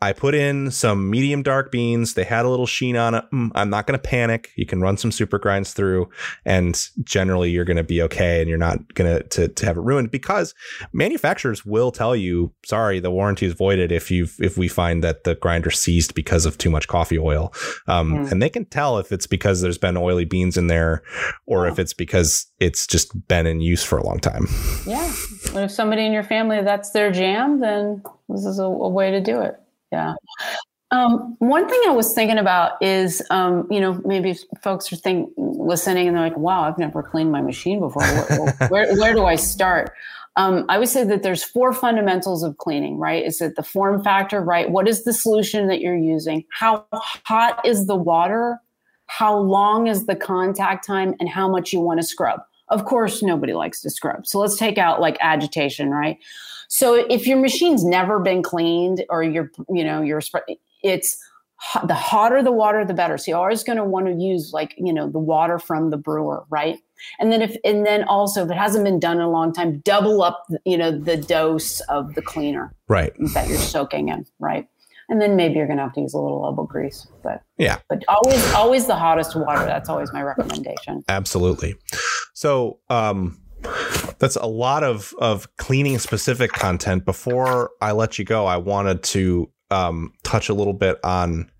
I 0.00 0.12
put 0.12 0.34
in 0.34 0.70
some 0.70 1.10
medium 1.10 1.42
dark 1.42 1.72
beans. 1.72 2.14
They 2.14 2.22
had 2.22 2.44
a 2.44 2.48
little 2.48 2.66
sheen 2.66 2.96
on 2.96 3.14
it. 3.14 3.24
Mm, 3.32 3.50
I'm 3.54 3.68
not 3.68 3.86
going 3.86 3.98
to 3.98 4.02
panic. 4.02 4.50
You 4.56 4.64
can 4.64 4.80
run 4.80 4.96
some 4.96 5.10
Super 5.10 5.40
Grindz 5.40 5.72
through 5.72 6.08
and 6.44 6.88
generally 7.02 7.50
you're 7.50 7.64
going 7.64 7.78
to 7.78 7.82
be 7.82 8.00
okay 8.02 8.40
and 8.40 8.48
you're 8.48 8.58
not 8.58 8.94
going 8.94 9.22
to 9.28 9.48
to 9.48 9.66
have 9.66 9.76
it 9.76 9.80
ruined 9.80 10.10
because 10.12 10.54
manufacturers 10.92 11.66
will 11.66 11.90
tell 11.90 12.14
you, 12.14 12.52
sorry, 12.64 13.00
the 13.00 13.10
warranty 13.10 13.46
is 13.46 13.54
voided 13.54 13.90
if 13.90 14.10
you 14.10 14.28
if 14.38 14.56
we 14.56 14.68
find 14.68 15.02
that 15.02 15.24
the 15.24 15.34
grinder 15.34 15.70
seized 15.70 16.14
because 16.14 16.46
of 16.46 16.58
too 16.58 16.70
much 16.70 16.86
coffee 16.86 17.18
oil. 17.18 17.52
Um, 17.88 18.14
mm. 18.14 18.30
and 18.30 18.40
they 18.40 18.50
can 18.50 18.66
tell 18.66 18.98
if 18.98 19.10
it's 19.10 19.26
because 19.26 19.62
there's 19.62 19.78
been 19.78 19.96
oily 19.96 20.24
beans 20.24 20.56
in 20.56 20.68
there 20.68 21.02
or 21.46 21.66
if 21.66 21.78
it's 21.78 21.92
because 21.92 22.46
it's 22.60 22.86
just 22.86 23.26
been 23.26 23.46
in 23.46 23.60
use 23.60 23.82
for 23.82 23.98
a 23.98 24.04
long 24.04 24.20
time. 24.20 24.46
Yeah. 24.86 25.12
But 25.52 25.64
if 25.64 25.70
somebody 25.70 26.06
in 26.06 26.12
your 26.12 26.22
family 26.22 26.62
that's 26.62 26.90
their 26.90 27.10
jam, 27.10 27.60
then 27.60 28.02
this 28.28 28.44
is 28.44 28.58
a, 28.58 28.64
a 28.64 28.88
way 28.88 29.10
to 29.10 29.20
do 29.20 29.40
it. 29.40 29.58
Yeah. 29.92 30.14
Um, 30.90 31.36
one 31.38 31.68
thing 31.68 31.80
I 31.86 31.90
was 31.90 32.14
thinking 32.14 32.38
about 32.38 32.82
is, 32.82 33.22
um, 33.30 33.66
you 33.70 33.80
know, 33.80 34.00
maybe 34.04 34.38
folks 34.62 34.90
are 34.92 34.96
think 34.96 35.30
listening 35.36 36.08
and 36.08 36.16
they're 36.16 36.24
like, 36.24 36.38
"Wow, 36.38 36.62
I've 36.62 36.78
never 36.78 37.02
cleaned 37.02 37.30
my 37.30 37.42
machine 37.42 37.78
before. 37.78 38.02
Where, 38.02 38.52
where, 38.68 38.96
where 38.96 39.12
do 39.12 39.24
I 39.26 39.36
start?" 39.36 39.92
um, 40.38 40.66
I 40.68 40.78
would 40.78 40.88
say 40.88 41.02
that 41.02 41.24
there's 41.24 41.42
four 41.42 41.72
fundamentals 41.72 42.44
of 42.44 42.58
cleaning, 42.58 42.96
right? 42.96 43.26
Is 43.26 43.40
it 43.40 43.56
the 43.56 43.62
form 43.64 44.04
factor, 44.04 44.40
right? 44.40 44.70
What 44.70 44.86
is 44.86 45.02
the 45.02 45.12
solution 45.12 45.66
that 45.66 45.80
you're 45.80 45.96
using? 45.96 46.44
How 46.52 46.86
hot 46.92 47.60
is 47.66 47.86
the 47.86 47.96
water? 47.96 48.60
How 49.06 49.36
long 49.36 49.88
is 49.88 50.06
the 50.06 50.14
contact 50.14 50.86
time? 50.86 51.16
And 51.18 51.28
how 51.28 51.48
much 51.48 51.72
you 51.72 51.80
want 51.80 52.00
to 52.00 52.06
scrub? 52.06 52.40
Of 52.68 52.84
course, 52.84 53.20
nobody 53.20 53.52
likes 53.52 53.80
to 53.80 53.90
scrub. 53.90 54.28
So 54.28 54.38
let's 54.38 54.56
take 54.56 54.78
out 54.78 55.00
like 55.00 55.16
agitation, 55.20 55.90
right? 55.90 56.18
So 56.68 56.94
if 56.94 57.26
your 57.26 57.38
machine's 57.38 57.84
never 57.84 58.18
been 58.20 58.42
cleaned 58.42 59.04
or 59.08 59.22
you're, 59.22 59.50
you 59.68 59.84
know, 59.84 60.02
you're, 60.02 60.20
it's, 60.82 61.18
the 61.86 61.94
hotter 61.94 62.42
the 62.42 62.52
water 62.52 62.84
the 62.84 62.94
better. 62.94 63.18
So 63.18 63.32
you're 63.32 63.38
always 63.38 63.64
going 63.64 63.78
to 63.78 63.84
want 63.84 64.06
to 64.06 64.12
use 64.12 64.52
like 64.52 64.74
you 64.78 64.92
know 64.92 65.08
the 65.08 65.18
water 65.18 65.58
from 65.58 65.90
the 65.90 65.96
brewer 65.96 66.44
right? 66.50 66.78
And 67.18 67.32
then 67.32 67.42
if 67.42 67.56
and 67.64 67.84
then 67.84 68.04
also 68.04 68.44
if 68.44 68.50
it 68.50 68.56
hasn't 68.56 68.84
been 68.84 69.00
done 69.00 69.16
in 69.16 69.22
a 69.22 69.30
long 69.30 69.52
time 69.52 69.80
double 69.80 70.22
up 70.22 70.46
you 70.64 70.78
know 70.78 70.96
the 70.96 71.16
dose 71.16 71.80
of 71.82 72.14
the 72.14 72.22
cleaner 72.22 72.74
right. 72.86 73.12
that 73.34 73.48
you're 73.48 73.58
soaking 73.58 74.08
in 74.08 74.24
right? 74.38 74.68
And 75.10 75.20
then 75.20 75.36
maybe 75.36 75.54
you're 75.54 75.66
going 75.66 75.78
to 75.78 75.84
have 75.84 75.94
to 75.94 76.02
use 76.02 76.12
a 76.12 76.18
little 76.18 76.44
elbow 76.44 76.64
grease 76.64 77.08
but 77.22 77.42
yeah. 77.56 77.78
but 77.88 78.04
always 78.06 78.52
always 78.54 78.86
the 78.86 78.96
hottest 78.96 79.34
water. 79.34 79.64
That's 79.66 79.88
always 79.88 80.12
my 80.12 80.22
recommendation. 80.22 81.02
Absolutely. 81.08 81.74
So 82.34 82.78
um 82.88 83.40
that's 84.18 84.36
a 84.36 84.46
lot 84.46 84.82
of 84.84 85.14
of 85.18 85.54
cleaning 85.56 85.98
specific 85.98 86.52
content 86.52 87.04
before 87.04 87.70
i 87.80 87.92
let 87.92 88.18
you 88.18 88.24
go 88.24 88.46
i 88.46 88.56
wanted 88.56 89.02
to 89.02 89.50
um, 89.70 90.12
touch 90.22 90.48
a 90.48 90.54
little 90.54 90.72
bit 90.72 90.98
on 91.04 91.50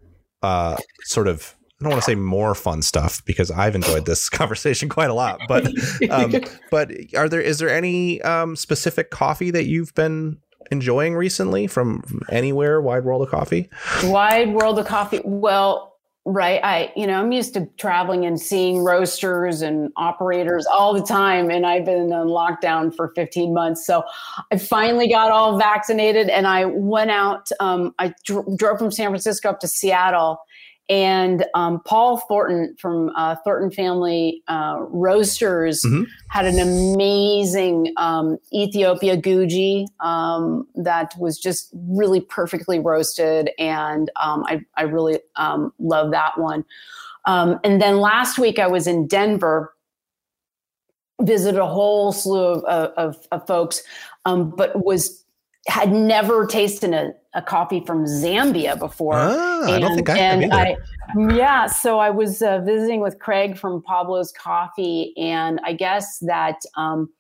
uh, 0.43 0.77
sort 1.05 1.29
of 1.29 1.55
I 1.81 1.85
don't 1.85 1.93
want 1.93 2.03
to 2.03 2.11
say 2.11 2.15
more 2.17 2.57
fun 2.57 2.83
stuff 2.83 3.25
because 3.25 3.53
I've 3.53 3.77
enjoyed 3.77 4.05
this 4.05 4.29
conversation 4.31 4.89
quite 4.89 5.11
a 5.11 5.15
lot. 5.15 5.41
But 5.47 5.67
um, 6.11 6.35
but 6.71 6.91
are 7.17 7.29
there 7.29 7.41
is 7.41 7.59
there 7.59 7.71
any 7.71 8.21
um, 8.23 8.57
specific 8.57 9.11
coffee 9.11 9.51
that 9.53 9.67
you've 9.67 9.95
been 9.95 10.39
enjoying 10.71 11.15
recently 11.15 11.67
from 11.67 12.03
anywhere? 12.31 12.81
Wide 12.81 13.05
World 13.05 13.23
of 13.23 13.31
Coffee. 13.31 13.69
Wide 14.05 14.53
World 14.53 14.79
of 14.79 14.87
Coffee. 14.87 15.21
Well, 15.25 15.98
right? 16.25 16.61
I 16.63 16.93
you 16.97 17.07
know 17.07 17.21
i'm 17.21 17.33
used 17.33 17.55
to 17.55 17.67
traveling 17.79 18.27
and 18.27 18.41
seeing 18.41 18.85
roasters 18.85 19.63
and 19.63 19.91
operators 19.97 20.67
all 20.67 20.93
the 20.93 21.03
time 21.03 21.51
and 21.51 21.65
i've 21.65 21.85
been 21.85 22.13
on 22.13 22.27
lockdown 22.27 22.95
for 22.95 23.13
15 23.15 23.55
months. 23.55 23.87
So 23.87 24.03
i 24.53 24.59
finally 24.59 25.09
got 25.09 25.31
all 25.31 25.59
vaccinated 25.59 26.29
and 26.29 26.47
i 26.47 26.65
went 26.67 27.11
out 27.11 27.49
um, 27.61 27.95
i 27.99 28.15
dr- 28.25 28.57
drove 28.57 28.79
from 28.79 28.91
san 28.91 29.09
francisco 29.09 29.51
up 29.51 29.61
to 29.61 29.69
seattle 29.69 30.39
and 30.89 31.45
um, 31.55 31.81
Paul 31.85 32.17
Thornton 32.17 32.75
from 32.79 33.11
uh, 33.15 33.37
Thornton 33.45 33.71
Family 33.71 34.43
uh, 34.49 34.79
Roasters 34.89 35.83
mm-hmm. 35.85 36.05
had 36.29 36.47
an 36.47 36.59
amazing 36.59 37.93
um, 37.99 38.39
Ethiopia 38.53 39.17
Guji 39.17 39.87
um, 40.01 40.67
that 40.77 41.15
was 41.19 41.39
just 41.39 41.71
really 41.75 42.21
perfectly 42.21 42.79
roasted, 42.79 43.51
and 43.59 44.11
um, 44.21 44.45
I, 44.47 44.61
I, 44.77 44.83
really 44.83 45.19
um, 45.37 45.73
love 45.79 46.11
that 46.13 46.39
one. 46.39 46.65
Um, 47.27 47.61
and 47.65 47.83
then 47.83 47.99
last 47.99 48.39
week 48.39 48.59
I 48.59 48.67
was 48.67 48.87
in 48.87 49.07
Denver, 49.07 49.75
visited 51.21 51.61
a 51.61 51.67
whole 51.67 52.13
slew 52.13 52.39
of, 52.39 52.65
of, 52.65 53.27
of 53.31 53.47
folks, 53.47 53.83
but 54.25 54.85
was 54.85 55.25
had 55.69 55.93
never 55.93 56.47
tasted 56.47 56.93
a, 56.95 57.13
a 57.35 57.43
coffee 57.43 57.81
from 57.81 58.05
Zambia 58.05 58.79
before. 58.79 59.15
Ah, 59.15 59.63
and, 59.63 59.71
I 59.71 59.79
don't 59.79 59.95
think 59.95 60.09
I 60.09 60.17
have 60.17 60.43
and 60.43 60.53
I, 60.53 60.77
yeah, 61.35 61.67
so 61.67 61.99
I 61.99 62.11
was 62.11 62.43
uh, 62.43 62.61
visiting 62.61 63.01
with 63.01 63.19
Craig 63.19 63.57
from 63.57 63.83
Pablo's 63.83 64.33
Coffee, 64.33 65.13
and 65.17 65.61
I 65.65 65.75
guess 65.75 66.19
that 66.21 66.57
um, 66.77 67.11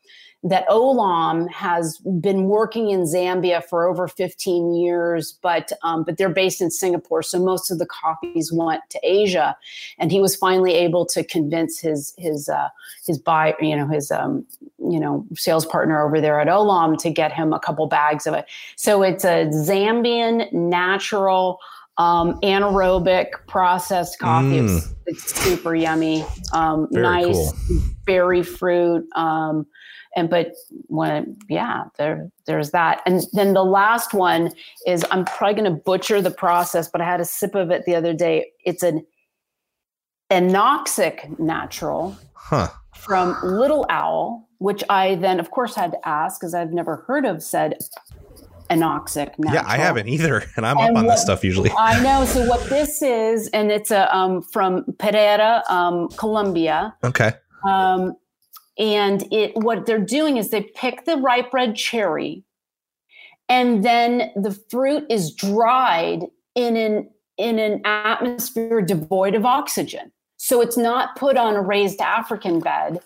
that 0.44 0.68
Olam 0.68 1.50
has 1.50 1.98
been 2.20 2.44
working 2.44 2.90
in 2.90 3.02
Zambia 3.02 3.62
for 3.64 3.88
over 3.88 4.06
15 4.06 4.72
years, 4.74 5.36
but 5.42 5.72
um, 5.82 6.04
but 6.04 6.16
they're 6.16 6.28
based 6.28 6.60
in 6.60 6.70
Singapore, 6.70 7.22
so 7.22 7.42
most 7.42 7.70
of 7.70 7.78
the 7.78 7.86
coffees 7.86 8.52
went 8.52 8.82
to 8.90 9.00
Asia, 9.02 9.56
and 9.98 10.12
he 10.12 10.20
was 10.20 10.36
finally 10.36 10.74
able 10.74 11.04
to 11.06 11.24
convince 11.24 11.80
his 11.80 12.14
his 12.18 12.48
uh, 12.48 12.68
his 13.04 13.18
buy 13.18 13.54
you 13.60 13.74
know 13.74 13.88
his 13.88 14.12
um, 14.12 14.46
you 14.78 15.00
know 15.00 15.26
sales 15.34 15.66
partner 15.66 16.06
over 16.06 16.20
there 16.20 16.38
at 16.38 16.46
Olam 16.46 16.96
to 16.98 17.10
get 17.10 17.32
him 17.32 17.52
a 17.52 17.58
couple 17.58 17.86
bags 17.88 18.26
of 18.26 18.34
it. 18.34 18.46
So 18.76 19.02
it's 19.02 19.24
a 19.24 19.46
Zambian 19.46 20.52
natural. 20.52 21.58
Um, 21.96 22.38
anaerobic 22.42 23.32
processed 23.48 24.20
coffee. 24.20 24.60
Mm. 24.60 24.76
It's, 24.76 24.94
it's, 25.24 25.34
super 25.34 25.74
yummy. 25.74 26.24
Um, 26.52 26.86
nice 26.92 27.52
cool. 27.66 27.80
berry 28.04 28.44
fruit. 28.44 29.04
Um, 29.16 29.66
and 30.16 30.30
but 30.30 30.52
when 30.86 31.36
yeah 31.48 31.84
there 31.98 32.30
there's 32.46 32.70
that. 32.70 33.02
And 33.06 33.22
then 33.32 33.54
the 33.54 33.64
last 33.64 34.14
one 34.14 34.50
is 34.86 35.04
i'm 35.10 35.24
probably 35.24 35.60
going 35.60 35.76
to 35.76 35.82
butcher 35.82 36.20
the 36.20 36.30
process 36.30 36.88
but 36.88 37.00
i 37.00 37.04
had 37.04 37.20
a 37.20 37.24
sip 37.24 37.54
of 37.54 37.70
it 37.70 37.84
the 37.84 37.94
other 37.94 38.12
day. 38.12 38.50
It's 38.64 38.82
an 38.82 39.04
anoxic 40.30 41.38
natural 41.38 42.16
huh. 42.34 42.68
from 42.94 43.36
little 43.42 43.86
owl 43.88 44.46
which 44.58 44.84
i 44.90 45.14
then 45.16 45.40
of 45.40 45.50
course 45.50 45.74
had 45.74 45.90
to 45.90 46.08
ask 46.08 46.38
because 46.38 46.52
i've 46.52 46.72
never 46.72 46.96
heard 47.06 47.24
of 47.24 47.42
said 47.42 47.78
anoxic 48.68 49.38
natural. 49.38 49.54
yeah 49.54 49.64
i 49.66 49.78
haven't 49.78 50.06
either 50.06 50.44
and 50.56 50.66
i'm 50.66 50.76
and 50.76 50.90
up 50.90 50.96
on 50.98 51.06
what, 51.06 51.12
this 51.12 51.22
stuff 51.22 51.42
usually. 51.42 51.70
I 51.78 51.98
know 52.06 52.26
so 52.26 52.46
what 52.46 52.68
this 52.68 53.00
is 53.00 53.48
and 53.48 53.70
it's 53.70 53.90
a 53.90 54.14
um, 54.14 54.42
from 54.42 54.84
pereira 54.98 55.62
um, 55.70 56.08
colombia. 56.10 56.94
Okay. 57.02 57.32
Um, 57.66 58.14
and 58.78 59.26
it 59.32 59.56
what 59.56 59.86
they're 59.86 59.98
doing 59.98 60.36
is 60.36 60.50
they 60.50 60.62
pick 60.62 61.04
the 61.04 61.16
ripe 61.16 61.52
red 61.52 61.74
cherry 61.74 62.44
and 63.48 63.84
then 63.84 64.30
the 64.36 64.52
fruit 64.70 65.04
is 65.08 65.32
dried 65.32 66.24
in 66.54 66.76
an 66.76 67.10
in 67.36 67.58
an 67.58 67.80
atmosphere 67.84 68.82
devoid 68.82 69.34
of 69.34 69.44
oxygen. 69.44 70.10
So 70.38 70.60
it's 70.60 70.76
not 70.76 71.16
put 71.16 71.36
on 71.36 71.54
a 71.54 71.62
raised 71.62 72.00
african 72.00 72.60
bed 72.60 73.00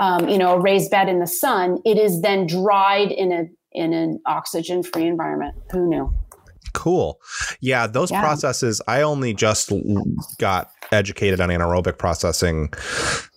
um, 0.00 0.28
you 0.28 0.38
know 0.38 0.54
a 0.54 0.60
raised 0.60 0.90
bed 0.90 1.08
in 1.08 1.20
the 1.20 1.26
sun. 1.26 1.78
It 1.84 1.98
is 1.98 2.22
then 2.22 2.46
dried 2.46 3.12
in 3.12 3.32
a 3.32 3.48
in 3.72 3.92
an 3.92 4.20
oxygen 4.26 4.82
free 4.82 5.06
environment. 5.06 5.54
Who 5.70 5.88
knew 5.88 6.12
Cool. 6.72 7.20
Yeah, 7.60 7.86
those 7.86 8.10
yeah. 8.10 8.20
processes, 8.20 8.80
I 8.88 9.02
only 9.02 9.34
just 9.34 9.70
got 10.38 10.70
educated 10.90 11.40
on 11.40 11.48
anaerobic 11.48 11.98
processing 11.98 12.72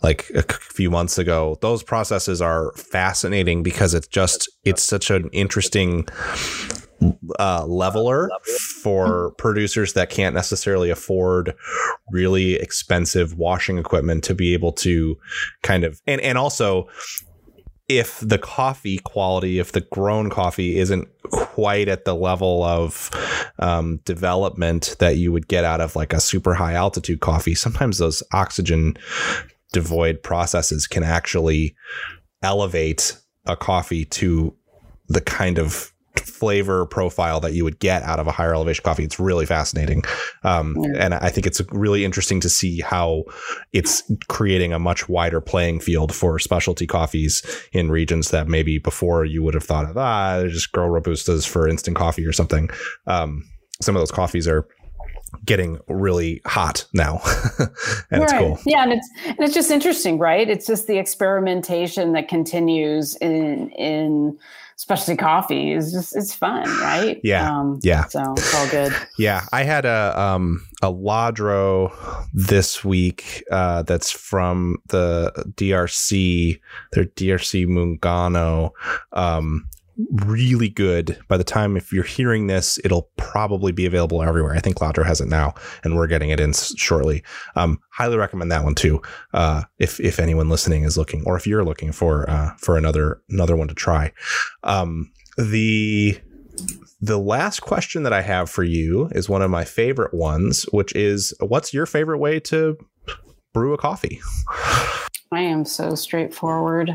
like 0.01 0.29
a 0.35 0.43
few 0.53 0.89
months 0.89 1.17
ago. 1.17 1.57
Those 1.61 1.83
processes 1.83 2.41
are 2.41 2.71
fascinating 2.73 3.63
because 3.63 3.93
it's 3.93 4.07
just, 4.07 4.49
it's 4.63 4.83
such 4.83 5.09
an 5.09 5.29
interesting 5.31 6.07
uh, 7.39 7.65
leveler 7.65 8.29
for 8.81 9.31
producers 9.37 9.93
that 9.93 10.09
can't 10.09 10.33
necessarily 10.33 10.89
afford 10.89 11.53
really 12.09 12.53
expensive 12.55 13.37
washing 13.37 13.77
equipment 13.77 14.23
to 14.23 14.33
be 14.33 14.53
able 14.53 14.71
to 14.71 15.17
kind 15.61 15.83
of 15.83 16.01
and 16.07 16.21
and 16.21 16.37
also 16.37 16.87
if 17.87 18.19
the 18.19 18.37
coffee 18.37 18.97
quality, 18.99 19.59
if 19.59 19.71
the 19.71 19.81
grown 19.81 20.29
coffee 20.29 20.79
isn't 20.79 21.07
quite 21.29 21.87
at 21.87 22.05
the 22.05 22.15
level 22.15 22.63
of 22.63 23.11
um, 23.59 23.97
development 24.05 24.95
that 24.99 25.17
you 25.17 25.31
would 25.31 25.47
get 25.47 25.63
out 25.63 25.81
of 25.81 25.95
like 25.95 26.13
a 26.13 26.19
super 26.19 26.55
high 26.55 26.73
altitude 26.73 27.19
coffee, 27.19 27.55
sometimes 27.55 27.97
those 27.97 28.23
oxygen 28.33 28.97
devoid 29.71 30.23
processes 30.23 30.87
can 30.87 31.03
actually 31.03 31.75
elevate 32.41 33.17
a 33.45 33.55
coffee 33.55 34.05
to 34.05 34.55
the 35.07 35.21
kind 35.21 35.59
of 35.59 35.93
flavor 36.19 36.85
profile 36.85 37.39
that 37.39 37.53
you 37.53 37.63
would 37.63 37.79
get 37.79 38.03
out 38.03 38.19
of 38.19 38.27
a 38.27 38.31
higher 38.31 38.53
elevation 38.53 38.83
coffee. 38.83 39.03
It's 39.03 39.19
really 39.19 39.45
fascinating. 39.45 40.03
Um, 40.43 40.75
And 40.97 41.13
I 41.13 41.29
think 41.29 41.47
it's 41.47 41.61
really 41.71 42.05
interesting 42.05 42.39
to 42.41 42.49
see 42.49 42.81
how 42.81 43.23
it's 43.73 44.03
creating 44.27 44.73
a 44.73 44.79
much 44.79 45.09
wider 45.09 45.41
playing 45.41 45.79
field 45.79 46.13
for 46.13 46.39
specialty 46.39 46.87
coffees 46.87 47.43
in 47.71 47.89
regions 47.89 48.31
that 48.31 48.47
maybe 48.47 48.77
before 48.77 49.25
you 49.25 49.43
would 49.43 49.53
have 49.53 49.63
thought 49.63 49.89
of, 49.89 49.97
ah, 49.97 50.43
just 50.47 50.71
grow 50.71 50.87
Robustas 50.89 51.47
for 51.47 51.67
instant 51.67 51.97
coffee 51.97 52.25
or 52.25 52.33
something. 52.33 52.69
Um, 53.07 53.43
some 53.81 53.95
of 53.95 54.01
those 54.01 54.11
coffees 54.11 54.47
are 54.47 54.67
getting 55.43 55.79
really 55.87 56.41
hot 56.45 56.85
now 56.93 57.19
and 57.59 58.21
right. 58.21 58.21
it's 58.21 58.33
cool 58.33 58.57
yeah 58.65 58.83
and 58.83 58.93
it's 58.93 59.09
and 59.25 59.39
it's 59.39 59.53
just 59.53 59.69
interesting 59.69 60.17
right 60.17 60.49
it's 60.49 60.65
just 60.65 60.87
the 60.87 60.97
experimentation 60.97 62.13
that 62.13 62.27
continues 62.27 63.15
in 63.17 63.69
in 63.71 64.37
specialty 64.77 65.17
coffee 65.17 65.71
is 65.71 65.91
just 65.91 66.15
it's 66.15 66.33
fun, 66.33 66.63
right? 66.79 67.19
Yeah, 67.23 67.49
um, 67.49 67.79
yeah. 67.83 68.05
So 68.05 68.33
it's 68.37 68.53
all 68.53 68.67
good. 68.69 68.93
Yeah, 69.17 69.45
I 69.53 69.63
had 69.63 69.85
a 69.85 70.13
um 70.19 70.65
a 70.81 70.91
Ladro 70.91 71.93
this 72.33 72.83
week 72.83 73.43
uh, 73.49 73.83
that's 73.83 74.11
from 74.11 74.77
the 74.87 75.31
DRC, 75.55 76.59
their 76.91 77.05
DRC 77.05 77.65
Muungano. 77.65 78.71
Um, 79.13 79.67
really 80.11 80.69
good. 80.69 81.17
By 81.27 81.37
the 81.37 81.43
time 81.43 81.77
if 81.77 81.93
you're 81.93 82.03
hearing 82.03 82.47
this, 82.47 82.79
it'll 82.83 83.09
probably 83.17 83.71
be 83.71 83.85
available 83.85 84.21
everywhere. 84.23 84.53
I 84.53 84.59
think 84.59 84.77
Ladro 84.77 85.05
has 85.05 85.21
it 85.21 85.27
now, 85.27 85.53
and 85.83 85.95
we're 85.95 86.07
getting 86.07 86.29
it 86.29 86.39
in 86.39 86.53
shortly. 86.53 87.23
Um, 87.55 87.79
highly 87.91 88.17
recommend 88.17 88.51
that 88.51 88.63
one 88.63 88.75
too. 88.75 89.01
Uh, 89.33 89.63
if 89.79 89.99
if 89.99 90.19
anyone 90.19 90.49
listening 90.49 90.83
is 90.83 90.97
looking, 90.97 91.23
or 91.25 91.37
if 91.37 91.47
you're 91.47 91.63
looking 91.63 91.91
for 91.91 92.29
uh, 92.29 92.55
for 92.57 92.77
another 92.77 93.21
another 93.29 93.55
one 93.55 93.67
to 93.67 93.75
try. 93.75 94.11
Um, 94.63 95.11
the 95.37 96.19
the 97.01 97.17
last 97.17 97.61
question 97.61 98.03
that 98.03 98.13
I 98.13 98.21
have 98.21 98.49
for 98.49 98.63
you 98.63 99.09
is 99.11 99.29
one 99.29 99.41
of 99.41 99.51
my 99.51 99.63
favorite 99.65 100.13
ones, 100.13 100.63
which 100.71 100.95
is 100.95 101.33
what's 101.39 101.73
your 101.73 101.85
favorite 101.85 102.19
way 102.19 102.39
to 102.41 102.77
brew 103.53 103.73
a 103.73 103.77
coffee? 103.77 104.21
I 105.31 105.41
am 105.41 105.65
so 105.65 105.95
straightforward. 105.95 106.91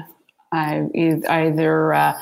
I 0.52 0.88
either 0.94 1.94
uh, 1.94 2.20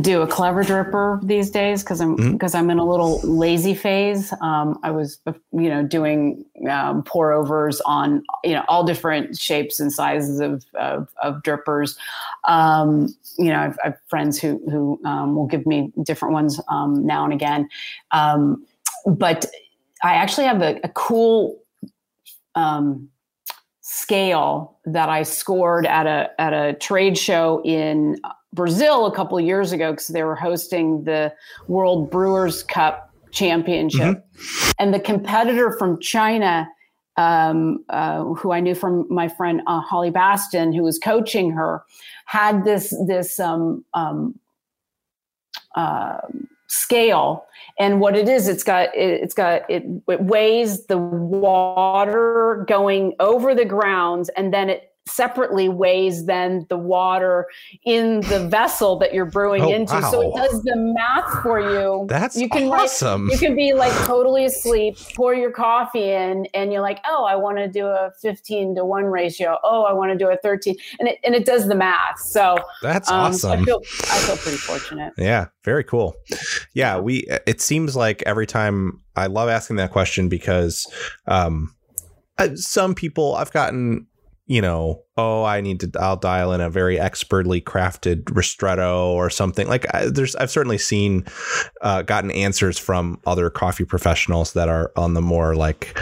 do 0.00 0.22
a 0.22 0.26
clever 0.26 0.62
dripper 0.62 1.20
these 1.26 1.50
days 1.50 1.82
because 1.82 2.00
I'm 2.00 2.32
because 2.32 2.52
mm-hmm. 2.52 2.64
I'm 2.64 2.70
in 2.70 2.78
a 2.78 2.84
little 2.84 3.20
lazy 3.22 3.74
phase. 3.74 4.32
Um, 4.40 4.78
I 4.84 4.92
was 4.92 5.18
you 5.26 5.68
know 5.68 5.82
doing 5.82 6.44
um, 6.70 7.02
pour 7.02 7.32
overs 7.32 7.80
on 7.80 8.22
you 8.44 8.52
know 8.52 8.64
all 8.68 8.84
different 8.84 9.36
shapes 9.36 9.80
and 9.80 9.92
sizes 9.92 10.38
of 10.38 10.64
of, 10.74 11.08
of 11.22 11.42
drippers. 11.42 11.96
Um, 12.46 13.08
you 13.36 13.48
know 13.48 13.58
I've, 13.58 13.78
I've, 13.84 13.96
friends 14.08 14.40
who 14.40 14.62
who 14.70 15.00
um, 15.04 15.34
will 15.34 15.48
give 15.48 15.66
me 15.66 15.92
different 16.04 16.34
ones 16.34 16.60
um, 16.68 17.04
now 17.04 17.24
and 17.24 17.32
again, 17.32 17.68
um, 18.12 18.64
but 19.06 19.44
I 20.04 20.14
actually 20.14 20.46
have 20.46 20.62
a, 20.62 20.78
a 20.84 20.88
cool 20.90 21.60
scale 23.92 24.78
that 24.84 25.08
I 25.08 25.24
scored 25.24 25.84
at 25.84 26.06
a 26.06 26.30
at 26.40 26.52
a 26.52 26.74
trade 26.74 27.18
show 27.18 27.60
in 27.64 28.16
Brazil 28.52 29.06
a 29.06 29.12
couple 29.12 29.36
of 29.36 29.44
years 29.44 29.72
ago 29.72 29.90
because 29.90 30.06
they 30.08 30.22
were 30.22 30.36
hosting 30.36 31.02
the 31.02 31.32
World 31.66 32.08
Brewers 32.08 32.62
Cup 32.62 33.12
Championship, 33.32 34.24
mm-hmm. 34.24 34.70
and 34.78 34.94
the 34.94 35.00
competitor 35.00 35.76
from 35.76 35.98
China, 35.98 36.68
um, 37.16 37.84
uh, 37.88 38.22
who 38.22 38.52
I 38.52 38.60
knew 38.60 38.76
from 38.76 39.06
my 39.10 39.26
friend 39.26 39.60
uh, 39.66 39.80
Holly 39.80 40.12
Bastin, 40.12 40.72
who 40.72 40.84
was 40.84 40.96
coaching 41.00 41.50
her, 41.50 41.82
had 42.26 42.64
this 42.64 42.94
this 43.08 43.40
um, 43.40 43.84
um, 43.94 44.38
uh, 45.74 46.18
scale. 46.70 47.46
And 47.78 48.00
what 48.00 48.16
it 48.16 48.28
is 48.28 48.46
it's 48.46 48.62
got 48.62 48.94
it, 48.94 49.20
has 49.22 49.34
got 49.34 49.68
it, 49.68 49.84
it 50.08 50.22
weighs 50.22 50.86
the 50.86 50.98
water 50.98 52.64
going 52.68 53.14
over 53.18 53.54
the 53.54 53.64
grounds 53.64 54.28
and 54.36 54.54
then 54.54 54.70
it 54.70 54.89
separately 55.10 55.68
weighs 55.68 56.26
than 56.26 56.66
the 56.68 56.78
water 56.78 57.46
in 57.84 58.20
the 58.22 58.46
vessel 58.48 58.98
that 58.98 59.12
you're 59.12 59.26
brewing 59.26 59.62
oh, 59.62 59.72
into. 59.72 59.94
Wow. 59.94 60.10
So 60.10 60.22
it 60.22 60.36
does 60.36 60.62
the 60.62 60.76
math 60.76 61.42
for 61.42 61.60
you. 61.60 62.06
That's 62.08 62.36
you 62.36 62.48
can 62.48 62.68
awesome. 62.68 63.28
Like, 63.28 63.40
you 63.40 63.48
can 63.48 63.56
be 63.56 63.72
like 63.72 63.92
totally 64.06 64.44
asleep, 64.44 64.96
pour 65.14 65.34
your 65.34 65.50
coffee 65.50 66.10
in, 66.10 66.46
and 66.54 66.72
you're 66.72 66.82
like, 66.82 67.00
oh, 67.06 67.24
I 67.24 67.36
want 67.36 67.58
to 67.58 67.68
do 67.68 67.86
a 67.86 68.10
15 68.20 68.76
to 68.76 68.84
one 68.84 69.04
ratio. 69.04 69.58
Oh, 69.62 69.84
I 69.84 69.92
want 69.92 70.12
to 70.12 70.18
do 70.18 70.30
a 70.30 70.36
13, 70.36 70.74
and 70.98 71.08
it 71.08 71.18
and 71.24 71.34
it 71.34 71.44
does 71.44 71.68
the 71.68 71.74
math. 71.74 72.20
So 72.20 72.58
that's 72.82 73.10
um, 73.10 73.20
awesome. 73.20 73.60
I 73.60 73.64
feel 73.64 73.80
I 73.84 74.18
feel 74.18 74.36
pretty 74.36 74.58
fortunate. 74.58 75.12
Yeah, 75.16 75.46
very 75.64 75.84
cool. 75.84 76.14
Yeah, 76.74 76.98
we. 76.98 77.26
It 77.46 77.60
seems 77.60 77.96
like 77.96 78.22
every 78.26 78.46
time 78.46 79.02
I 79.16 79.26
love 79.26 79.48
asking 79.48 79.76
that 79.76 79.90
question 79.90 80.28
because. 80.28 80.86
um 81.26 81.74
some 82.54 82.94
people 82.94 83.34
I've 83.34 83.52
gotten 83.52 84.06
you 84.50 84.60
know, 84.60 85.04
oh, 85.16 85.44
I 85.44 85.60
need 85.60 85.78
to, 85.78 85.92
I'll 86.00 86.16
dial 86.16 86.52
in 86.52 86.60
a 86.60 86.68
very 86.68 86.98
expertly 86.98 87.60
crafted 87.60 88.24
ristretto 88.24 89.10
or 89.10 89.30
something. 89.30 89.68
Like, 89.68 89.86
I, 89.94 90.06
there's, 90.06 90.34
I've 90.34 90.50
certainly 90.50 90.76
seen, 90.76 91.24
uh, 91.82 92.02
gotten 92.02 92.32
answers 92.32 92.76
from 92.76 93.20
other 93.26 93.48
coffee 93.48 93.84
professionals 93.84 94.54
that 94.54 94.68
are 94.68 94.90
on 94.96 95.14
the 95.14 95.22
more 95.22 95.54
like, 95.54 95.96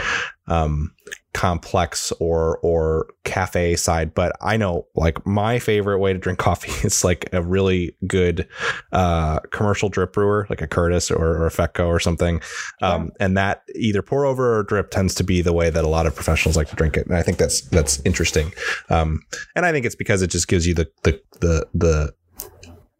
um, 0.47 0.95
complex 1.33 2.11
or 2.19 2.57
or 2.63 3.07
cafe 3.23 3.75
side 3.75 4.15
but 4.15 4.35
i 4.41 4.57
know 4.57 4.87
like 4.95 5.23
my 5.27 5.59
favorite 5.59 5.99
way 5.99 6.11
to 6.11 6.17
drink 6.17 6.39
coffee 6.49 6.71
is 6.85 7.03
like 7.03 7.29
a 7.33 7.41
really 7.41 7.95
good 8.07 8.47
uh 8.91 9.39
commercial 9.51 9.89
drip 9.89 10.13
brewer 10.13 10.47
like 10.49 10.61
a 10.61 10.67
curtis 10.67 11.11
or, 11.11 11.37
or 11.37 11.47
a 11.47 11.51
fetco 11.51 11.87
or 11.87 11.99
something. 11.99 12.41
Um 12.81 13.11
and 13.19 13.37
that 13.37 13.63
either 13.75 14.01
pour 14.01 14.25
over 14.25 14.57
or 14.57 14.63
drip 14.63 14.91
tends 14.91 15.15
to 15.15 15.23
be 15.23 15.41
the 15.41 15.53
way 15.53 15.69
that 15.69 15.83
a 15.83 15.87
lot 15.87 16.05
of 16.05 16.15
professionals 16.15 16.57
like 16.57 16.69
to 16.69 16.75
drink 16.75 16.97
it 16.97 17.07
and 17.07 17.15
i 17.15 17.21
think 17.21 17.37
that's 17.37 17.61
that's 17.61 18.01
interesting. 18.05 18.51
Um 18.89 19.21
and 19.55 19.65
i 19.65 19.71
think 19.71 19.85
it's 19.85 19.95
because 19.95 20.21
it 20.21 20.29
just 20.29 20.47
gives 20.47 20.65
you 20.65 20.73
the 20.73 20.89
the 21.03 21.21
the 21.39 21.67
the 21.73 22.13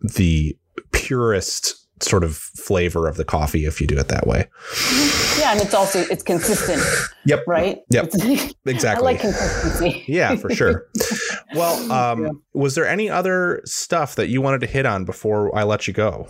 the 0.02 0.58
purest 0.92 1.88
sort 2.02 2.24
of 2.24 2.36
flavor 2.36 3.08
of 3.08 3.18
the 3.18 3.26
coffee 3.26 3.66
if 3.66 3.80
you 3.82 3.88
do 3.88 3.98
it 3.98 4.08
that 4.08 4.28
way. 4.28 4.48
Yeah, 5.40 5.52
and 5.52 5.62
it's 5.62 5.74
also 5.74 6.00
it's 6.00 6.24
consistent. 6.24 6.82
Yep. 7.26 7.44
Right. 7.46 7.80
Yep. 7.92 8.12
exactly. 8.66 8.88
I 8.88 9.12
like 9.12 9.20
consistency. 9.20 10.04
yeah, 10.12 10.36
for 10.36 10.50
sure. 10.50 10.88
Well, 11.54 11.92
um, 11.92 12.24
yeah. 12.24 12.32
was 12.54 12.74
there 12.74 12.88
any 12.88 13.08
other 13.08 13.62
stuff 13.66 14.16
that 14.16 14.30
you 14.30 14.42
wanted 14.42 14.62
to 14.62 14.68
hit 14.68 14.88
on 14.88 15.06
before 15.06 15.56
I 15.56 15.62
let 15.64 15.88
you 15.88 15.94
go? 15.94 16.28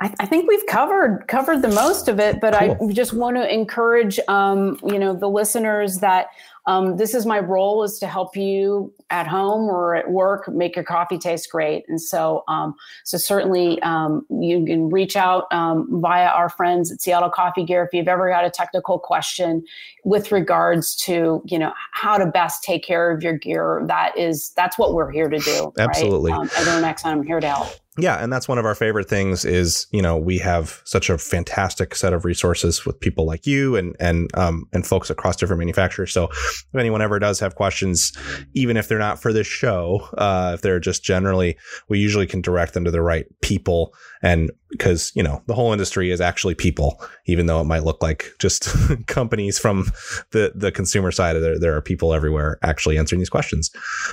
I, 0.00 0.12
I 0.20 0.26
think 0.26 0.48
we've 0.48 0.66
covered 0.66 1.24
covered 1.28 1.62
the 1.62 1.68
most 1.68 2.08
of 2.08 2.20
it, 2.20 2.40
but 2.40 2.52
cool. 2.52 2.90
I 2.90 2.92
just 2.92 3.14
want 3.14 3.36
to 3.36 3.50
encourage 3.50 4.18
um, 4.28 4.78
you 4.84 4.98
know 4.98 5.14
the 5.14 5.28
listeners 5.28 5.98
that 5.98 6.26
um, 6.66 6.96
this 6.96 7.14
is 7.14 7.26
my 7.26 7.38
role 7.38 7.82
is 7.82 7.98
to 7.98 8.06
help 8.06 8.36
you 8.36 8.92
at 9.10 9.26
home 9.26 9.68
or 9.68 9.94
at 9.94 10.10
work 10.10 10.48
make 10.48 10.74
your 10.76 10.84
coffee 10.84 11.18
taste 11.18 11.50
great. 11.50 11.84
And 11.88 12.00
so, 12.00 12.42
um, 12.48 12.74
so 13.04 13.18
certainly 13.18 13.80
um, 13.82 14.26
you 14.30 14.64
can 14.64 14.88
reach 14.88 15.14
out 15.14 15.44
um, 15.52 15.86
via 16.00 16.28
our 16.28 16.48
friends 16.48 16.90
at 16.90 17.02
Seattle 17.02 17.30
Coffee 17.30 17.64
Gear 17.64 17.84
if 17.84 17.92
you've 17.92 18.08
ever 18.08 18.30
got 18.30 18.44
a 18.44 18.50
technical 18.50 18.98
question 18.98 19.62
with 20.04 20.32
regards 20.32 20.96
to 20.96 21.42
you 21.46 21.58
know 21.58 21.72
how 21.92 22.16
to 22.16 22.26
best 22.26 22.62
take 22.62 22.82
care 22.82 23.10
of 23.10 23.22
your 23.22 23.36
gear. 23.36 23.82
That 23.86 24.16
is 24.16 24.50
that's 24.50 24.78
what 24.78 24.94
we're 24.94 25.10
here 25.10 25.28
to 25.28 25.38
do. 25.38 25.72
Absolutely. 25.78 26.32
Right? 26.32 26.40
Um, 26.40 26.84
at 26.84 27.04
I'm 27.04 27.22
here 27.22 27.40
to 27.40 27.48
help 27.48 27.83
yeah 27.98 28.16
and 28.16 28.32
that's 28.32 28.48
one 28.48 28.58
of 28.58 28.64
our 28.64 28.74
favorite 28.74 29.08
things 29.08 29.44
is 29.44 29.86
you 29.92 30.02
know 30.02 30.16
we 30.16 30.38
have 30.38 30.80
such 30.84 31.08
a 31.10 31.18
fantastic 31.18 31.94
set 31.94 32.12
of 32.12 32.24
resources 32.24 32.84
with 32.84 32.98
people 32.98 33.24
like 33.24 33.46
you 33.46 33.76
and 33.76 33.94
and 34.00 34.30
um 34.36 34.66
and 34.72 34.86
folks 34.86 35.10
across 35.10 35.36
different 35.36 35.58
manufacturers. 35.58 36.12
So 36.12 36.24
if 36.24 36.74
anyone 36.74 37.02
ever 37.02 37.18
does 37.18 37.40
have 37.40 37.54
questions 37.54 38.12
even 38.54 38.76
if 38.76 38.88
they're 38.88 38.98
not 38.98 39.20
for 39.20 39.32
this 39.32 39.46
show 39.46 40.08
uh 40.18 40.52
if 40.54 40.62
they're 40.62 40.80
just 40.80 41.04
generally 41.04 41.56
we 41.88 41.98
usually 41.98 42.26
can 42.26 42.40
direct 42.40 42.74
them 42.74 42.84
to 42.84 42.90
the 42.90 43.02
right 43.02 43.26
people 43.42 43.94
and 44.22 44.50
because 44.76 45.12
you 45.14 45.22
know 45.22 45.40
the 45.46 45.54
whole 45.54 45.72
industry 45.72 46.10
is 46.10 46.20
actually 46.20 46.54
people 46.54 47.00
even 47.26 47.46
though 47.46 47.60
it 47.60 47.64
might 47.64 47.84
look 47.84 48.02
like 48.02 48.32
just 48.38 48.68
companies 49.06 49.58
from 49.58 49.84
the 50.32 50.52
the 50.54 50.72
consumer 50.72 51.12
side 51.12 51.34
there 51.36 51.58
there 51.58 51.76
are 51.76 51.80
people 51.80 52.12
everywhere 52.12 52.58
actually 52.62 52.98
answering 52.98 53.20
these 53.20 53.30
questions. 53.30 53.70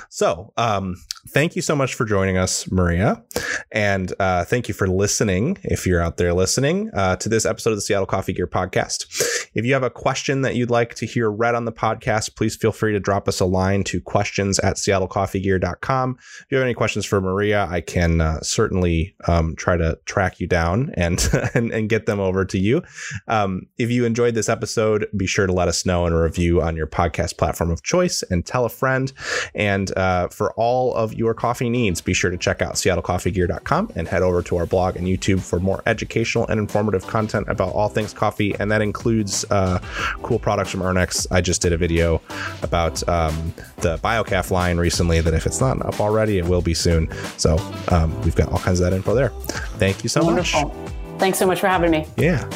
So 0.08 0.52
um 0.56 0.96
thank 1.28 1.56
you 1.56 1.62
so 1.62 1.74
much 1.74 1.94
for 1.94 2.04
joining 2.04 2.36
us 2.36 2.70
maria. 2.70 3.22
And 3.70 4.12
uh, 4.18 4.44
thank 4.44 4.68
you 4.68 4.74
for 4.74 4.86
listening 4.86 5.56
if 5.62 5.86
you're 5.86 6.00
out 6.00 6.16
there 6.16 6.34
listening 6.34 6.90
uh, 6.94 7.16
to 7.16 7.28
this 7.28 7.46
episode 7.46 7.70
of 7.70 7.76
the 7.76 7.82
seattle 7.82 8.06
coffee 8.06 8.32
gear 8.32 8.46
podcast 8.46 9.06
if 9.54 9.64
you 9.64 9.72
have 9.72 9.82
a 9.82 9.90
question 9.90 10.42
that 10.42 10.54
you'd 10.54 10.70
like 10.70 10.94
to 10.94 11.06
hear 11.06 11.30
read 11.30 11.54
on 11.54 11.64
the 11.64 11.72
podcast 11.72 12.34
please 12.36 12.56
feel 12.56 12.72
free 12.72 12.92
to 12.92 13.00
drop 13.00 13.28
us 13.28 13.40
a 13.40 13.44
line 13.44 13.82
to 13.84 14.00
questions 14.00 14.58
at 14.60 14.76
seattlecoffeegear.com 14.76 16.16
if 16.18 16.46
you 16.50 16.56
have 16.56 16.64
any 16.64 16.74
questions 16.74 17.04
for 17.04 17.20
maria 17.20 17.66
i 17.70 17.80
can 17.80 18.20
uh, 18.20 18.40
certainly 18.40 19.14
um, 19.26 19.54
try 19.56 19.76
to 19.76 19.98
track 20.06 20.40
you 20.40 20.46
down 20.46 20.92
and 20.94 21.28
and, 21.54 21.72
and 21.72 21.88
get 21.88 22.06
them 22.06 22.20
over 22.20 22.44
to 22.44 22.58
you. 22.58 22.82
Um, 23.28 23.66
if 23.78 23.90
you 23.90 24.04
enjoyed 24.04 24.34
this 24.34 24.48
episode, 24.48 25.08
be 25.16 25.26
sure 25.26 25.46
to 25.46 25.52
let 25.52 25.68
us 25.68 25.84
know 25.86 26.06
in 26.06 26.12
a 26.12 26.22
review 26.22 26.62
on 26.62 26.76
your 26.76 26.86
podcast 26.86 27.36
platform 27.36 27.70
of 27.70 27.82
choice 27.82 28.22
and 28.30 28.44
tell 28.44 28.64
a 28.64 28.68
friend. 28.68 29.12
And 29.54 29.96
uh, 29.96 30.28
for 30.28 30.52
all 30.54 30.94
of 30.94 31.14
your 31.14 31.34
coffee 31.34 31.70
needs, 31.70 32.00
be 32.00 32.14
sure 32.14 32.30
to 32.30 32.36
check 32.36 32.62
out 32.62 32.74
seattlecoffeegear.com 32.74 33.92
and 33.94 34.08
head 34.08 34.22
over 34.22 34.42
to 34.42 34.56
our 34.56 34.66
blog 34.66 34.96
and 34.96 35.06
YouTube 35.06 35.40
for 35.40 35.60
more 35.60 35.82
educational 35.86 36.46
and 36.48 36.58
informative 36.58 37.06
content 37.06 37.48
about 37.48 37.72
all 37.72 37.88
things 37.88 38.12
coffee. 38.12 38.54
And 38.58 38.70
that 38.70 38.82
includes 38.82 39.41
uh, 39.50 39.78
cool 40.22 40.38
products 40.38 40.70
from 40.70 40.80
Urnex. 40.80 41.26
I 41.30 41.40
just 41.40 41.62
did 41.62 41.72
a 41.72 41.76
video 41.76 42.20
about 42.62 43.06
um, 43.08 43.54
the 43.78 43.98
BioCaf 43.98 44.50
line 44.50 44.78
recently 44.78 45.20
that 45.20 45.34
if 45.34 45.46
it's 45.46 45.60
not 45.60 45.84
up 45.84 46.00
already, 46.00 46.38
it 46.38 46.46
will 46.46 46.62
be 46.62 46.74
soon. 46.74 47.10
So 47.36 47.58
um, 47.88 48.18
we've 48.22 48.36
got 48.36 48.50
all 48.52 48.58
kinds 48.58 48.80
of 48.80 48.90
that 48.90 48.96
info 48.96 49.14
there. 49.14 49.30
Thank 49.78 50.02
you 50.02 50.08
so 50.08 50.24
Wonderful. 50.24 50.68
much. 50.68 50.92
Thanks 51.18 51.38
so 51.38 51.46
much 51.46 51.60
for 51.60 51.68
having 51.68 51.90
me. 51.90 52.06
Yeah. 52.16 52.48